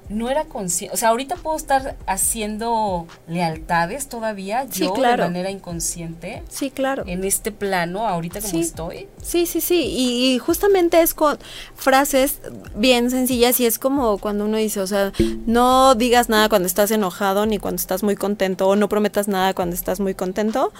No 0.10 0.30
era 0.30 0.46
consciente, 0.46 0.94
o 0.94 0.98
sea, 0.98 1.10
ahorita 1.10 1.36
puedo 1.36 1.58
estar 1.58 1.96
haciendo 2.06 3.08
lealtades 3.28 4.08
todavía 4.08 4.66
yo 4.66 4.94
de 4.94 5.18
manera 5.18 5.52
inconsciente. 5.52 6.44
Sí, 6.50 6.72
claro. 6.72 7.04
En 7.08 7.24
este 7.24 7.52
plano, 7.52 8.08
ahorita 8.08 8.42
como 8.42 8.60
estoy. 8.60 9.08
Sí, 9.22 9.46
sí, 9.46 9.62
sí, 9.62 9.84
y, 9.86 10.40
justamente 10.40 11.02
es 11.02 11.14
con 11.14 11.38
frases 11.76 12.40
bien 12.76 13.12
sencillas 13.12 13.60
y 13.60 13.66
es 13.66 13.80
como 13.80 14.18
cuando 14.18 14.46
uno 14.46 14.58
dice, 14.58 14.80
o 14.80 14.88
sea, 14.88 15.12
no 15.46 15.96
digas 15.96 16.30
nada 16.30 16.50
cuando 16.50 16.68
estás 16.68 16.92
enojado 16.92 17.46
ni 17.46 17.60
cuando 17.60 17.80
estás 17.80 18.04
muy 18.04 18.16
contento 18.16 18.68
o 18.68 18.76
no 18.76 18.90
prometas 18.90 19.28
nada 19.28 19.54
cuando 19.54 19.76
estás 19.76 20.00
muy 20.00 20.14
contento. 20.14 20.72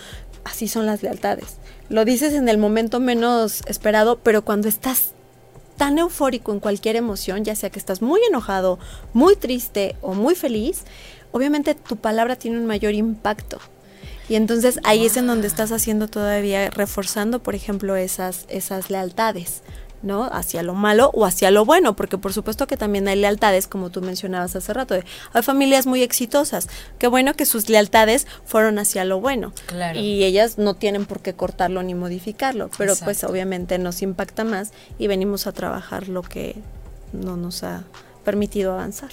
Así 0.44 0.70
son 0.70 0.86
las 0.86 1.04
lealtades. 1.04 1.58
Lo 1.90 2.06
dices 2.06 2.34
en 2.34 2.48
el 2.48 2.58
momento 2.58 3.00
menos 3.00 3.64
esperado, 3.68 4.20
pero 4.20 4.44
cuando 4.44 4.70
estás 4.70 5.14
tan 5.78 5.98
eufórico 5.98 6.52
en 6.52 6.60
cualquier 6.60 6.96
emoción, 6.96 7.46
ya 7.46 7.56
sea 7.56 7.70
que 7.70 7.80
estás 7.80 8.02
muy 8.02 8.20
enojado, 8.28 8.80
muy 9.14 9.36
triste 9.36 9.96
o 10.02 10.14
muy 10.14 10.36
feliz, 10.36 10.84
obviamente 11.32 11.76
tu 11.76 11.96
palabra 11.96 12.36
tiene 12.36 12.58
un 12.58 12.66
mayor 12.66 12.94
impacto. 12.94 13.60
Y 14.30 14.36
entonces 14.36 14.80
ahí 14.84 15.06
es 15.06 15.16
en 15.16 15.28
donde 15.28 15.48
estás 15.48 15.72
haciendo 15.72 16.08
todavía, 16.10 16.70
reforzando, 16.70 17.42
por 17.42 17.56
ejemplo, 17.56 17.96
esas, 17.96 18.46
esas 18.50 18.90
lealtades. 18.90 19.62
¿No? 20.02 20.24
Hacia 20.26 20.64
lo 20.64 20.74
malo 20.74 21.12
o 21.14 21.26
hacia 21.26 21.52
lo 21.52 21.66
bueno, 21.66 21.96
porque 21.96 22.18
por 22.18 22.34
supuesto 22.34 22.68
que 22.68 22.78
también 22.78 23.08
hay 23.08 23.18
lealtades, 23.18 23.68
como 23.68 23.90
tú 23.90 24.02
mencionabas 24.02 24.56
hace 24.56 24.74
rato. 24.74 24.96
hay 25.34 25.42
familias 25.42 25.86
muy 25.86 26.04
exitosas. 26.04 26.68
Qué 27.00 27.08
bueno 27.08 27.34
que 27.34 27.46
sus 27.46 27.70
lealtades 27.70 28.28
fueron 28.46 28.80
hacia 28.80 29.06
lo 29.06 29.20
bueno. 29.20 29.54
Y 29.96 30.24
ellas 30.24 30.58
no 30.58 30.74
tienen 30.74 31.06
por 31.06 31.22
qué 31.22 31.34
cortarlo 31.34 31.84
ni 31.84 31.96
modificarlo, 31.96 32.70
pero 32.78 32.94
pues 32.96 33.24
obviamente 33.24 33.78
nos 33.78 34.02
impacta 34.02 34.44
más 34.44 34.72
y 34.98 35.08
venimos 35.08 35.48
a 35.48 35.52
trabajar 35.52 36.08
lo 36.08 36.22
que 36.22 36.56
no 37.14 37.38
nos 37.38 37.64
ha 37.64 37.84
permitido 38.28 38.74
avanzar. 38.74 39.10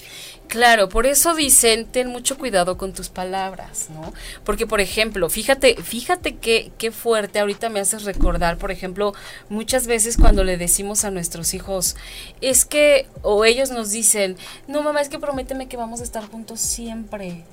Claro, 0.49 0.89
por 0.89 1.07
eso 1.07 1.37
dicen, 1.37 1.87
ten 1.87 2.09
mucho 2.09 2.37
cuidado 2.37 2.77
con 2.77 2.93
tus 2.93 3.11
palabras, 3.11 3.91
¿no? 3.91 4.13
Porque, 4.43 4.67
por 4.67 4.81
ejemplo, 4.81 5.31
fíjate, 5.31 5.77
fíjate 5.81 6.35
qué, 6.35 6.73
qué 6.79 6.91
fuerte, 6.91 7.39
ahorita 7.39 7.69
me 7.69 7.79
haces 7.79 8.03
recordar, 8.03 8.59
por 8.59 8.73
ejemplo, 8.73 9.15
muchas 9.49 9.87
veces 9.87 10.17
cuando 10.17 10.43
le 10.43 10.57
decimos 10.57 11.05
a 11.05 11.13
nuestros 11.13 11.55
hijos, 11.55 11.95
es 12.41 12.65
que, 12.65 13.07
o 13.23 13.45
ellos 13.45 13.71
nos 13.71 13.93
dicen, 13.93 14.37
no 14.67 14.83
mamá, 14.83 15.01
es 15.01 15.09
que 15.09 15.21
prométeme 15.21 15.69
que 15.69 15.77
vamos 15.77 16.01
a 16.01 16.05
estar 16.05 16.29
juntos 16.29 16.59
siempre. 16.61 17.45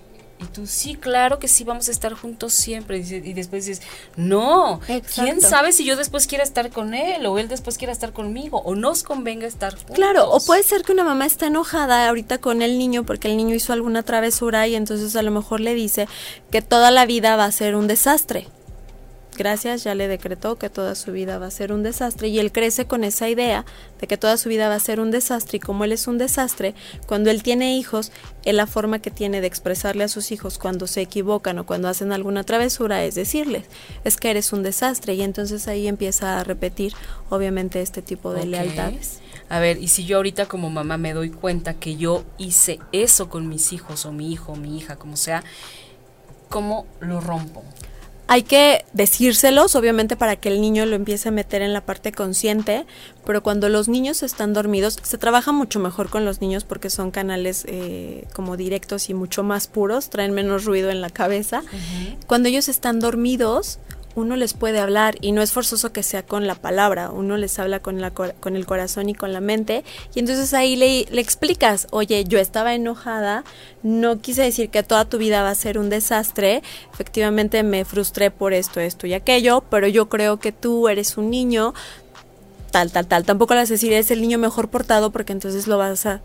Y 0.42 0.46
tú, 0.46 0.66
sí, 0.66 0.96
claro 0.96 1.38
que 1.38 1.48
sí, 1.48 1.64
vamos 1.64 1.88
a 1.88 1.92
estar 1.92 2.14
juntos 2.14 2.54
siempre. 2.54 2.98
Y, 2.98 3.34
después 3.34 3.66
dices, 3.66 3.86
no, 4.16 4.82
¿quién 5.14 5.40
sabe 5.40 5.72
si 5.72 5.86
yo 5.86 5.96
después 5.96 6.26
quiera 6.26 6.44
estar 6.44 6.72
con 6.72 6.94
él 6.94 7.26
o 7.28 7.38
él 7.38 7.48
después 7.48 7.78
quiera 7.78 7.94
estar 7.94 8.12
conmigo 8.12 8.62
o 8.66 8.76
nos 8.76 9.04
convenga 9.04 9.46
estar 9.46 9.76
juntos? 9.76 9.96
Claro, 9.96 10.30
o 10.32 10.40
puede 10.44 10.64
ser 10.64 10.82
que 10.82 10.94
una 10.94 11.04
mamá 11.04 11.26
esté 11.26 11.48
enojada 11.48 12.08
ahorita 12.08 12.40
con 12.40 12.62
el 12.62 12.80
niño 12.80 13.06
porque 13.06 13.28
el 13.28 13.38
niño 13.38 13.56
hizo 13.56 13.74
alguna 13.74 14.04
travesura 14.04 14.68
y 14.68 14.76
entonces 14.76 15.16
a 15.16 15.22
lo 15.22 15.32
mejor 15.32 15.60
le 15.60 15.76
dice 15.76 16.08
que 16.50 16.62
toda 16.62 16.92
la 16.92 17.06
vida 17.06 17.36
va 17.36 17.46
a 17.46 17.52
ser 17.52 17.76
un 17.76 17.88
desastre 17.88 18.48
gracias, 19.38 19.84
ya 19.84 19.96
le 19.96 20.08
decretó 20.08 20.58
que 20.58 20.70
toda 20.70 20.96
su 20.96 21.12
vida 21.12 21.38
va 21.38 21.48
a 21.48 21.52
ser 21.52 21.72
un 21.72 21.84
desastre 21.84 22.28
y 22.28 22.40
él 22.40 22.52
crece 22.52 22.86
con 22.86 23.04
esa 23.04 23.30
idea 23.30 23.66
de 24.00 24.08
que 24.08 24.18
toda 24.18 24.38
su 24.38 24.50
vida 24.50 24.70
va 24.70 24.76
a 24.76 24.80
ser 24.80 25.00
un 25.00 25.12
desastre 25.12 25.58
y 25.58 25.60
como 25.60 25.84
él 25.84 25.92
es 25.92 26.08
un 26.08 26.18
desastre, 26.18 26.76
cuando 27.08 27.30
él 27.30 27.44
tiene 27.44 27.78
hijos, 27.78 28.12
él 28.44 28.58
la 28.58 28.68
forma 28.68 29.00
que 29.00 29.12
tiene 29.12 29.42
de 29.42 29.48
expresarle 29.48 30.04
a 30.04 30.08
sus 30.08 30.32
hijos 30.32 30.58
cuando 30.58 30.88
se 30.88 31.02
equivocan 31.02 31.60
o 31.60 31.66
cuando 31.66 31.88
hacen 31.88 32.12
alguna 32.12 32.44
travesura 32.44 33.04
es 33.04 33.16
decirles, 33.16 33.66
es 34.04 34.18
que 34.18 34.30
eres 34.30 34.54
un 34.54 34.64
desastre 34.64 35.14
y 35.14 35.22
entonces 35.22 35.68
ahí 35.68 35.88
empieza 35.88 36.40
a 36.40 36.44
repetir 36.44 36.94
obviamente 37.30 37.82
este 37.82 38.02
tipo 38.02 38.34
de 38.34 38.46
lealtades. 38.46 39.20
A 39.50 39.60
ver, 39.60 39.78
y 39.78 39.90
si 39.90 40.06
yo 40.06 40.18
ahorita 40.18 40.46
como 40.46 40.70
mamá 40.70 40.98
me 40.98 41.14
doy 41.14 41.30
cuenta 41.30 41.74
que 41.74 41.98
yo 41.98 42.24
hice 42.38 42.80
eso 42.94 43.30
con 43.30 43.50
mis 43.50 43.74
hijos 43.74 44.06
o 44.06 44.12
mi 44.14 44.32
hijo 44.32 44.54
o 44.54 44.56
mi 44.56 44.78
hija, 44.78 44.96
como 44.96 45.18
sea, 45.18 45.44
¿cómo 46.48 46.86
lo 47.02 47.20
rompo? 47.20 47.64
Hay 48.32 48.44
que 48.44 48.86
decírselos, 48.94 49.76
obviamente, 49.76 50.16
para 50.16 50.38
que 50.38 50.48
el 50.48 50.62
niño 50.62 50.86
lo 50.86 50.96
empiece 50.96 51.28
a 51.28 51.34
meter 51.34 51.62
en 51.62 51.74
la 51.74 51.82
parte 51.82 52.14
consciente, 52.14 52.86
pero 53.26 53.44
cuando 53.44 53.68
los 53.68 53.90
niños 53.90 54.24
están 54.24 54.54
dormidos, 54.54 54.98
se 55.04 55.18
trabaja 55.18 55.52
mucho 55.52 55.82
mejor 55.82 56.10
con 56.10 56.24
los 56.24 56.40
niños 56.40 56.64
porque 56.64 56.90
son 56.90 57.12
canales 57.12 57.66
eh, 57.68 58.26
como 58.34 58.56
directos 58.56 59.10
y 59.10 59.14
mucho 59.14 59.44
más 59.44 59.68
puros, 59.68 60.10
traen 60.10 60.32
menos 60.32 60.64
ruido 60.64 60.92
en 60.92 61.02
la 61.02 61.10
cabeza. 61.10 61.62
Cuando 62.26 62.48
ellos 62.48 62.70
están 62.70 63.02
dormidos, 63.02 63.80
uno 64.16 64.36
les 64.36 64.54
puede 64.54 64.80
hablar 64.80 65.16
y 65.22 65.32
no 65.32 65.42
es 65.42 65.52
forzoso 65.52 65.92
que 65.92 66.04
sea 66.04 66.24
con 66.24 66.48
la 66.48 66.56
palabra, 66.56 67.12
uno 67.12 67.38
les 67.38 67.58
habla 67.60 67.80
con, 67.80 68.02
la, 68.02 68.12
con 68.12 68.56
el 68.56 68.66
corazón 68.66 69.10
y 69.10 69.14
con 69.14 69.34
la 69.34 69.42
mente 69.42 69.84
y 70.14 70.20
entonces 70.20 70.54
ahí 70.54 70.76
le, 70.76 71.06
le, 71.12 71.22
explicas, 71.22 71.88
oye, 71.92 72.24
yo 72.26 72.40
estaba 72.40 72.74
enojada, 72.74 73.44
no 73.84 74.20
quise 74.20 74.42
decir 74.42 74.70
que 74.70 74.84
toda 74.84 75.06
tu 75.06 75.18
vida 75.18 75.44
va 75.44 75.50
a 75.50 75.56
ser 75.56 75.78
un 75.78 75.90
desastre, 75.90 76.62
efectivamente 76.94 77.64
me 77.64 77.86
frustré 77.86 78.32
por 78.32 78.54
esto, 78.54 78.80
esto 78.80 79.08
y 79.08 79.14
aquello, 79.14 79.64
pero 79.70 79.88
yo 79.88 80.10
creo 80.10 80.38
que 80.38 80.52
tú 80.52 80.90
eres 80.90 81.18
un 81.18 81.30
niño 81.30 81.74
tal, 82.72 82.92
tal, 82.92 83.08
tal, 83.08 83.26
tampoco 83.26 83.54
a 83.54 83.66
decir 83.66 83.94
es 83.94 84.12
el 84.12 84.22
niño 84.22 84.38
mejor 84.38 84.70
portado 84.70 85.12
porque 85.12 85.34
entonces 85.34 85.68
lo 85.68 85.78
vas 85.78 86.06
a 86.06 86.22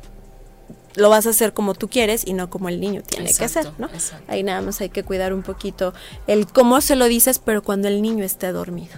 lo 0.97 1.11
vas 1.11 1.27
a 1.27 1.31
hacer 1.31 1.53
como 1.53 1.75
tú 1.75 1.89
quieres 1.89 2.27
y 2.27 2.33
no 2.33 2.51
como 2.51 2.69
el 2.69 2.81
niño 2.81 3.03
tiene 3.03 3.33
que 3.33 3.45
hacer, 3.45 3.71
¿no? 3.79 3.89
Ahí 4.27 4.43
nada 4.43 4.61
más 4.63 4.81
hay 4.81 4.89
que 4.89 5.05
cuidar 5.05 5.33
un 5.33 5.43
poquito 5.43 5.95
el 6.27 6.47
cómo 6.47 6.81
se 6.81 6.97
lo 6.97 7.07
dices, 7.07 7.39
pero 7.39 7.63
cuando 7.63 7.89
el 7.89 8.03
niño 8.03 8.25
esté 8.25 8.51
dormido. 8.53 8.97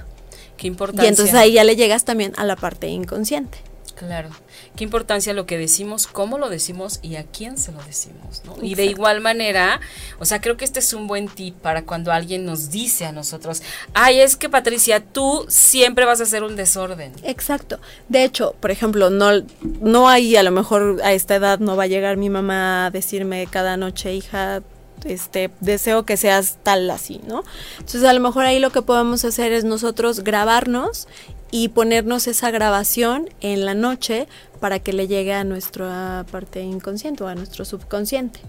Qué 0.57 0.67
importancia. 0.67 1.05
Y 1.05 1.09
entonces 1.09 1.35
ahí 1.35 1.53
ya 1.53 1.65
le 1.65 1.77
llegas 1.77 2.05
también 2.05 2.33
a 2.37 2.45
la 2.45 2.57
parte 2.57 2.89
inconsciente. 2.89 3.59
Claro. 3.99 4.29
Qué 4.77 4.85
importancia 4.85 5.33
lo 5.33 5.45
que 5.45 5.59
decimos, 5.59 6.07
cómo 6.07 6.39
lo 6.39 6.49
decimos 6.49 7.01
y 7.03 7.17
a 7.17 7.25
quién 7.25 7.59
se 7.59 7.73
lo 7.73 7.83
decimos, 7.83 8.43
¿no? 8.45 8.55
Y 8.63 8.77
de 8.77 8.85
igual 8.85 9.21
manera, 9.21 9.81
o 10.21 10.25
sea, 10.25 10.41
creo 10.41 10.57
que 10.57 10.65
este 10.65 10.79
es 10.79 10.93
un 10.93 11.09
buen 11.09 11.27
tip 11.27 11.57
para 11.57 11.83
cuando 11.83 12.13
alguien 12.13 12.45
nos 12.45 12.71
dice 12.71 13.07
a 13.07 13.13
nosotros, 13.13 13.61
ay, 13.95 14.21
es 14.21 14.37
que 14.37 14.49
Patricia, 14.49 15.01
tú 15.01 15.47
siempre 15.49 16.05
vas 16.05 16.21
a 16.21 16.25
hacer 16.25 16.45
un 16.45 16.55
desorden. 16.55 17.13
Exacto. 17.25 17.81
De 18.09 18.23
hecho, 18.23 18.55
por 18.61 18.71
ejemplo, 18.71 19.11
no, 19.11 19.43
no 19.81 20.09
hay, 20.09 20.37
a 20.37 20.45
lo 20.45 20.53
mejor 20.53 21.01
a 21.03 21.13
esta 21.13 21.35
edad 21.35 21.59
no 21.59 21.77
va 21.77 21.83
a 21.85 21.89
llegar 21.89 22.17
mi 22.17 22.31
mamá 22.31 22.87
a 22.87 22.91
decirme 22.93 23.49
cada 23.51 23.77
noche, 23.77 24.15
hija, 24.15 24.63
este 25.05 25.51
deseo 25.61 26.05
que 26.05 26.17
seas 26.17 26.59
tal 26.63 26.89
así, 26.91 27.21
¿no? 27.27 27.43
Entonces 27.79 28.05
a 28.05 28.13
lo 28.13 28.21
mejor 28.21 28.45
ahí 28.45 28.59
lo 28.59 28.71
que 28.71 28.83
podemos 28.83 29.25
hacer 29.25 29.53
es 29.53 29.65
nosotros 29.65 30.21
grabarnos 30.21 31.09
y 31.51 31.69
ponernos 31.69 32.27
esa 32.27 32.51
grabación 32.51 33.29
en 33.41 33.65
la 33.65 33.75
noche 33.75 34.29
para 34.61 34.79
que 34.81 34.93
le 34.93 35.07
llegue 35.09 35.33
a 35.33 35.45
nuestra 35.45 36.27
parte 36.31 36.61
inconsciente 36.61 37.25
o 37.25 37.29
a 37.29 37.35
nuestro 37.35 37.65
subconsciente. 37.65 38.41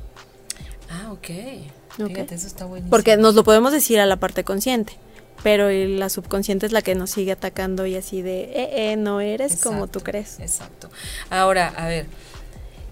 Ah, 0.90 1.12
ok. 1.12 1.28
Fíjate, 1.96 2.36
eso 2.36 2.48
está 2.48 2.66
buenísimo. 2.66 2.90
Porque 2.90 3.18
nos 3.18 3.36
lo 3.36 3.44
podemos 3.44 3.72
decir 3.72 4.00
a 4.00 4.06
la 4.06 4.18
parte 4.18 4.44
consciente, 4.44 4.94
pero 5.44 5.70
la 5.70 6.10
subconsciente 6.10 6.66
es 6.66 6.72
la 6.72 6.82
que 6.82 6.96
nos 6.96 7.12
sigue 7.12 7.32
atacando 7.32 7.86
y 7.86 7.96
así 7.96 8.22
de, 8.22 8.44
eh, 8.44 8.92
eh, 8.92 8.96
no 8.96 9.22
eres 9.22 9.62
como 9.62 9.88
tú 9.88 10.00
crees. 10.00 10.40
Exacto. 10.40 10.90
Ahora, 11.30 11.74
a 11.76 11.88
ver, 11.88 12.08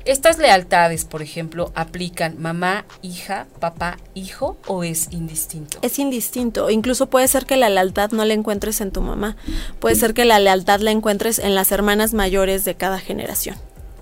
¿Estas 0.08 0.38
lealtades, 0.38 1.04
por 1.04 1.22
ejemplo, 1.22 1.74
aplican 1.76 2.42
mamá, 2.42 2.86
hija, 3.02 3.46
papá, 3.60 3.98
hijo 4.14 4.58
o 4.66 4.86
es 4.86 5.10
indistinto? 5.12 5.80
Es 5.82 6.00
indistinto. 6.00 6.70
Incluso 6.70 7.10
puede 7.10 7.28
ser 7.28 7.46
que 7.46 7.58
la 7.58 7.68
lealtad 7.68 8.12
no 8.12 8.24
la 8.24 8.34
encuentres 8.34 8.80
en 8.80 8.92
tu 8.92 9.02
mamá. 9.02 9.36
Puede 9.82 9.96
ser 9.96 10.14
que 10.14 10.24
la 10.24 10.40
lealtad 10.40 10.80
la 10.80 10.92
encuentres 10.92 11.40
en 11.40 11.56
las 11.56 11.74
hermanas 11.74 12.14
mayores 12.14 12.64
de 12.64 12.76
cada 12.76 13.00
generación, 13.00 13.58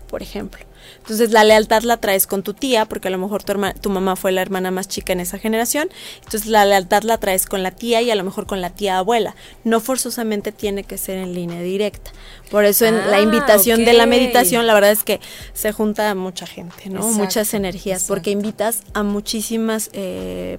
por 0.08 0.22
ejemplo. 0.22 0.64
Entonces 1.06 1.30
la 1.32 1.44
lealtad 1.44 1.84
la 1.84 1.98
traes 1.98 2.26
con 2.26 2.42
tu 2.42 2.56
tía, 2.56 2.86
porque 2.86 3.10
a 3.10 3.12
lo 3.12 3.20
mejor 3.20 3.44
tu, 3.44 3.54
tu 3.80 3.90
mamá 3.92 4.16
fue 4.16 4.32
la 4.32 4.42
hermana 4.42 4.72
más 4.72 4.88
chica 4.88 5.14
en 5.14 5.20
esa 5.20 5.38
generación. 5.38 5.88
Entonces 6.24 6.48
la 6.48 6.66
lealtad 6.66 7.04
la 7.04 7.20
traes 7.20 7.46
con 7.46 7.62
la 7.62 7.70
tía 7.70 8.02
y 8.02 8.10
a 8.10 8.16
lo 8.16 8.24
mejor 8.24 8.48
con 8.48 8.60
la 8.60 8.72
tía 8.72 8.98
abuela. 8.98 9.36
No 9.64 9.80
forzosamente 9.82 10.52
tiene 10.52 10.84
que 10.84 10.98
ser 10.98 11.20
en 11.20 11.36
línea 11.36 11.62
directa. 11.62 12.12
Por 12.50 12.66
eso 12.66 12.88
en 12.88 12.98
la 12.98 13.18
ah, 13.18 13.22
invitación 13.22 13.86
de 13.86 13.94
la 13.94 14.08
meditación, 14.08 14.66
la 14.66 14.74
verdad 14.74 14.92
es 14.92 15.04
que 15.04 15.20
se 15.54 15.72
junta 15.72 16.16
mucha 16.16 16.48
gente, 16.48 16.90
¿no? 16.90 17.08
Muchas 17.12 17.54
energías, 17.54 18.06
porque 18.08 18.32
invitas 18.32 18.82
a 18.96 19.04
muchísimas 19.04 19.92
eh, 19.94 20.58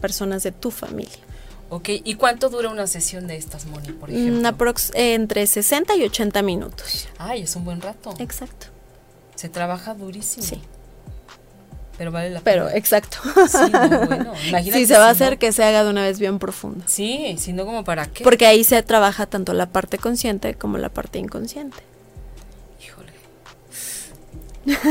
personas 0.00 0.44
de 0.44 0.52
tu 0.52 0.70
familia. 0.70 1.18
Ok, 1.70 1.88
¿y 2.04 2.14
cuánto 2.14 2.48
dura 2.50 2.70
una 2.70 2.86
sesión 2.86 3.26
de 3.26 3.36
estas, 3.36 3.66
Moni, 3.66 3.92
por 3.92 4.10
ejemplo? 4.10 4.48
Aprox 4.48 4.92
entre 4.94 5.46
60 5.46 5.96
y 5.96 6.04
80 6.04 6.40
minutos. 6.42 7.08
Ay, 7.18 7.42
es 7.42 7.56
un 7.56 7.64
buen 7.64 7.80
rato. 7.80 8.14
Exacto. 8.18 8.77
Se 9.38 9.48
trabaja 9.48 9.94
durísimo. 9.94 10.44
Sí. 10.44 10.60
Pero 11.96 12.10
vale 12.10 12.30
la 12.30 12.40
pena. 12.40 12.64
Pero, 12.64 12.76
exacto. 12.76 13.18
Sí, 13.48 13.70
bueno, 14.08 14.32
sí, 14.64 14.84
se 14.84 14.98
va 14.98 15.06
a 15.06 15.10
hacer 15.10 15.38
que 15.38 15.52
se 15.52 15.62
haga 15.62 15.84
de 15.84 15.90
una 15.90 16.02
vez 16.02 16.18
bien 16.18 16.40
profundo. 16.40 16.82
Sí, 16.88 17.36
sino 17.38 17.64
como 17.64 17.84
para 17.84 18.06
qué. 18.06 18.24
Porque 18.24 18.46
ahí 18.46 18.64
se 18.64 18.82
trabaja 18.82 19.26
tanto 19.26 19.52
la 19.52 19.66
parte 19.66 19.96
consciente 19.96 20.54
como 20.54 20.76
la 20.76 20.88
parte 20.88 21.20
inconsciente. 21.20 21.76
Híjole. 22.84 23.12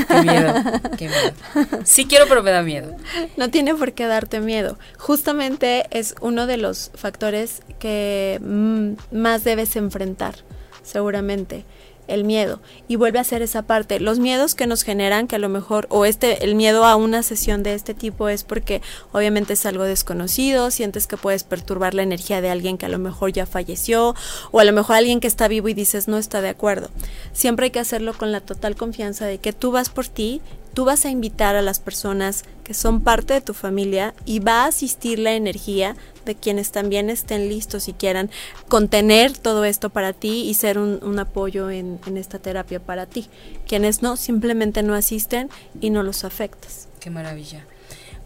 Qué 0.08 0.22
miedo, 0.22 0.54
qué 0.98 1.10
miedo. 1.10 1.82
Sí 1.84 2.06
quiero, 2.06 2.24
pero 2.30 2.42
me 2.42 2.52
da 2.52 2.64
miedo. 2.64 2.96
No 3.36 3.50
tiene 3.50 3.76
por 3.76 3.92
qué 3.92 4.06
darte 4.06 4.40
miedo. 4.40 4.80
Justamente 4.98 5.88
es 5.92 6.16
uno 6.22 6.48
de 6.48 6.56
los 6.56 6.92
factores 6.96 7.64
que 7.80 8.40
mm, 8.42 8.94
más 9.12 9.44
debes 9.44 9.76
enfrentar, 9.76 10.36
seguramente 10.84 11.66
el 12.08 12.24
miedo 12.24 12.60
y 12.88 12.96
vuelve 12.96 13.20
a 13.20 13.22
hacer 13.22 13.42
esa 13.42 13.64
parte. 13.64 14.00
Los 14.00 14.20
miedos 14.20 14.56
que 14.56 14.68
nos 14.68 14.84
generan, 14.84 15.28
que 15.28 15.36
a 15.36 15.40
lo 15.40 15.50
mejor, 15.50 15.88
o 15.90 16.06
este, 16.06 16.44
el 16.44 16.56
miedo 16.56 16.86
a 16.86 16.96
una 16.96 17.24
sesión 17.24 17.64
de 17.64 17.74
este 17.74 17.94
tipo 17.94 18.30
es 18.30 18.44
porque 18.44 18.82
obviamente 19.12 19.54
es 19.54 19.66
algo 19.66 19.84
desconocido, 19.84 20.72
sientes 20.72 21.08
que 21.08 21.18
puedes 21.18 21.44
perturbar 21.44 21.94
la 21.94 22.04
energía 22.04 22.42
de 22.42 22.50
alguien 22.50 22.78
que 22.78 22.86
a 22.86 22.90
lo 22.90 23.00
mejor 23.00 23.32
ya 23.32 23.46
falleció, 23.46 24.16
o 24.52 24.60
a 24.60 24.64
lo 24.64 24.74
mejor 24.74 24.96
alguien 24.96 25.20
que 25.20 25.28
está 25.28 25.48
vivo 25.48 25.70
y 25.70 25.74
dices 25.74 26.08
no 26.08 26.18
está 26.18 26.42
de 26.42 26.50
acuerdo. 26.50 26.90
Siempre 27.34 27.66
hay 27.66 27.72
que 27.72 27.80
hacerlo 27.80 28.14
con 28.18 28.32
la 28.32 28.42
total 28.42 28.76
confianza 28.76 29.26
de 29.26 29.38
que 29.38 29.54
tú 29.54 29.72
vas 29.72 29.90
por 29.90 30.08
ti 30.08 30.42
tú 30.78 30.86
vas 30.86 31.06
a 31.06 31.10
invitar 31.10 31.56
a 31.56 31.64
las 31.64 31.80
personas 31.80 32.44
que 32.64 32.76
son 32.76 33.02
parte 33.02 33.34
de 33.34 33.42
tu 33.42 33.56
familia 33.56 34.14
y 34.28 34.38
va 34.38 34.62
a 34.62 34.68
asistir 34.68 35.18
la 35.18 35.34
energía 35.34 35.96
de 36.24 36.36
quienes 36.36 36.72
también 36.72 37.10
estén 37.10 37.50
listos 37.50 37.88
y 37.88 37.94
quieran 37.94 38.30
contener 38.68 39.36
todo 39.36 39.66
esto 39.66 39.90
para 39.90 40.14
ti 40.14 40.48
y 40.48 40.54
ser 40.54 40.78
un, 40.78 41.18
apoyo 41.18 41.72
en, 41.72 42.00
en, 42.06 42.16
esta 42.16 42.38
terapia 42.38 42.80
para 42.80 43.08
ti. 43.08 43.28
Quienes 43.68 44.04
no, 44.04 44.18
simplemente 44.18 44.84
no 44.84 44.94
asisten 44.94 45.50
y 45.82 45.90
no 45.90 46.04
los 46.04 46.24
afectas. 46.24 46.88
Qué 47.00 47.10
maravilla. 47.10 47.66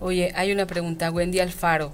Oye, 0.01 0.33
hay 0.35 0.51
una 0.51 0.67
pregunta, 0.67 1.09
Wendy 1.09 1.39
Alfaro. 1.39 1.93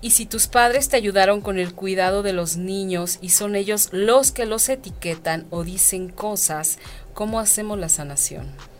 ¿Y 0.00 0.10
si 0.10 0.26
tus 0.26 0.48
padres 0.48 0.88
te 0.88 0.96
ayudaron 0.96 1.40
con 1.40 1.56
el 1.56 1.72
cuidado 1.72 2.24
de 2.24 2.32
los 2.32 2.56
niños 2.56 3.20
y 3.22 3.28
son 3.28 3.54
ellos 3.54 3.90
los 3.92 4.32
que 4.32 4.44
los 4.44 4.68
etiquetan 4.68 5.46
o 5.50 5.62
dicen 5.62 6.08
cosas, 6.08 6.80
cómo 7.12 7.38
hacemos 7.38 7.78
la 7.78 7.88
sanación? 7.88 8.73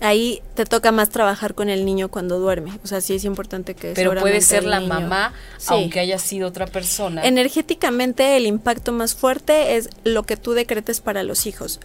Ahí 0.00 0.42
te 0.54 0.64
toca 0.64 0.92
más 0.92 1.10
trabajar 1.10 1.54
con 1.54 1.68
el 1.68 1.84
niño 1.84 2.08
cuando 2.08 2.38
duerme. 2.38 2.78
O 2.84 2.86
sea, 2.86 3.00
sí 3.00 3.14
es 3.14 3.24
importante 3.24 3.74
que... 3.74 3.92
Pero 3.94 4.14
puede 4.14 4.40
ser 4.40 4.64
la 4.64 4.80
mamá, 4.80 5.32
aunque 5.66 6.00
haya 6.00 6.18
sido 6.18 6.48
otra 6.48 6.66
persona. 6.66 7.24
Energéticamente 7.24 8.36
el 8.36 8.46
impacto 8.46 8.92
más 8.92 9.14
fuerte 9.14 9.76
es 9.76 9.90
lo 10.04 10.24
que 10.24 10.36
tú 10.36 10.52
decretes 10.52 11.00
para 11.00 11.22
los 11.22 11.46
hijos. 11.46 11.80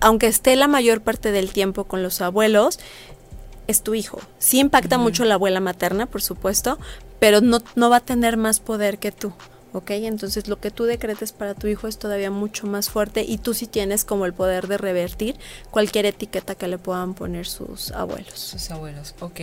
Aunque 0.00 0.26
esté 0.26 0.56
la 0.56 0.68
mayor 0.68 1.00
parte 1.00 1.32
del 1.32 1.52
tiempo 1.52 1.84
con 1.84 2.02
los 2.02 2.20
abuelos, 2.20 2.78
es 3.66 3.82
tu 3.82 3.94
hijo. 3.94 4.20
Sí 4.38 4.58
impacta 4.58 4.98
mucho 4.98 5.24
la 5.24 5.34
abuela 5.34 5.60
materna, 5.60 6.06
por 6.06 6.22
supuesto, 6.22 6.78
pero 7.18 7.40
no, 7.40 7.62
no 7.74 7.88
va 7.88 7.96
a 7.96 8.00
tener 8.00 8.36
más 8.36 8.60
poder 8.60 8.98
que 8.98 9.12
tú. 9.12 9.32
¿Ok? 9.74 9.90
Entonces 9.90 10.48
lo 10.48 10.60
que 10.60 10.70
tú 10.70 10.84
decretes 10.84 11.32
para 11.32 11.54
tu 11.54 11.66
hijo 11.66 11.88
es 11.88 11.98
todavía 11.98 12.30
mucho 12.30 12.66
más 12.66 12.88
fuerte 12.88 13.24
y 13.26 13.38
tú 13.38 13.54
sí 13.54 13.66
tienes 13.66 14.04
como 14.04 14.24
el 14.24 14.32
poder 14.32 14.68
de 14.68 14.78
revertir 14.78 15.36
cualquier 15.70 16.06
etiqueta 16.06 16.54
que 16.54 16.68
le 16.68 16.78
puedan 16.78 17.14
poner 17.14 17.46
sus 17.46 17.90
abuelos. 17.90 18.38
Sus 18.38 18.70
abuelos, 18.70 19.14
ok. 19.20 19.40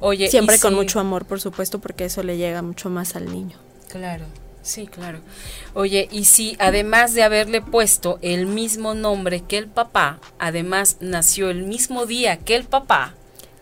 Oye, 0.00 0.28
siempre 0.28 0.58
con 0.58 0.74
mucho 0.74 1.00
amor, 1.00 1.24
por 1.24 1.40
supuesto, 1.40 1.78
porque 1.78 2.04
eso 2.04 2.22
le 2.22 2.36
llega 2.36 2.62
mucho 2.62 2.90
más 2.90 3.16
al 3.16 3.30
niño. 3.32 3.56
Claro. 3.88 4.26
Sí, 4.62 4.86
claro. 4.86 5.20
Oye, 5.72 6.08
y 6.12 6.24
si 6.24 6.56
además 6.58 7.14
de 7.14 7.22
haberle 7.22 7.62
puesto 7.62 8.18
el 8.20 8.46
mismo 8.46 8.94
nombre 8.94 9.40
que 9.40 9.56
el 9.56 9.68
papá, 9.68 10.20
además 10.38 10.98
nació 11.00 11.48
el 11.48 11.64
mismo 11.64 12.04
día 12.04 12.36
que 12.36 12.56
el 12.56 12.64
papá, 12.64 13.14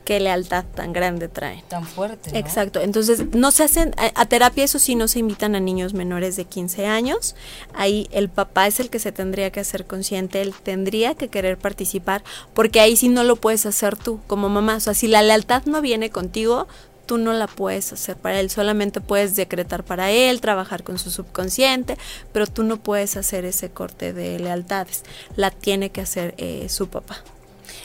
qué 0.09 0.21
lealtad 0.21 0.65
tan 0.75 0.95
grande 0.95 1.29
trae. 1.29 1.63
Tan 1.69 1.85
fuerte. 1.85 2.31
Exacto. 2.39 2.81
Entonces, 2.81 3.27
no 3.35 3.51
se 3.51 3.65
hacen, 3.65 3.95
a, 3.99 4.25
terapia 4.25 4.65
eso 4.65 4.79
sí 4.79 4.95
no 4.95 5.07
se 5.07 5.19
invitan 5.19 5.55
a 5.55 5.61
niños 5.61 5.93
menores 5.93 6.35
de 6.37 6.47
15 6.47 6.87
años. 6.87 7.37
Ahí 7.75 8.09
el 8.11 8.31
papá 8.31 8.67
es 8.67 8.81
el 8.81 8.89
que 8.89 9.01
se 9.01 9.13
tendría 9.13 9.51
que 9.51 9.61
hacer 9.61 9.85
consciente, 9.85 10.41
él 10.41 10.55
tendría 10.63 11.15
que 11.15 11.29
querer 11.29 11.59
participar, 11.59 12.25
porque 12.55 12.81
ahí 12.81 12.97
sí 12.97 13.11
no 13.11 13.23
lo 13.23 13.37
puedes 13.37 13.67
hacer 13.67 13.99
tú 13.99 14.21
como 14.27 14.49
mamá. 14.49 14.77
O 14.77 14.81
sea, 14.81 14.95
si 14.95 15.09
la 15.09 15.21
lealtad 15.21 15.65
no 15.67 15.83
viene 15.83 16.09
contigo, 16.09 16.69
tú 17.05 17.19
no 17.19 17.35
la 17.35 17.47
puedes 17.47 17.93
hacer 17.93 18.17
para 18.17 18.41
él, 18.41 18.49
solamente 18.49 19.03
puedes 19.03 19.37
decretar 19.37 19.85
para 19.85 20.11
él, 20.11 20.41
trabajar 20.41 20.85
con 20.85 20.99
su 20.99 21.11
subconsciente, 21.11 21.99
pero 22.33 22.47
tú 22.47 22.63
no 22.63 22.79
puedes 22.79 23.19
hacer 23.19 23.45
ese 23.45 23.69
corte 23.69 24.15
de 24.15 24.39
lealtades, 24.39 25.05
la 25.37 25.51
tiene 25.51 25.91
que 25.91 26.01
hacer 26.01 26.35
eh, 26.39 26.71
su 26.71 26.89
papá. 26.89 27.23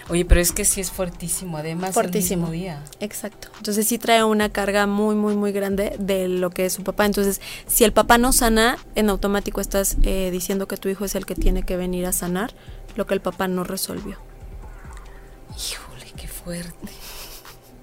Oye, 0.10 0.26
pero 0.26 0.42
es 0.42 0.52
que 0.52 0.66
sí 0.66 0.82
es 0.82 0.92
fuertísimo, 0.92 1.58
además 1.58 1.94
fuertísimo. 1.94 2.50
día. 2.50 2.84
Exacto. 3.00 3.50
Entonces 3.58 3.88
sí 3.88 3.98
trae 3.98 4.24
una 4.24 4.50
carga 4.50 4.88
muy, 4.88 5.16
muy, 5.16 5.36
muy 5.36 5.52
grande 5.52 5.96
de 6.00 6.28
lo 6.28 6.50
que 6.50 6.66
es 6.66 6.74
su 6.74 6.84
papá. 6.84 7.06
Entonces, 7.06 7.42
si 7.68 7.84
el 7.84 7.94
papá 7.94 8.18
no 8.18 8.34
sana, 8.34 8.78
en 8.96 9.10
automático 9.10 9.62
estás 9.62 9.98
eh, 10.04 10.30
diciendo 10.32 10.68
que 10.68 10.78
tu 10.78 10.90
hijo 10.90 11.06
es 11.06 11.16
el 11.16 11.26
que 11.26 11.36
tiene 11.36 11.64
que 11.64 11.78
venir 11.78 12.06
a 12.06 12.12
sanar 12.12 12.54
lo 12.96 13.08
que 13.08 13.14
el 13.14 13.22
papá 13.22 13.48
no 13.48 13.64
resolvió. 13.64 14.18
Híjole, 15.58 16.12
qué 16.16 16.28
fuerte. 16.28 16.90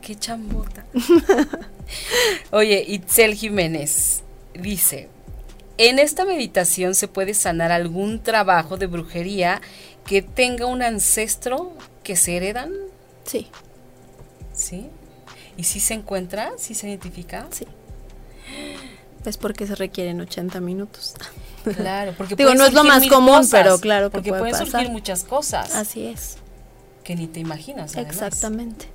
Qué 0.03 0.17
chambota. 0.17 0.87
Oye, 2.51 2.85
Itzel 2.87 3.35
Jiménez 3.35 4.23
dice, 4.55 5.09
en 5.79 5.99
esta 5.99 6.25
meditación 6.25 6.95
se 6.95 7.09
puede 7.09 7.33
sanar 7.35 7.73
algún 7.73 8.23
trabajo 8.23 8.77
de 8.77 8.87
brujería 8.87 9.61
que 10.05 10.23
tenga 10.23 10.67
un 10.67 10.83
ancestro 10.83 11.73
que 12.03 12.17
se 12.17 12.37
heredan? 12.37 12.73
Sí. 13.25 13.49
¿Sí? 14.53 14.89
¿Y 15.57 15.65
si 15.65 15.81
se 15.81 15.95
encuentra? 15.95 16.53
¿Si 16.59 16.75
se 16.75 16.89
identifica? 16.89 17.47
Sí. 17.51 17.67
Es 19.25 19.37
porque 19.37 19.67
se 19.67 19.75
requieren 19.75 20.21
80 20.21 20.61
minutos. 20.61 21.15
Claro, 21.77 22.15
porque 22.17 22.35
Digo, 22.37 22.55
no 22.55 22.65
es 22.65 22.73
lo 22.73 22.85
más 22.85 23.07
común, 23.07 23.47
pero 23.51 23.79
claro 23.79 24.11
que 24.11 24.19
porque 24.19 24.31
pueden 24.31 24.55
surgir 24.55 24.91
muchas 24.91 25.25
cosas. 25.25 25.75
Así 25.75 26.07
es. 26.07 26.39
Que 27.05 27.17
ni 27.17 27.27
te 27.27 27.41
imaginas. 27.41 27.97
Exactamente. 27.97 28.89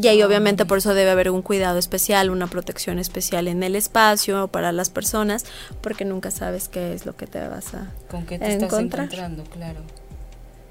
Y 0.00 0.06
ahí 0.06 0.22
obviamente 0.22 0.64
por 0.64 0.78
eso 0.78 0.94
debe 0.94 1.10
haber 1.10 1.30
un 1.30 1.42
cuidado 1.42 1.78
especial, 1.78 2.30
una 2.30 2.46
protección 2.46 3.00
especial 3.00 3.48
en 3.48 3.64
el 3.64 3.74
espacio 3.74 4.46
para 4.46 4.70
las 4.70 4.90
personas, 4.90 5.44
porque 5.80 6.04
nunca 6.04 6.30
sabes 6.30 6.68
qué 6.68 6.94
es 6.94 7.04
lo 7.04 7.16
que 7.16 7.26
te 7.26 7.46
vas 7.48 7.74
a 7.74 7.88
¿Con 8.08 8.24
qué 8.24 8.38
te 8.38 8.52
estás 8.52 8.80
encontrando? 8.80 9.42
Claro. 9.44 9.80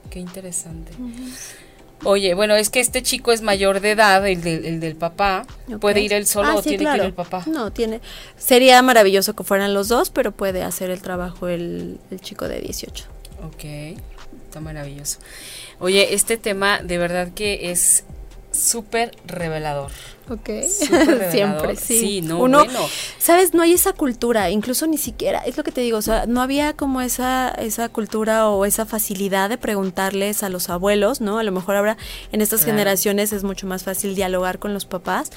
Qué 0.09 0.19
interesante. 0.19 0.91
Oye, 2.03 2.35
bueno, 2.35 2.55
es 2.55 2.69
que 2.69 2.79
este 2.79 3.01
chico 3.01 3.31
es 3.31 3.41
mayor 3.41 3.79
de 3.79 3.91
edad, 3.91 4.25
el, 4.27 4.41
del 4.79 4.95
papá. 4.95 5.45
¿Puede 5.79 6.01
ir 6.01 6.13
él 6.13 6.27
solo 6.27 6.49
ah, 6.49 6.55
o 6.55 6.61
tiene 6.61 6.85
que 6.85 6.95
ir 6.95 7.03
el 7.03 7.13
papá? 7.13 7.43
No, 7.47 7.71
tiene. 7.71 8.01
Sería 8.37 8.81
maravilloso 8.81 9.35
que 9.35 9.43
fueran 9.43 9.73
los 9.73 9.87
dos, 9.87 10.11
pero 10.11 10.31
puede 10.31 10.63
hacer 10.63 10.91
el 10.91 11.01
trabajo 11.01 11.47
el, 11.47 11.99
el 12.11 12.21
chico 12.21 12.47
de 12.47 12.61
18. 12.61 13.05
Ok, 13.45 13.99
está 14.45 14.59
maravilloso. 14.59 15.19
Oye, 15.79 16.13
este 16.13 16.37
tema 16.37 16.81
de 16.81 16.97
verdad 16.97 17.29
que 17.33 17.71
es 17.71 18.03
súper 18.57 19.11
revelador. 19.25 19.91
Ok, 20.29 20.49
siempre, 21.31 21.77
sí. 21.77 22.21
no, 22.21 22.39
Uno, 22.39 22.65
sabes, 23.17 23.53
no 23.53 23.61
hay 23.61 23.71
esa 23.71 23.93
cultura, 23.93 24.49
incluso 24.49 24.85
ni 24.85 24.97
siquiera, 24.97 25.39
es 25.39 25.55
lo 25.55 25.63
que 25.63 25.71
te 25.71 25.79
digo, 25.79 25.97
o 25.97 26.01
sea, 26.01 26.25
no 26.25 26.41
había 26.41 26.73
como 26.73 26.99
esa, 26.99 27.49
esa 27.51 27.87
cultura 27.87 28.49
o 28.49 28.65
esa 28.65 28.85
facilidad 28.85 29.47
de 29.47 29.57
preguntarles 29.57 30.43
a 30.43 30.49
los 30.49 30.69
abuelos, 30.69 31.21
¿no? 31.21 31.39
A 31.39 31.43
lo 31.43 31.53
mejor 31.53 31.77
ahora 31.77 31.97
en 32.33 32.41
estas 32.41 32.65
generaciones 32.65 33.31
es 33.31 33.45
mucho 33.45 33.67
más 33.67 33.83
fácil 33.83 34.15
dialogar 34.15 34.59
con 34.59 34.73
los 34.73 34.85
papás, 34.85 35.31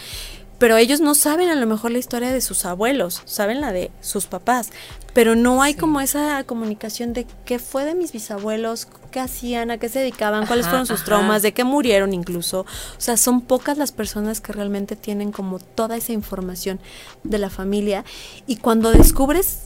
pero 0.61 0.77
ellos 0.77 1.01
no 1.01 1.15
saben 1.15 1.49
a 1.49 1.55
lo 1.55 1.67
mejor 1.67 1.91
la 1.91 1.99
historia 1.99 2.31
de 2.31 2.43
sus 2.43 2.67
abuelos, 2.67 3.23
saben 3.25 3.63
la 3.63 3.73
de 3.73 3.91
sus 4.03 4.27
papás, 4.27 4.69
pero 5.15 5.35
no 5.35 5.63
hay 5.63 5.73
como 5.73 6.03
esa 6.03 6.45
comunicación 6.45 7.15
de 7.15 7.27
qué 7.47 7.59
fue 7.59 7.87
de 7.87 7.95
mis 7.95 8.13
bisabuelos, 8.13 8.87
qué 9.11 9.21
hacían, 9.21 9.71
a 9.71 9.79
qué 9.79 9.89
se 9.89 10.01
dedicaban, 10.01 10.47
cuáles 10.47 10.67
fueron 10.67 10.85
sus 10.87 11.03
traumas, 11.03 11.41
de 11.41 11.53
qué 11.53 11.65
murieron 11.65 12.13
incluso. 12.13 12.61
O 12.61 13.01
sea, 13.01 13.17
son 13.17 13.41
pocas 13.41 13.79
las 13.79 13.91
personas 13.91 14.43
que 14.43 14.53
realmente 14.53 14.97
tienen 14.97 15.33
como 15.33 15.61
toda 15.61 15.97
esa 15.97 16.13
información 16.13 16.79
de 17.25 17.39
la 17.39 17.49
familia. 17.49 18.05
Y 18.47 18.57
cuando 18.57 18.93
descubres 18.93 19.61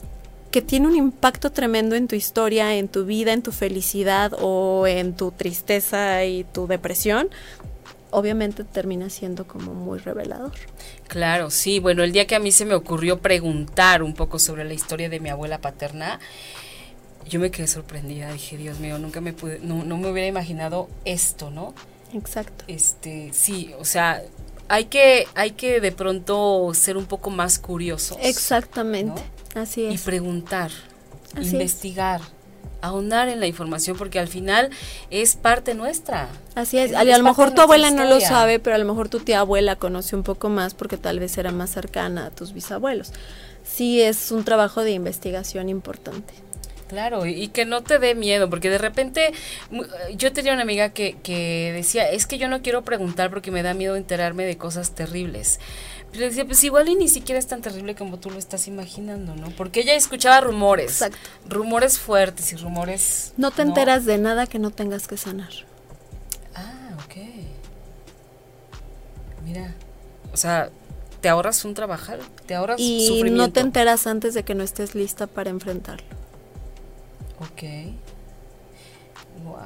que 0.49 0.61
tiene 0.61 0.87
un 0.87 0.95
impacto 0.95 1.51
tremendo 1.51 1.97
en 1.97 2.07
tu 2.07 2.15
historia, 2.15 2.73
en 2.73 2.87
tu 2.87 3.03
vida, 3.03 3.33
en 3.33 3.41
tu 3.41 3.51
felicidad 3.51 4.31
o 4.39 4.87
en 4.87 5.13
tu 5.13 5.31
tristeza 5.31 6.23
y 6.23 6.45
tu 6.45 6.67
depresión, 6.67 7.27
obviamente 8.15 8.63
termina 8.63 9.09
siendo 9.09 9.45
como 9.45 9.73
muy 9.73 9.99
revelador. 9.99 10.53
Claro, 11.07 11.49
sí, 11.51 11.79
bueno, 11.79 12.01
el 12.01 12.13
día 12.13 12.25
que 12.25 12.35
a 12.35 12.39
mí 12.39 12.51
se 12.53 12.63
me 12.63 12.73
ocurrió 12.73 13.19
preguntar 13.19 14.03
un 14.03 14.13
poco 14.13 14.39
sobre 14.39 14.63
la 14.63 14.73
historia 14.73 15.09
de 15.09 15.19
mi 15.19 15.29
abuela 15.29 15.59
paterna, 15.59 16.21
yo 17.27 17.41
me 17.41 17.51
quedé 17.51 17.67
sorprendida, 17.67 18.31
dije, 18.31 18.55
Dios 18.55 18.79
mío, 18.79 18.97
nunca 18.99 19.19
me 19.19 19.33
pude, 19.33 19.59
no, 19.59 19.83
no 19.83 19.97
me 19.97 20.09
hubiera 20.09 20.27
imaginado 20.27 20.87
esto, 21.03 21.51
¿no? 21.51 21.73
Exacto. 22.13 22.63
Este, 22.67 23.31
sí, 23.33 23.73
o 23.77 23.83
sea, 23.83 24.23
hay 24.69 24.85
que, 24.85 25.27
hay 25.35 25.51
que 25.51 25.81
de 25.81 25.91
pronto 25.91 26.71
ser 26.73 26.95
un 26.95 27.07
poco 27.07 27.31
más 27.31 27.59
curiosos. 27.59 28.17
Exactamente, 28.21 29.21
así 29.55 29.85
es. 29.85 29.95
Y 29.95 29.97
preguntar, 29.97 30.71
investigar 31.35 32.21
ahondar 32.85 33.29
en 33.29 33.39
la 33.39 33.47
información 33.47 33.97
porque 33.97 34.19
al 34.19 34.27
final 34.27 34.69
es 35.09 35.35
parte 35.35 35.73
nuestra. 35.73 36.29
Así 36.55 36.77
es, 36.77 36.93
a 36.93 37.03
lo 37.03 37.23
mejor 37.23 37.53
tu 37.53 37.61
abuela 37.61 37.91
no 37.91 38.05
lo 38.05 38.19
sabe, 38.19 38.59
pero 38.59 38.75
a 38.75 38.79
lo 38.79 38.85
mejor 38.85 39.09
tu 39.09 39.19
tía 39.19 39.39
abuela 39.39 39.75
conoce 39.75 40.15
un 40.15 40.23
poco 40.23 40.49
más 40.49 40.73
porque 40.73 40.97
tal 40.97 41.19
vez 41.19 41.37
era 41.37 41.51
más 41.51 41.69
cercana 41.69 42.27
a 42.27 42.31
tus 42.31 42.53
bisabuelos. 42.53 43.11
Sí 43.63 44.01
es 44.01 44.31
un 44.31 44.43
trabajo 44.43 44.83
de 44.83 44.91
investigación 44.91 45.69
importante. 45.69 46.33
Claro, 46.87 47.25
y 47.25 47.47
que 47.47 47.65
no 47.65 47.81
te 47.81 47.97
dé 47.97 48.13
miedo, 48.13 48.47
porque 48.47 48.69
de 48.69 48.77
repente 48.77 49.33
yo 50.15 50.31
tenía 50.33 50.53
una 50.53 50.61
amiga 50.61 50.89
que, 50.89 51.17
que 51.23 51.71
decía, 51.73 52.09
es 52.11 52.27
que 52.27 52.37
yo 52.37 52.47
no 52.47 52.61
quiero 52.61 52.83
preguntar 52.83 53.31
porque 53.31 53.49
me 53.49 53.63
da 53.63 53.73
miedo 53.73 53.95
enterarme 53.95 54.45
de 54.45 54.57
cosas 54.57 54.93
terribles. 54.93 55.59
Pero 56.15 56.27
decía, 56.27 56.45
pues 56.45 56.63
igual 56.63 56.87
y 56.87 56.95
ni 56.95 57.09
siquiera 57.09 57.37
es 57.37 57.47
tan 57.47 57.61
terrible 57.61 57.93
como 57.93 58.17
tú 58.19 58.29
lo 58.29 58.39
estás 58.39 58.67
imaginando, 58.67 59.35
¿no? 59.35 59.49
Porque 59.49 59.81
ella 59.81 59.95
escuchaba 59.95 60.39
rumores. 60.39 60.91
Exacto. 60.91 61.17
Rumores 61.49 61.99
fuertes 61.99 62.53
y 62.53 62.55
rumores... 62.55 63.33
No 63.35 63.51
te 63.51 63.63
enteras 63.63 64.05
de 64.05 64.17
nada 64.17 64.47
que 64.47 64.57
no 64.57 64.71
tengas 64.71 65.07
que 65.07 65.17
sanar. 65.17 65.51
Ah, 66.55 66.95
ok. 67.03 67.15
Mira, 69.43 69.75
o 70.31 70.37
sea, 70.37 70.69
te 71.19 71.27
ahorras 71.27 71.65
un 71.65 71.73
trabajar, 71.73 72.19
te 72.45 72.55
ahorras 72.55 72.79
y 72.79 73.23
no 73.23 73.51
te 73.51 73.59
enteras 73.59 74.07
antes 74.07 74.33
de 74.33 74.43
que 74.43 74.55
no 74.55 74.63
estés 74.63 74.95
lista 74.95 75.27
para 75.27 75.49
enfrentarlo. 75.49 76.07
Ok. 77.39 77.63
Wow. 79.43 79.57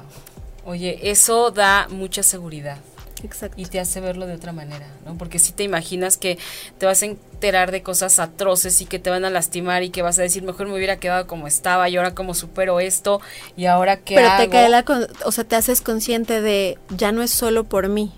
Oye, 0.65 1.11
eso 1.11 1.51
da 1.51 1.87
mucha 1.89 2.23
seguridad. 2.23 2.79
Exacto. 3.23 3.59
Y 3.59 3.65
te 3.65 3.79
hace 3.79 3.99
verlo 3.99 4.25
de 4.27 4.33
otra 4.33 4.51
manera, 4.51 4.87
¿no? 5.05 5.17
Porque 5.17 5.39
si 5.39 5.51
te 5.51 5.63
imaginas 5.63 6.17
que 6.17 6.37
te 6.77 6.85
vas 6.85 7.01
a 7.01 7.05
enterar 7.05 7.71
de 7.71 7.83
cosas 7.83 8.19
atroces 8.19 8.81
y 8.81 8.85
que 8.85 8.99
te 8.99 9.09
van 9.09 9.25
a 9.25 9.29
lastimar 9.29 9.83
y 9.83 9.89
que 9.89 10.01
vas 10.01 10.19
a 10.19 10.21
decir, 10.21 10.43
mejor 10.43 10.67
me 10.67 10.75
hubiera 10.75 10.97
quedado 10.97 11.27
como 11.27 11.47
estaba 11.47 11.89
y 11.89 11.97
ahora 11.97 12.15
como 12.15 12.33
supero 12.33 12.79
esto 12.79 13.21
y 13.57 13.65
ahora 13.65 13.97
qué 13.97 14.15
Pero 14.15 14.29
te 14.37 14.49
cae 14.49 14.69
la, 14.69 14.85
o 15.25 15.31
sea, 15.31 15.43
te 15.43 15.55
haces 15.55 15.81
consciente 15.81 16.41
de, 16.41 16.77
ya 16.89 17.11
no 17.11 17.21
es 17.21 17.31
solo 17.31 17.63
por 17.63 17.89
mí. 17.89 18.13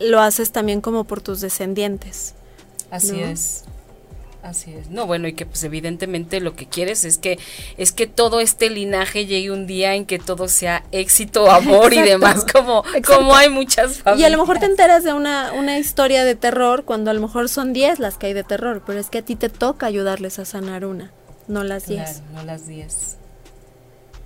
Lo 0.00 0.20
haces 0.20 0.52
también 0.52 0.80
como 0.80 1.04
por 1.04 1.20
tus 1.20 1.40
descendientes. 1.40 2.34
Así 2.90 3.20
es. 3.20 3.64
Así 4.42 4.72
es. 4.72 4.88
No, 4.88 5.06
bueno, 5.06 5.26
y 5.26 5.32
que 5.32 5.46
pues 5.46 5.64
evidentemente 5.64 6.40
lo 6.40 6.54
que 6.54 6.66
quieres 6.66 7.04
es 7.04 7.18
que 7.18 7.38
es 7.76 7.90
que 7.90 8.06
todo 8.06 8.38
este 8.38 8.70
linaje 8.70 9.26
llegue 9.26 9.50
un 9.50 9.66
día 9.66 9.94
en 9.94 10.06
que 10.06 10.20
todo 10.20 10.46
sea 10.46 10.84
éxito, 10.92 11.50
amor 11.50 11.92
y 11.92 12.00
demás, 12.00 12.46
como, 12.52 12.84
como 13.04 13.34
hay 13.34 13.48
muchas 13.48 13.98
familias. 13.98 14.20
Y 14.20 14.24
a 14.24 14.30
lo 14.30 14.38
mejor 14.38 14.60
te 14.60 14.66
enteras 14.66 15.02
de 15.02 15.12
una, 15.12 15.52
una 15.52 15.78
historia 15.78 16.24
de 16.24 16.36
terror 16.36 16.84
cuando 16.84 17.10
a 17.10 17.14
lo 17.14 17.20
mejor 17.20 17.48
son 17.48 17.72
10 17.72 17.98
las 17.98 18.16
que 18.16 18.28
hay 18.28 18.32
de 18.32 18.44
terror, 18.44 18.82
pero 18.86 19.00
es 19.00 19.10
que 19.10 19.18
a 19.18 19.22
ti 19.22 19.34
te 19.34 19.48
toca 19.48 19.86
ayudarles 19.86 20.38
a 20.38 20.44
sanar 20.44 20.84
una, 20.84 21.10
no 21.48 21.64
las 21.64 21.88
10. 21.88 22.00
Claro, 22.00 22.18
no 22.34 22.44
las 22.44 22.68
10. 22.68 23.16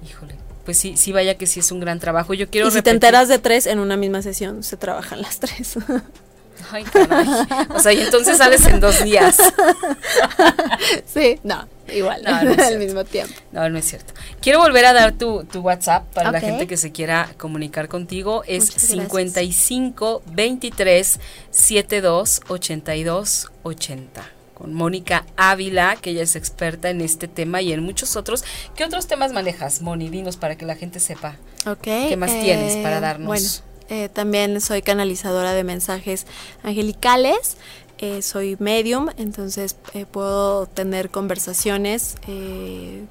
Híjole. 0.06 0.34
Pues 0.64 0.78
sí, 0.78 0.96
sí 0.96 1.10
vaya 1.10 1.36
que 1.36 1.46
sí 1.46 1.60
es 1.60 1.72
un 1.72 1.80
gran 1.80 1.98
trabajo. 1.98 2.34
Yo 2.34 2.48
quiero 2.48 2.68
Y 2.68 2.70
si 2.70 2.82
te 2.82 2.90
enteras 2.90 3.28
de 3.28 3.38
tres 3.38 3.66
en 3.66 3.78
una 3.78 3.96
misma 3.96 4.22
sesión, 4.22 4.62
se 4.62 4.76
trabajan 4.76 5.22
las 5.22 5.40
tres. 5.40 5.78
Ay, 6.70 6.84
caray. 6.84 7.26
O 7.74 7.80
sea, 7.80 7.92
y 7.92 8.00
entonces 8.00 8.38
sales 8.38 8.64
en 8.66 8.80
dos 8.80 9.02
días. 9.04 9.36
sí, 11.06 11.38
no, 11.42 11.68
igual, 11.92 12.22
no, 12.22 12.42
no 12.42 12.62
al 12.64 12.78
mismo 12.78 13.04
tiempo. 13.04 13.34
No, 13.52 13.68
no 13.68 13.78
es 13.78 13.86
cierto. 13.86 14.14
Quiero 14.40 14.58
volver 14.58 14.84
a 14.84 14.92
dar 14.92 15.12
tu, 15.12 15.44
tu 15.44 15.60
WhatsApp 15.60 16.04
para 16.14 16.30
la 16.30 16.40
gente 16.40 16.66
que 16.66 16.76
se 16.76 16.92
quiera 16.92 17.28
comunicar 17.36 17.88
contigo. 17.88 18.42
Es 18.46 18.64
55 18.64 20.22
23 20.26 21.20
72 21.50 22.40
82 22.48 23.52
80 23.62 24.22
con 24.54 24.74
Mónica 24.74 25.26
Ávila, 25.36 25.96
que 26.00 26.10
ella 26.10 26.22
es 26.22 26.36
experta 26.36 26.88
en 26.88 27.00
este 27.00 27.26
tema 27.26 27.60
y 27.62 27.72
en 27.72 27.82
muchos 27.82 28.14
otros. 28.14 28.44
¿Qué 28.76 28.84
otros 28.84 29.08
temas 29.08 29.32
manejas, 29.32 29.82
Moni? 29.82 30.08
Dinos 30.08 30.36
para 30.36 30.56
que 30.56 30.64
la 30.64 30.76
gente 30.76 31.00
sepa. 31.00 31.36
Ok. 31.66 31.82
¿Qué 31.82 32.16
más 32.16 32.30
tienes 32.30 32.76
para 32.76 32.98
eh, 32.98 33.00
darnos? 33.00 33.26
Bueno, 33.26 33.48
eh, 33.88 34.08
también 34.08 34.60
soy 34.60 34.82
canalizadora 34.82 35.52
de 35.52 35.64
mensajes 35.64 36.26
angelicales. 36.62 37.56
Eh, 37.98 38.20
soy 38.20 38.56
medium, 38.58 39.10
entonces 39.16 39.76
eh, 39.94 40.06
puedo 40.06 40.66
tener 40.66 41.08
conversaciones 41.10 42.16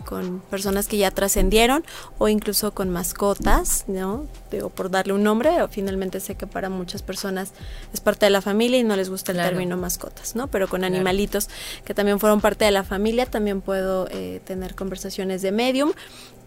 con 0.03 0.41
personas 0.49 0.89
que 0.89 0.97
ya 0.97 1.11
trascendieron 1.11 1.85
o 2.17 2.27
incluso 2.27 2.73
con 2.73 2.89
mascotas, 2.89 3.85
¿no? 3.87 4.25
Digo, 4.51 4.67
por 4.67 4.91
darle 4.91 5.13
un 5.13 5.23
nombre, 5.23 5.49
finalmente 5.69 6.19
sé 6.19 6.35
que 6.35 6.45
para 6.45 6.69
muchas 6.69 7.03
personas 7.03 7.53
es 7.93 8.01
parte 8.01 8.25
de 8.25 8.31
la 8.31 8.41
familia 8.41 8.79
y 8.79 8.83
no 8.83 8.97
les 8.97 9.09
gusta 9.09 9.31
el 9.31 9.37
término 9.37 9.77
mascotas, 9.77 10.35
¿no? 10.35 10.47
Pero 10.47 10.67
con 10.67 10.83
animalitos 10.83 11.47
que 11.85 11.93
también 11.93 12.19
fueron 12.19 12.41
parte 12.41 12.65
de 12.65 12.71
la 12.71 12.83
familia, 12.83 13.25
también 13.25 13.61
puedo 13.61 14.09
tener 14.43 14.75
conversaciones 14.75 15.41
de 15.41 15.53
medium 15.53 15.93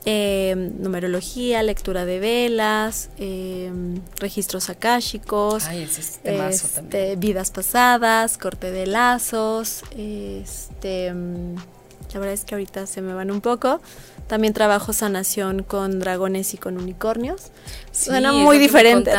eh, 0.07 0.55
numerología, 0.79 1.63
lectura 1.63 2.05
de 2.05 2.21
velas, 2.21 3.11
eh, 3.19 3.73
registros 4.19 4.69
akáshicos, 4.69 5.67
este, 5.69 7.17
vidas 7.17 7.51
pasadas, 7.51 8.37
corte 8.37 8.71
de 8.71 8.87
lazos, 8.87 9.83
este, 9.97 11.13
mm, 11.13 11.57
la 12.13 12.21
verdad 12.21 12.35
es 12.35 12.45
que 12.45 12.55
ahorita 12.55 12.87
se 12.87 13.03
me 13.03 13.15
van 13.15 13.31
un 13.31 13.41
poco. 13.41 13.81
También 14.29 14.55
trabajo 14.55 14.93
sanación 14.93 15.63
con 15.63 15.99
dragones 15.99 16.55
y 16.55 16.59
con 16.59 16.79
unicornios. 16.79 17.51
Suena 17.93 18.33
muy 18.33 18.59
diferente 18.59 19.13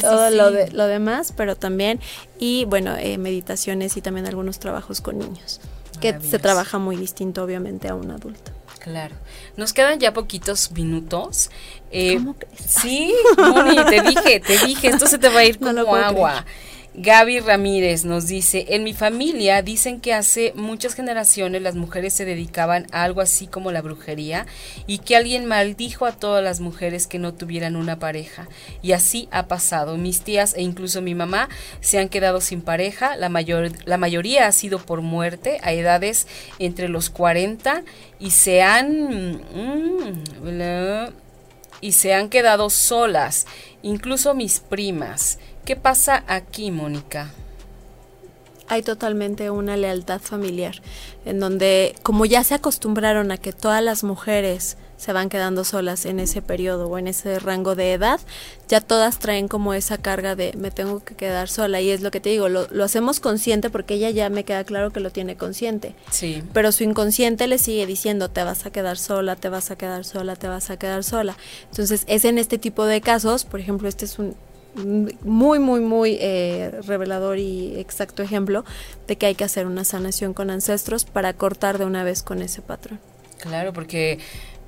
todo, 0.00 0.30
lo, 0.30 0.50
de, 0.50 0.70
lo 0.70 0.86
demás, 0.86 1.32
pero 1.36 1.56
también, 1.56 2.00
y 2.38 2.64
bueno, 2.66 2.96
eh, 2.96 3.18
meditaciones 3.18 3.96
y 3.96 4.00
también 4.00 4.26
algunos 4.26 4.58
trabajos 4.58 5.00
con 5.00 5.18
niños, 5.18 5.60
que 6.00 6.18
se 6.20 6.38
trabaja 6.38 6.78
muy 6.78 6.96
distinto 6.96 7.42
obviamente 7.42 7.88
a 7.88 7.94
un 7.94 8.10
adulto. 8.10 8.52
Claro. 8.80 9.14
Nos 9.56 9.72
quedan 9.72 10.00
ya 10.00 10.12
poquitos 10.12 10.72
minutos. 10.72 11.50
Eh, 11.92 12.14
¿Cómo 12.16 12.34
Sí, 12.66 13.14
Moni, 13.36 13.76
te 13.84 14.00
dije, 14.02 14.40
te 14.40 14.58
dije, 14.66 14.88
esto 14.88 15.06
se 15.06 15.18
te 15.18 15.28
va 15.28 15.40
a 15.40 15.44
ir 15.44 15.58
como 15.60 15.94
agua. 15.94 16.44
Gaby 16.94 17.38
Ramírez 17.38 18.04
nos 18.04 18.26
dice, 18.26 18.66
en 18.70 18.82
mi 18.82 18.94
familia 18.94 19.62
dicen 19.62 20.00
que 20.00 20.12
hace 20.12 20.52
muchas 20.56 20.94
generaciones 20.94 21.62
las 21.62 21.76
mujeres 21.76 22.12
se 22.14 22.24
dedicaban 22.24 22.88
a 22.90 23.04
algo 23.04 23.20
así 23.20 23.46
como 23.46 23.70
la 23.70 23.80
brujería 23.80 24.46
y 24.88 24.98
que 24.98 25.14
alguien 25.14 25.46
maldijo 25.46 26.04
a 26.04 26.12
todas 26.12 26.42
las 26.42 26.58
mujeres 26.58 27.06
que 27.06 27.20
no 27.20 27.32
tuvieran 27.32 27.76
una 27.76 28.00
pareja. 28.00 28.48
Y 28.82 28.90
así 28.90 29.28
ha 29.30 29.46
pasado. 29.46 29.96
Mis 29.98 30.22
tías 30.22 30.52
e 30.54 30.62
incluso 30.62 31.00
mi 31.00 31.14
mamá 31.14 31.48
se 31.80 32.00
han 32.00 32.08
quedado 32.08 32.40
sin 32.40 32.60
pareja. 32.60 33.14
La, 33.16 33.28
mayor, 33.28 33.70
la 33.84 33.96
mayoría 33.96 34.48
ha 34.48 34.52
sido 34.52 34.80
por 34.80 35.00
muerte 35.00 35.60
a 35.62 35.72
edades 35.72 36.26
entre 36.58 36.88
los 36.88 37.08
40 37.08 37.84
y 38.18 38.30
se 38.30 38.62
han... 38.62 39.34
Mm, 39.54 41.10
y 41.80 41.92
se 41.92 42.14
han 42.14 42.28
quedado 42.28 42.70
solas, 42.70 43.46
incluso 43.82 44.34
mis 44.34 44.60
primas. 44.60 45.38
¿Qué 45.64 45.76
pasa 45.76 46.24
aquí, 46.26 46.70
Mónica? 46.70 47.30
Hay 48.68 48.82
totalmente 48.82 49.50
una 49.50 49.76
lealtad 49.76 50.20
familiar, 50.20 50.80
en 51.24 51.40
donde 51.40 51.96
como 52.02 52.24
ya 52.24 52.44
se 52.44 52.54
acostumbraron 52.54 53.32
a 53.32 53.36
que 53.36 53.52
todas 53.52 53.82
las 53.82 54.04
mujeres 54.04 54.76
se 55.00 55.14
van 55.14 55.30
quedando 55.30 55.64
solas 55.64 56.04
en 56.04 56.20
ese 56.20 56.42
periodo 56.42 56.86
o 56.86 56.98
en 56.98 57.08
ese 57.08 57.38
rango 57.38 57.74
de 57.74 57.94
edad, 57.94 58.20
ya 58.68 58.82
todas 58.82 59.18
traen 59.18 59.48
como 59.48 59.72
esa 59.72 59.96
carga 59.96 60.36
de 60.36 60.52
me 60.58 60.70
tengo 60.70 61.02
que 61.02 61.14
quedar 61.14 61.48
sola 61.48 61.80
y 61.80 61.88
es 61.88 62.02
lo 62.02 62.10
que 62.10 62.20
te 62.20 62.28
digo, 62.28 62.50
lo, 62.50 62.68
lo, 62.70 62.84
hacemos 62.84 63.18
consciente 63.18 63.70
porque 63.70 63.94
ella 63.94 64.10
ya 64.10 64.28
me 64.28 64.44
queda 64.44 64.62
claro 64.62 64.92
que 64.92 65.00
lo 65.00 65.10
tiene 65.10 65.36
consciente. 65.36 65.94
Sí. 66.10 66.42
Pero 66.52 66.70
su 66.70 66.84
inconsciente 66.84 67.46
le 67.46 67.56
sigue 67.56 67.86
diciendo 67.86 68.28
te 68.28 68.44
vas 68.44 68.66
a 68.66 68.70
quedar 68.70 68.98
sola, 68.98 69.36
te 69.36 69.48
vas 69.48 69.70
a 69.70 69.76
quedar 69.76 70.04
sola, 70.04 70.36
te 70.36 70.48
vas 70.48 70.68
a 70.68 70.76
quedar 70.76 71.02
sola. 71.02 71.34
Entonces 71.70 72.04
es 72.06 72.26
en 72.26 72.36
este 72.36 72.58
tipo 72.58 72.84
de 72.84 73.00
casos, 73.00 73.46
por 73.46 73.58
ejemplo, 73.58 73.88
este 73.88 74.04
es 74.04 74.18
un, 74.18 74.36
muy, 74.74 75.58
muy, 75.58 75.80
muy 75.80 76.18
eh, 76.20 76.70
revelador 76.86 77.38
y 77.38 77.78
exacto 77.78 78.22
ejemplo 78.22 78.64
de 79.06 79.16
que 79.16 79.26
hay 79.26 79.34
que 79.34 79.44
hacer 79.44 79.66
una 79.66 79.84
sanación 79.84 80.34
con 80.34 80.50
ancestros 80.50 81.04
para 81.04 81.32
cortar 81.32 81.78
de 81.78 81.84
una 81.84 82.04
vez 82.04 82.22
con 82.22 82.42
ese 82.42 82.62
patrón. 82.62 83.00
Claro, 83.38 83.72
porque 83.72 84.18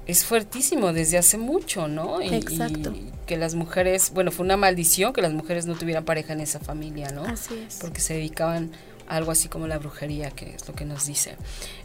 es 0.06 0.24
fuertísimo 0.24 0.92
desde 0.92 1.18
hace 1.18 1.38
mucho, 1.38 1.88
¿no? 1.88 2.20
Exacto. 2.20 2.92
que 3.26 3.36
las 3.36 3.54
mujeres, 3.54 4.10
bueno, 4.12 4.32
fue 4.32 4.44
una 4.44 4.56
maldición 4.56 5.12
que 5.12 5.22
las 5.22 5.32
mujeres 5.32 5.66
no 5.66 5.74
tuvieran 5.76 6.04
pareja 6.04 6.32
en 6.32 6.40
esa 6.40 6.58
familia, 6.58 7.10
¿no? 7.12 7.24
Así 7.24 7.54
es. 7.66 7.78
Porque 7.80 8.00
se 8.00 8.14
dedicaban 8.14 8.72
algo 9.08 9.32
así 9.32 9.48
como 9.48 9.66
la 9.66 9.78
brujería, 9.78 10.30
que 10.30 10.54
es 10.54 10.66
lo 10.68 10.74
que 10.74 10.84
nos 10.84 11.06
dice. 11.06 11.36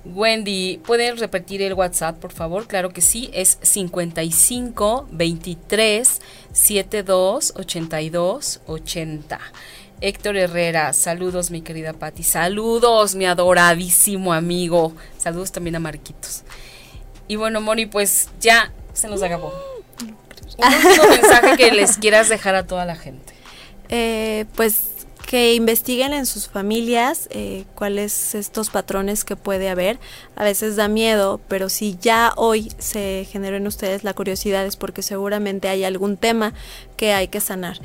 Wendy, 0.05 0.80
¿pueden 0.86 1.18
repetir 1.18 1.61
el 1.61 1.74
WhatsApp, 1.74 2.18
por 2.20 2.32
favor? 2.32 2.68
Claro 2.68 2.89
que 2.91 3.01
sí, 3.01 3.30
es 3.34 3.57
55 3.61 5.07
23 5.11 6.22
72 6.51 7.53
82 7.55 8.61
80. 8.65 9.39
Héctor 9.99 10.38
Herrera, 10.38 10.93
saludos 10.93 11.49
mi 11.49 11.61
querida 11.61 11.93
Patti, 11.93 12.22
saludos 12.22 13.15
mi 13.15 13.26
adoradísimo 13.26 14.32
amigo, 14.32 14.93
saludos 15.18 15.51
también 15.51 15.76
a 15.76 15.80
Marquitos. 15.80 16.43
Y 17.28 17.36
bueno, 17.36 17.61
Moni, 17.61 17.88
pues 17.88 18.30
ya 18.39 18.72
se 18.93 19.07
nos 19.07 19.24
acabó. 19.24 19.53
Un 20.57 20.74
último 20.74 21.07
mensaje 21.09 21.57
que 21.57 21.72
les 21.72 21.97
quieras 21.97 22.30
dejar 22.30 22.55
a 22.55 22.65
toda 22.65 22.86
la 22.86 22.95
gente. 22.95 23.34
Eh, 23.89 24.43
pues 24.57 24.86
que 25.28 25.55
investiguen 25.55 26.13
en 26.13 26.25
sus 26.25 26.47
familias 26.47 27.28
eh, 27.32 27.65
cuáles 27.75 28.34
estos 28.34 28.69
patrones 28.69 29.25
que 29.25 29.36
puede 29.36 29.67
haber. 29.67 29.99
A 30.38 30.45
veces 30.45 30.78
da 30.78 30.88
miedo, 30.88 31.41
pero 31.49 31.67
si 31.67 31.97
ya 31.99 32.32
hoy 32.38 32.71
se 32.80 33.28
generó 33.30 33.57
en 33.57 33.67
ustedes 33.67 34.05
la 34.05 34.13
curiosidad 34.13 34.65
es 34.65 34.78
porque 34.78 35.01
seguramente 35.01 35.67
hay 35.67 35.84
algún 35.84 36.15
tema 36.15 36.53
que 36.95 37.11
hay 37.11 37.28
que 37.28 37.41
sanar. 37.41 37.78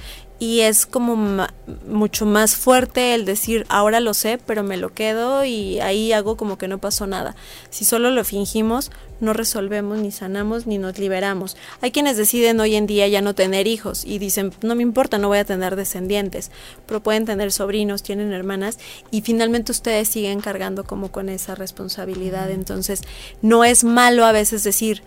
Y 0.43 0.63
es 0.63 0.87
como 0.87 1.47
mucho 1.87 2.27
más 2.27 2.57
fuerte 2.57 3.15
el 3.15 3.25
decir 3.25 3.65
ahora 3.69 4.01
lo 4.01 4.13
sé 4.13 4.41
pero 4.45 4.65
me 4.65 4.77
lo 4.77 4.93
quedo 4.93 5.45
y 5.45 5.79
ahí 5.79 6.13
hago 6.13 6.37
como 6.37 6.59
que 6.59 6.67
no 6.67 6.79
pasó 6.79 7.07
nada 7.07 7.37
si 7.71 7.85
solo 7.85 8.11
lo 8.11 8.25
fingimos 8.25 8.91
no 9.21 9.35
resolvemos 9.35 9.99
ni 9.99 10.11
sanamos 10.11 10.67
ni 10.67 10.79
nos 10.79 10.99
liberamos. 10.99 11.57
Hay 11.81 11.93
quienes 11.93 12.17
deciden 12.17 12.59
hoy 12.59 12.75
en 12.75 12.89
día 12.89 13.07
ya 13.07 13.23
no 13.23 13.37
tener 13.37 13.69
hijos 13.69 14.05
y 14.05 14.19
dicen 14.19 14.53
no 14.63 14.75
me 14.75 14.83
importa 14.83 15.17
no 15.17 15.29
voy 15.29 15.39
a 15.39 15.45
tener 15.45 15.77
descendientes 15.77 16.51
pero 16.87 17.05
pueden 17.05 17.25
tener 17.25 17.53
sobrinos 17.53 18.03
tienen 18.03 18.33
hermanas 18.33 18.81
y 19.13 19.21
finalmente 19.21 19.71
ustedes 19.71 20.09
siguen 20.09 20.41
cargando 20.41 20.83
como 20.83 21.13
con 21.13 21.29
esa 21.29 21.55
responsabilidad. 21.55 22.51
Entonces 22.51 23.03
no 23.43 23.63
es 23.63 23.85
malo 23.85 24.25
a 24.25 24.33
veces 24.33 24.65
decir 24.65 25.05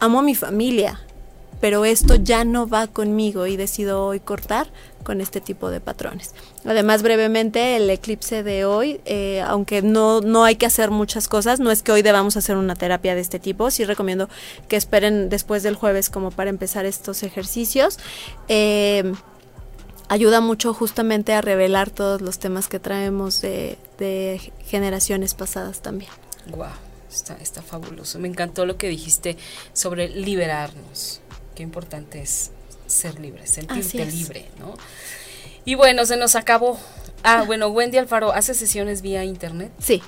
amo 0.00 0.18
a 0.18 0.22
mi 0.22 0.34
familia 0.34 1.00
pero 1.62 1.84
esto 1.84 2.16
ya 2.16 2.44
no 2.44 2.66
va 2.66 2.88
conmigo 2.88 3.46
y 3.46 3.56
decido 3.56 4.04
hoy 4.04 4.18
cortar 4.18 4.66
con 5.04 5.20
este 5.20 5.40
tipo 5.40 5.70
de 5.70 5.80
patrones. 5.80 6.34
Además, 6.64 7.04
brevemente, 7.04 7.76
el 7.76 7.88
eclipse 7.88 8.42
de 8.42 8.64
hoy, 8.64 9.00
eh, 9.04 9.44
aunque 9.46 9.80
no, 9.80 10.20
no 10.22 10.42
hay 10.42 10.56
que 10.56 10.66
hacer 10.66 10.90
muchas 10.90 11.28
cosas, 11.28 11.60
no 11.60 11.70
es 11.70 11.84
que 11.84 11.92
hoy 11.92 12.02
debamos 12.02 12.36
hacer 12.36 12.56
una 12.56 12.74
terapia 12.74 13.14
de 13.14 13.20
este 13.20 13.38
tipo, 13.38 13.70
sí 13.70 13.84
recomiendo 13.84 14.28
que 14.66 14.74
esperen 14.74 15.28
después 15.28 15.62
del 15.62 15.76
jueves 15.76 16.10
como 16.10 16.32
para 16.32 16.50
empezar 16.50 16.84
estos 16.84 17.22
ejercicios. 17.22 18.00
Eh, 18.48 19.12
ayuda 20.08 20.40
mucho 20.40 20.74
justamente 20.74 21.32
a 21.32 21.42
revelar 21.42 21.90
todos 21.90 22.22
los 22.22 22.40
temas 22.40 22.66
que 22.66 22.80
traemos 22.80 23.40
de, 23.40 23.78
generaciones 24.66 25.34
pasadas 25.34 25.80
también. 25.80 26.10
Wow, 26.48 26.66
está, 27.08 27.36
está 27.36 27.62
fabuloso. 27.62 28.18
Me 28.18 28.26
encantó 28.26 28.66
lo 28.66 28.76
que 28.76 28.88
dijiste 28.88 29.36
sobre 29.72 30.08
liberarnos 30.08 31.21
qué 31.54 31.62
importante 31.62 32.20
es 32.20 32.50
ser 32.86 33.18
libre, 33.20 33.46
sentirte 33.46 34.04
libre, 34.06 34.46
¿no? 34.58 34.74
Y 35.64 35.74
bueno, 35.74 36.04
se 36.06 36.16
nos 36.16 36.34
acabó. 36.34 36.78
Ah, 37.22 37.44
bueno, 37.46 37.68
Wendy 37.68 37.98
Alfaro, 37.98 38.32
¿hace 38.32 38.54
sesiones 38.54 39.02
vía 39.02 39.24
internet? 39.24 39.72
Sí. 39.78 40.02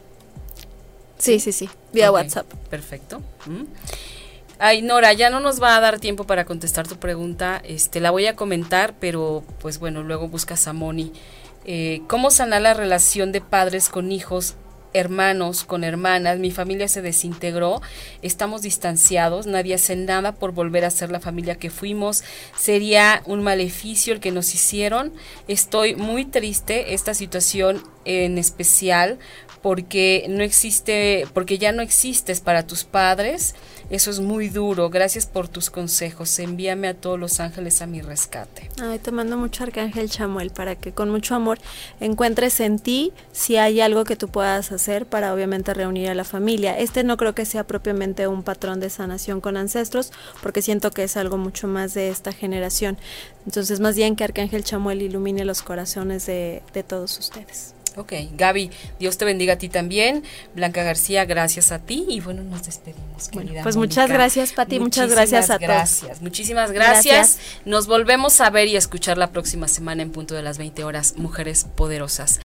Sí, 1.19 1.39
sí, 1.39 1.53
sí, 1.53 1.71
vía 1.93 2.11
WhatsApp. 2.11 2.53
Perfecto. 2.69 3.23
Mm. 3.47 3.65
Ay, 4.59 4.83
Nora, 4.83 5.13
ya 5.13 5.31
no 5.31 5.41
nos 5.41 5.63
va 5.63 5.77
a 5.77 5.81
dar 5.81 6.01
tiempo 6.01 6.25
para 6.25 6.45
contestar 6.45 6.87
tu 6.87 6.97
pregunta. 6.97 7.61
Este, 7.65 8.01
la 8.01 8.11
voy 8.11 8.27
a 8.27 8.37
comentar, 8.37 8.95
pero 8.99 9.45
pues 9.61 9.79
bueno, 9.79 10.03
luego 10.03 10.29
buscas 10.29 10.67
a 10.69 10.73
Moni. 10.73 11.13
Eh, 11.65 12.03
¿Cómo 12.09 12.31
sanar 12.31 12.63
la 12.63 12.75
relación 12.75 13.33
de 13.33 13.41
padres 13.41 13.89
con 13.89 14.13
hijos 14.13 14.55
hermanos, 14.95 15.65
con 15.65 15.85
hermanas, 15.85 16.39
mi 16.39 16.51
familia 16.51 16.89
se 16.89 17.03
desintegró, 17.03 17.83
estamos 18.23 18.63
distanciados, 18.63 19.47
nadie 19.47 19.75
hace 19.75 19.97
nada 19.97 20.33
por 20.33 20.53
volver 20.53 20.85
a 20.85 20.91
ser 20.91 21.11
la 21.11 21.21
familia 21.21 21.57
que 21.57 21.69
fuimos, 21.69 22.25
sería 22.57 23.23
un 23.27 23.43
maleficio 23.43 24.15
el 24.15 24.21
que 24.21 24.33
nos 24.33 24.55
hicieron, 24.55 25.13
estoy 25.49 25.97
muy 25.97 26.25
triste, 26.25 26.95
esta 26.95 27.13
situación 27.13 27.83
en 28.07 28.39
especial 28.39 29.19
porque 29.61 30.27
no 30.29 30.43
existe, 30.43 31.27
porque 31.33 31.59
ya 31.59 31.73
no 31.73 31.83
existes 31.83 32.41
para 32.41 32.67
tus 32.67 32.85
padres, 32.85 33.55
eso 33.91 34.11
es 34.11 34.21
muy 34.21 34.49
duro. 34.49 34.91
Gracias 34.91 35.27
por 35.27 35.49
tus 35.49 35.71
consejos. 35.71 36.39
Envíame 36.39 36.89
a 36.89 36.95
todos 36.95 37.19
los 37.19 37.41
ángeles 37.41 37.83
a 37.83 37.87
mi 37.87 38.01
rescate. 38.01 38.71
Ay, 38.81 38.99
te 38.99 39.11
mando 39.11 39.37
mucho 39.37 39.63
Arcángel 39.63 40.11
Chamuel 40.11 40.51
para 40.51 40.77
que 40.77 40.93
con 40.93 41.11
mucho 41.11 41.35
amor 41.35 41.59
encuentres 42.01 42.61
en 42.61 42.79
ti 42.79 43.13
si 43.33 43.57
hay 43.57 43.81
algo 43.81 44.05
que 44.05 44.17
tú 44.17 44.29
puedas 44.29 44.73
hacer 44.73 45.07
para 45.07 45.35
obviamente 45.35 45.75
reunir 45.75 46.09
a 46.09 46.15
la 46.15 46.25
familia. 46.25 46.79
Este 46.79 47.05
no 47.05 47.17
creo 47.17 47.35
que 47.35 47.45
sea 47.45 47.65
propiamente 47.65 48.27
un 48.27 48.43
patrón 48.43 48.81
de 48.81 48.91
sanación 48.91 49.41
con 49.41 49.57
ancestros, 49.57 50.13
porque 50.43 50.63
siento 50.63 50.91
que 50.91 51.05
es 51.05 51.17
algo 51.17 51.37
mucho 51.37 51.69
más 51.69 51.95
de 51.95 52.09
esta 52.09 52.33
generación. 52.33 52.97
Entonces, 53.47 53.81
más 53.81 53.97
bien 53.97 54.17
que 54.17 54.25
Arcángel 54.25 54.65
Chamuel 54.65 55.03
ilumine 55.03 55.45
los 55.45 55.63
corazones 55.63 56.27
de, 56.27 56.63
de 56.73 56.83
todos 56.83 57.19
ustedes. 57.19 57.75
Ok, 57.97 58.13
Gaby, 58.33 58.71
Dios 58.99 59.19
te 59.19 59.25
bendiga 59.25 59.55
a 59.55 59.59
ti 59.59 59.69
también. 59.69 60.25
Blanca 60.55 60.83
García, 60.83 61.25
gracias 61.25 61.73
a 61.73 61.79
ti. 61.79 62.05
Y 62.09 62.21
bueno, 62.21 62.43
nos 62.43 62.65
despedimos, 62.65 63.31
pues 63.63 63.77
muchas 63.77 64.09
gracias, 64.09 64.53
Pati, 64.53 64.81
muchas 64.81 65.11
gracias 65.11 65.51
a 65.51 65.59
gracias, 65.59 66.21
Muchísimas 66.21 66.73
gracias. 66.73 67.39
Nos 67.65 67.87
volvemos 67.87 68.41
a 68.41 68.51
ver 68.51 68.69
y 68.69 68.77
a 68.77 68.79
escuchar 68.79 69.19
la 69.19 69.31
próxima 69.31 69.69
semana 69.69 70.03
en 70.03 70.11
punto 70.11 70.35
de 70.35 70.43
las 70.43 70.59
20 70.59 70.85
horas, 70.85 71.15
Mujeres 71.17 71.67
Poderosas. 71.77 72.41